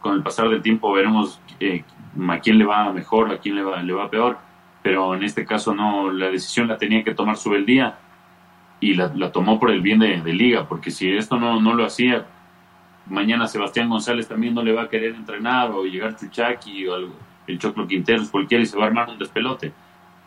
[0.00, 1.84] con el pasar del tiempo veremos eh,
[2.28, 4.38] a quién le va mejor, a quién le va, le va peor,
[4.82, 7.98] pero en este caso no, la decisión la tenía que tomar día
[8.80, 12.26] y la, tomó por el bien de, Liga, porque si esto no, no lo hacía,
[13.08, 16.96] mañana Sebastián González también no le va a querer entrenar o llegar Chuchaki o
[17.46, 19.72] el Choclo Quinteros, cualquiera y se va a armar un despelote.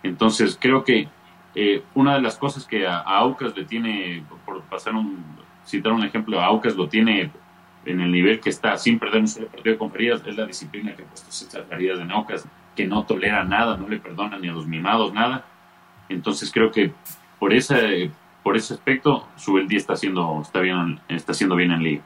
[0.03, 1.07] Entonces creo que
[1.55, 5.23] eh, una de las cosas que a, Aucas le tiene, por pasar un,
[5.65, 7.31] citar un ejemplo, a Aucas lo tiene
[7.85, 10.95] en el nivel que está, sin perder un solo partido con Farías, es la disciplina
[10.95, 14.47] que ha puesto César Farías de Naucas, que no tolera nada, no le perdona ni
[14.47, 15.45] a los mimados nada.
[16.07, 16.93] Entonces creo que
[17.39, 18.11] por ese,
[18.43, 22.03] por ese aspecto, Subeldía está haciendo, está bien, está haciendo bien en liga.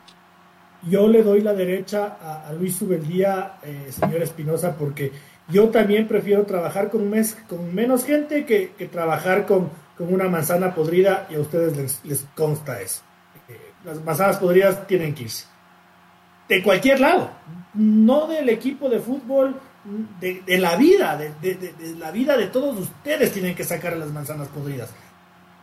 [0.89, 5.11] Yo le doy la derecha a, Luis Subeldía, eh, señor Espinosa, porque
[5.47, 9.69] yo también prefiero trabajar con, mes, con menos gente que, trabajar con,
[9.99, 13.03] una manzana podrida y a ustedes les, consta eso.
[13.47, 15.45] Eh, las manzanas podridas tienen que irse
[16.47, 17.31] de cualquier lado,
[17.73, 19.59] no del equipo de fútbol,
[20.19, 24.89] de, la vida, de, la vida de todos ustedes tienen que sacar las manzanas podridas.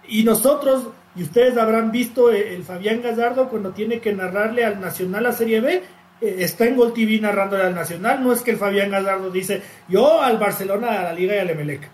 [0.09, 5.27] Y nosotros, y ustedes habrán visto el, Fabián Gallardo cuando tiene que narrarle al Nacional
[5.27, 5.83] a Serie B,
[6.21, 9.63] eh, está en Gol TV narrándole al Nacional, no es que el Fabián Gallardo dice,
[9.89, 11.89] yo al Barcelona, a la Liga y al Emelec.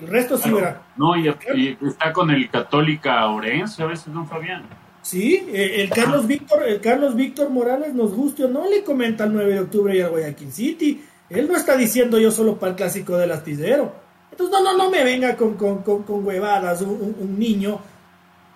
[0.00, 0.82] El resto sí verá.
[0.96, 4.64] No, y, está con el Católica Orense a veces, don Fabián.
[5.02, 9.24] Sí, eh, el Carlos Víctor, el Carlos Víctor Morales nos guste o no le comenta
[9.24, 11.04] el 9 de octubre y al Guayaquil City.
[11.28, 13.92] Él no está diciendo yo solo para el clásico del astillero.
[14.30, 17.80] Entonces, no, no, no me venga con, con, huevadas un, niño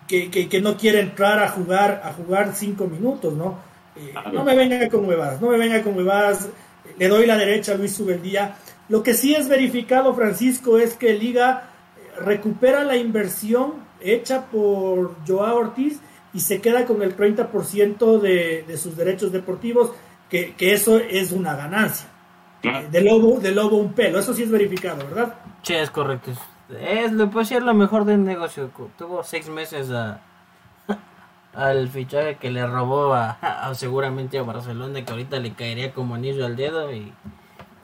[0.08, 3.58] que, no quiere entrar a jugar, a jugar cinco minutos, ¿no?
[3.94, 6.48] Eh, no me venga con huevadas, no me venga con huevadas.
[6.98, 8.56] Le doy la derecha a Luis Subeldía.
[8.88, 15.16] Lo que sí es verificado, Francisco, es que Liga eh, recupera la inversión hecha por
[15.26, 16.00] Joao Ortiz
[16.32, 19.92] y se queda con el 30% de, de sus derechos deportivos,
[20.28, 22.08] que, eso es una ganancia.
[22.62, 25.34] Eh, de, lobo, de lobo un pelo, eso sí es verificado, ¿verdad?
[25.62, 26.32] Sí, es correcto.
[26.70, 28.70] Es, lo puede ser lo mejor del negocio.
[28.98, 30.20] Tuvo seis meses a,
[31.54, 36.44] al fichaje que le robó a, seguramente a Barcelona, que ahorita le caería como anillo
[36.44, 37.12] al dedo y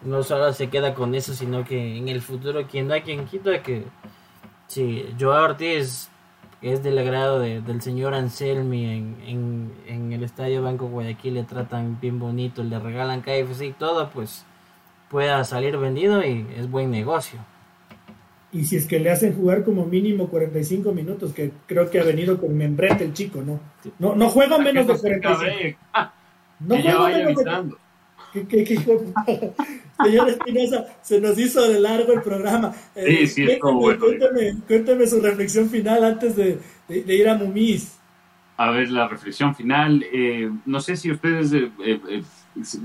[0.03, 3.63] no solo se queda con eso, sino que en el futuro, quien da quien quita
[3.63, 3.87] que
[4.67, 6.11] si Joao Ortiz
[6.61, 12.19] es del agrado del señor Anselmi en, en, el Estadio Banco Guayaquil, le tratan bien
[12.19, 14.45] bonito, le regalan KFC y todo, pues
[15.11, 17.41] pueda salir vendido y es buen negocio.
[18.55, 22.05] Y si es que le hacen jugar como mínimo 45 minutos, que creo que ha
[22.05, 23.59] venido con membrete el chico, ¿no?
[23.99, 25.79] No, no juega menos de 45.
[26.61, 27.75] No juega menos de
[28.49, 32.73] ¿Qué, Señor Espinosa, se nos hizo de largo el programa.
[32.95, 36.59] sí, sí, eh, cuénteme, cuénteme, su reflexión final antes de,
[36.89, 37.99] ir a Mumis.
[38.57, 40.05] A ver, la reflexión final.
[40.13, 42.23] Eh, no sé si ustedes eh,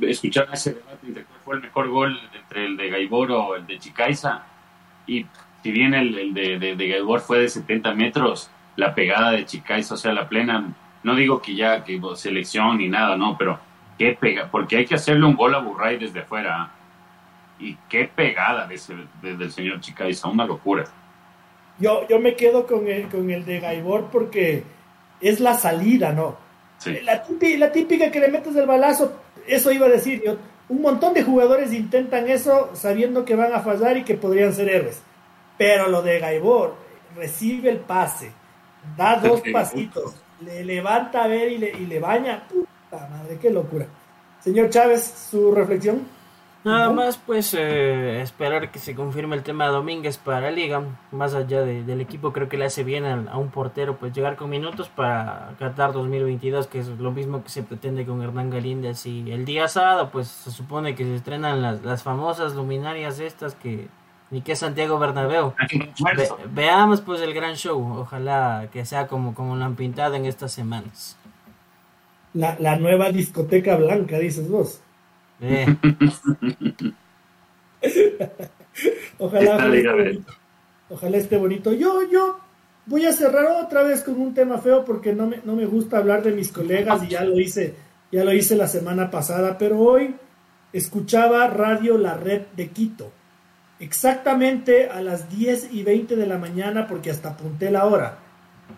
[0.02, 3.66] escucharon ese debate entre cuál fue el mejor gol entre el de Gaibor o el
[3.66, 4.44] de Chicaiza.
[5.08, 5.26] Y
[5.64, 9.98] si bien el, de, de, Gaibor fue de 70 metros, la pegada de Chicaiza, o
[9.98, 10.74] sea, la plena,
[11.04, 13.60] no digo que ya que selección ni nada, no, pero
[13.98, 16.72] qué pega, porque hay que hacerle un gol a Burray desde afuera.
[17.60, 20.86] Y qué pegada desde, el señor Chicaiza, una locura.
[21.78, 24.64] Yo, yo me quedo con el, con el de Gaibor porque
[25.20, 26.38] es la salida, ¿no?
[27.04, 29.14] La, típica, que le metes el balazo,
[29.48, 30.38] eso iba a decir yo.
[30.70, 34.70] Un montón de jugadores intentan eso sabiendo que van a fallar y que podrían ser
[34.70, 35.02] héroes.
[35.60, 36.74] Pero lo de Gaibor,
[37.16, 38.32] recibe el pase,
[38.98, 42.48] da dos pasitos, le levanta a ver y le, y le baña
[42.92, 43.86] madre, qué locura.
[44.40, 46.08] Señor Chávez, su reflexión.
[46.64, 50.84] Nada más, pues eh, esperar que se confirme el tema de Domínguez para la liga.
[51.12, 54.50] Más allá del equipo, creo que le hace bien a, un portero pues llegar con
[54.50, 59.06] minutos para Qatar 2022, que es lo mismo que se pretende con Hernán Galíndez.
[59.06, 63.56] Y el día sábado, pues se supone que se estrenan las, las famosas luminarias estas
[63.56, 63.88] que
[64.32, 65.54] ni que Santiago Bernabéu.
[66.52, 68.00] veamos pues el gran show.
[68.00, 71.18] Ojalá que sea como, como lo han pintado en estas semanas
[72.34, 74.82] la, la nueva discoteca blanca, dices vos.
[75.42, 75.66] Eh.
[79.18, 79.72] ojalá,
[80.90, 81.74] ojalá, esté bonito.
[81.74, 82.40] Yo, yo
[82.86, 85.98] voy a cerrar otra vez con un tema feo porque no me, no me gusta
[85.98, 87.76] hablar de mis colegas y ya lo hice,
[88.12, 90.16] ya lo hice la semana pasada, pero hoy
[90.74, 93.12] escuchaba Radio La Red de Quito.
[93.80, 98.20] Exactamente a las 10 y 20 de la mañana porque hasta apunté la hora.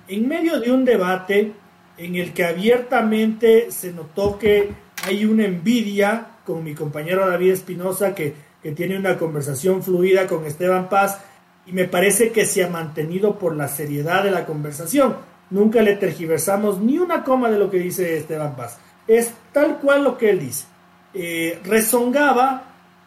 [0.07, 1.53] En medio de un debate
[1.97, 4.69] en el que abiertamente se notó que
[5.03, 10.45] hay una envidia con mi compañero David Espinosa, que, que tiene una conversación fluida con
[10.45, 11.19] Esteban Paz,
[11.65, 15.15] y me parece que se ha mantenido por la seriedad de la conversación.
[15.49, 18.79] Nunca le tergiversamos ni una coma de lo que dice Esteban Paz.
[19.07, 20.65] Es tal cual lo que él dice.
[21.13, 21.59] Eh,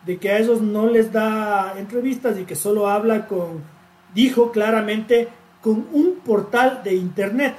[0.07, 3.63] de que a ellos no les da entrevistas y que solo habla con,
[4.15, 5.29] dijo claramente,
[5.61, 7.55] con un portal de internet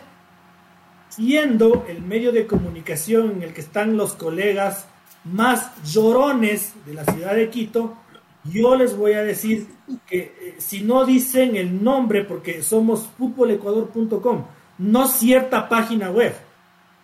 [1.16, 4.88] siendo el medio de comunicación en el que están los colegas
[5.24, 7.96] más llorones de la ciudad de Quito,
[8.44, 9.68] yo les voy a decir
[10.06, 14.46] que eh, si no dicen el nombre, porque somos futbolecuador.com,
[14.78, 16.34] no cierta página web.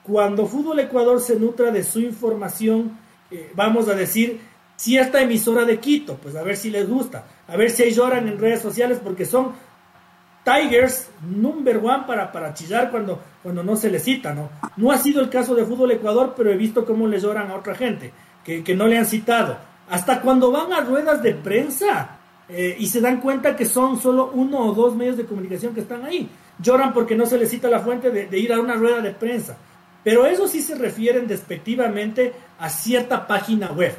[0.03, 2.97] Cuando Fútbol Ecuador se nutra de su información,
[3.31, 4.41] eh, vamos a decir
[4.81, 8.39] cierta emisora de Quito, pues a ver si les gusta, a ver si lloran en
[8.39, 9.53] redes sociales, porque son
[10.43, 14.49] Tigers number one para, para chillar cuando, cuando no se le cita, ¿no?
[14.77, 17.57] No ha sido el caso de Fútbol Ecuador, pero he visto cómo le lloran a
[17.57, 18.11] otra gente,
[18.43, 19.55] que, no le han citado.
[19.87, 22.17] Hasta cuando van a ruedas de prensa
[22.49, 25.81] eh, y se dan cuenta que son solo uno o dos medios de comunicación que
[25.81, 26.27] están ahí.
[26.57, 29.11] Lloran porque no se les cita la fuente de, de ir a una rueda de
[29.11, 29.57] prensa.
[30.03, 33.93] Pero eso sí se refieren despectivamente a cierta página web.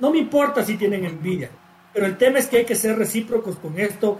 [0.00, 1.50] No me importa si tienen envidia,
[1.92, 4.18] pero el tema es que hay que ser recíprocos con esto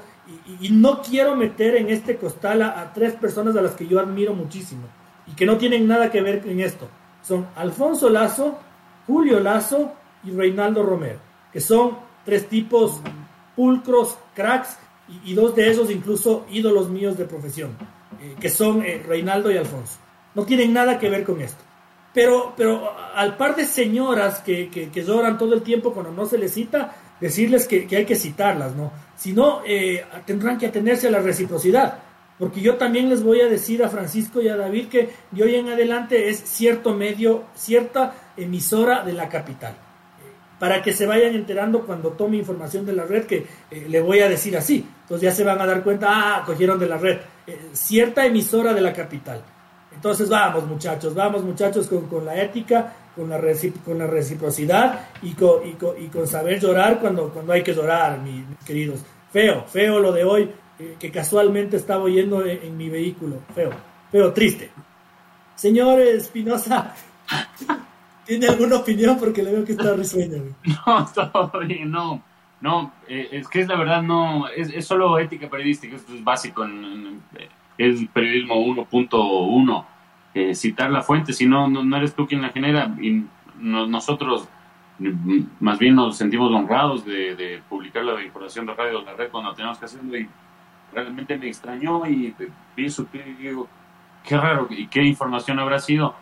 [0.60, 4.34] y, no quiero meter en este costal a, tres personas a las que yo admiro
[4.34, 4.82] muchísimo
[5.26, 6.88] y que no tienen nada que ver con esto.
[7.22, 8.58] Son Alfonso Lazo,
[9.06, 9.92] Julio Lazo
[10.22, 11.18] y Reinaldo Romero,
[11.52, 13.00] que son tres tipos
[13.56, 14.78] pulcros, cracks,
[15.24, 17.76] y, dos de esos incluso ídolos míos de profesión,
[18.20, 19.98] eh, que son eh, Reinaldo y Alfonso.
[20.34, 21.64] No tienen nada que ver con esto.
[22.12, 26.26] Pero, pero al par de señoras que, que, que lloran todo el tiempo cuando no
[26.26, 28.92] se les cita, decirles que, hay que citarlas, ¿no?
[29.16, 31.98] Si no, eh, tendrán que atenerse a la reciprocidad.
[32.38, 35.56] Porque yo también les voy a decir a Francisco y a David que de hoy
[35.56, 39.76] en adelante es cierto medio, cierta emisora de la capital.
[40.58, 44.20] Para que se vayan enterando cuando tome información de la red, que eh, le voy
[44.20, 44.86] a decir así.
[45.02, 47.18] Entonces ya se van a dar cuenta, ah, cogieron de la red.
[47.46, 49.42] Eh, cierta emisora de la capital.
[50.00, 53.38] Entonces vamos muchachos, vamos muchachos con, con la ética con la,
[53.84, 58.46] con la reciprocidad y con, y, con, saber llorar cuando, cuando hay que llorar, mis,
[58.64, 59.04] queridos.
[59.30, 63.40] Feo, feo lo de hoy, eh, que casualmente estaba oyendo en, mi vehículo.
[63.54, 63.72] Feo,
[64.10, 64.70] feo, triste.
[65.54, 66.94] Señor Espinosa,
[68.24, 69.18] ¿Tiene alguna opinión?
[69.18, 70.54] Porque le veo que está risueño.
[70.86, 72.22] No, todo bien, no.
[72.62, 76.64] No, eh, es que es la verdad, no, es, solo ética periodística, esto es básico,
[76.64, 77.22] en,
[77.78, 79.86] es periodismo 1.1,
[80.34, 83.24] eh, citar la fuente, si no, no, eres tú quien la genera, y
[83.58, 84.48] nosotros
[85.60, 89.78] más bien nos sentimos honrados de, publicar la información de Radio la Red cuando tenemos
[89.78, 90.28] que hacerlo, y
[90.92, 92.34] realmente me extrañó y
[92.76, 93.68] vi su y digo,
[94.24, 96.14] qué raro, y qué información habrá sido,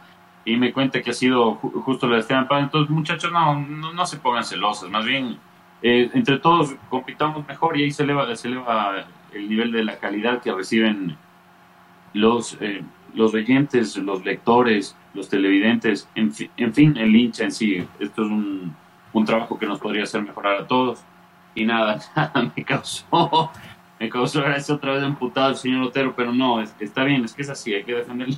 [0.45, 3.93] y me cuenta que ha sido justo la de Esteban Paz, entonces muchachos, no, no,
[3.93, 5.39] no se pongan celosos, más bien
[5.83, 9.99] eh, entre todos compitamos mejor y ahí se eleva, se eleva el nivel de la
[9.99, 11.17] calidad que reciben
[12.15, 12.83] los, eh,
[13.15, 17.87] los oyentes, los lectores, los televidentes, en, en, fin, el hincha en sí.
[17.99, 18.75] Esto es un,
[19.13, 21.01] un, trabajo que nos podría hacer mejorar a todos.
[21.55, 23.51] Y nada, nada me causó,
[23.99, 27.43] me causó gracias otra vez emputado el señor Otero, pero no, está bien, es que
[27.43, 28.29] es así, hay que defender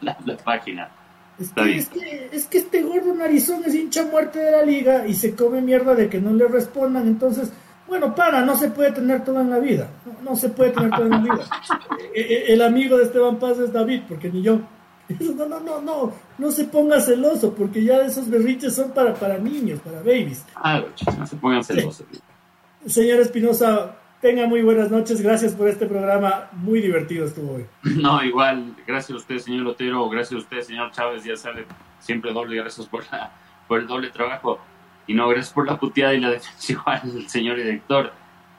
[0.00, 0.90] la, la página.
[1.38, 1.50] Es
[1.88, 5.60] que, es que, este gordo narizón es hincha muerte de la liga y se come
[5.60, 7.08] mierda de que no le respondan.
[7.08, 7.52] Entonces,
[7.86, 9.88] bueno, para, no se puede tener todo en la vida.
[10.22, 11.44] No, se puede tener todo en la vida.
[12.14, 14.60] E, e, el amigo de Esteban Paz es David, porque ni yo.
[15.20, 19.36] No, no, no, no, no se ponga celoso, porque ya esos berriches son para, para
[19.36, 20.44] niños, para babies.
[20.54, 20.82] Ah,
[21.18, 22.06] no se pongan celosos.
[22.86, 27.66] Señor Espinosa, Tenga muy buenas noches, gracias por este programa, muy divertido estuvo hoy.
[28.00, 31.66] No, igual, gracias a usted, señor Lotero, gracias a usted, señor Chávez, ya sabe,
[31.98, 33.30] siempre doble, gracias por, la,
[33.68, 34.58] por el doble trabajo.
[35.06, 38.12] Y no, gracias por la puteada y la defensiva al señor director.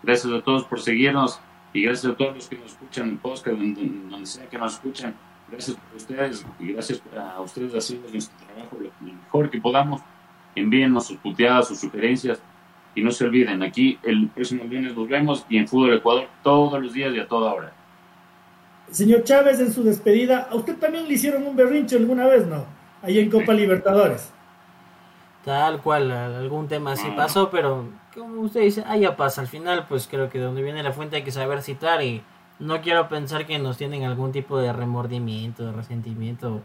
[0.03, 1.39] Gracias a todos por seguirnos
[1.73, 5.15] y gracias a todos los que nos escuchan en podcast, donde, sea que nos escuchan.
[5.49, 10.01] Gracias por ustedes y gracias a ustedes haciendo nuestro trabajo lo mejor que podamos.
[10.55, 12.39] Envíennos sus puteadas, sus sugerencias
[12.95, 16.81] y no se olviden, aquí el próximo lunes nos vemos y en Fútbol Ecuador todos
[16.81, 17.73] los días y a toda hora.
[18.89, 22.65] Señor Chávez, en su despedida, ¿a usted también le hicieron un berrinche alguna vez, no?
[23.01, 24.31] Ahí en Copa Libertadores.
[25.45, 27.15] Tal cual, algún tema así ah.
[27.15, 29.41] pasó, pero como usted dice, ah, ya pasa.
[29.41, 32.23] Al final, pues creo que de donde viene la fuente hay que saber citar y
[32.57, 36.61] no quiero pensar que nos tienen algún tipo de remordimiento, de resentimiento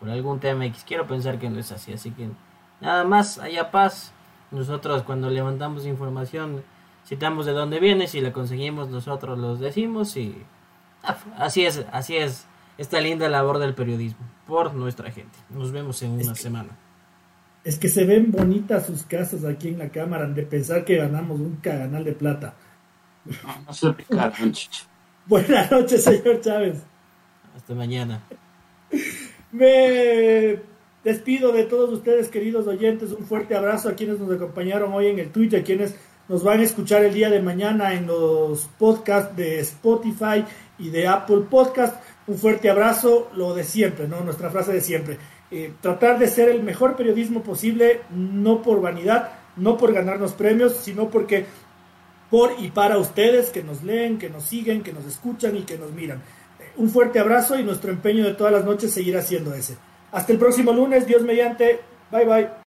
[0.00, 0.82] por algún tema X.
[0.84, 2.28] Quiero pensar que no es así, así que
[2.80, 4.12] nada más, haya paz.
[4.50, 6.64] Nosotros cuando levantamos información
[7.06, 10.42] citamos de dónde viene, si la conseguimos nosotros los decimos y
[11.04, 12.46] ah, así es, así es
[12.78, 15.38] esta linda labor del periodismo por nuestra gente.
[15.50, 16.70] Nos vemos en una semana.
[17.64, 21.40] Es que se ven bonitas sus casas aquí en la cámara de pensar que ganamos
[21.40, 22.54] un canal de plata.
[23.24, 23.34] No,
[25.26, 26.82] Buenas noches, señor Chávez.
[27.56, 28.22] Hasta mañana.
[29.50, 30.60] Me
[31.04, 35.18] Despido de todos ustedes, queridos oyentes, un fuerte abrazo a quienes nos acompañaron hoy en
[35.18, 35.94] el Twitch, a quienes
[36.30, 40.46] nos van a escuchar el día de mañana en los podcasts de Spotify
[40.78, 42.02] y de Apple Podcast.
[42.26, 44.22] Un fuerte abrazo, lo de siempre, ¿no?
[44.22, 45.18] Nuestra frase de siempre.
[45.56, 50.74] Eh, tratar de ser el mejor periodismo posible, no por vanidad, no por ganarnos premios,
[50.74, 51.46] sino porque
[52.28, 55.78] por y para ustedes que nos leen, que nos siguen, que nos escuchan y que
[55.78, 56.18] nos miran.
[56.58, 59.76] Eh, un fuerte abrazo y nuestro empeño de todas las noches seguirá siendo ese.
[60.10, 61.78] Hasta el próximo lunes, Dios mediante.
[62.10, 62.54] Bye bye.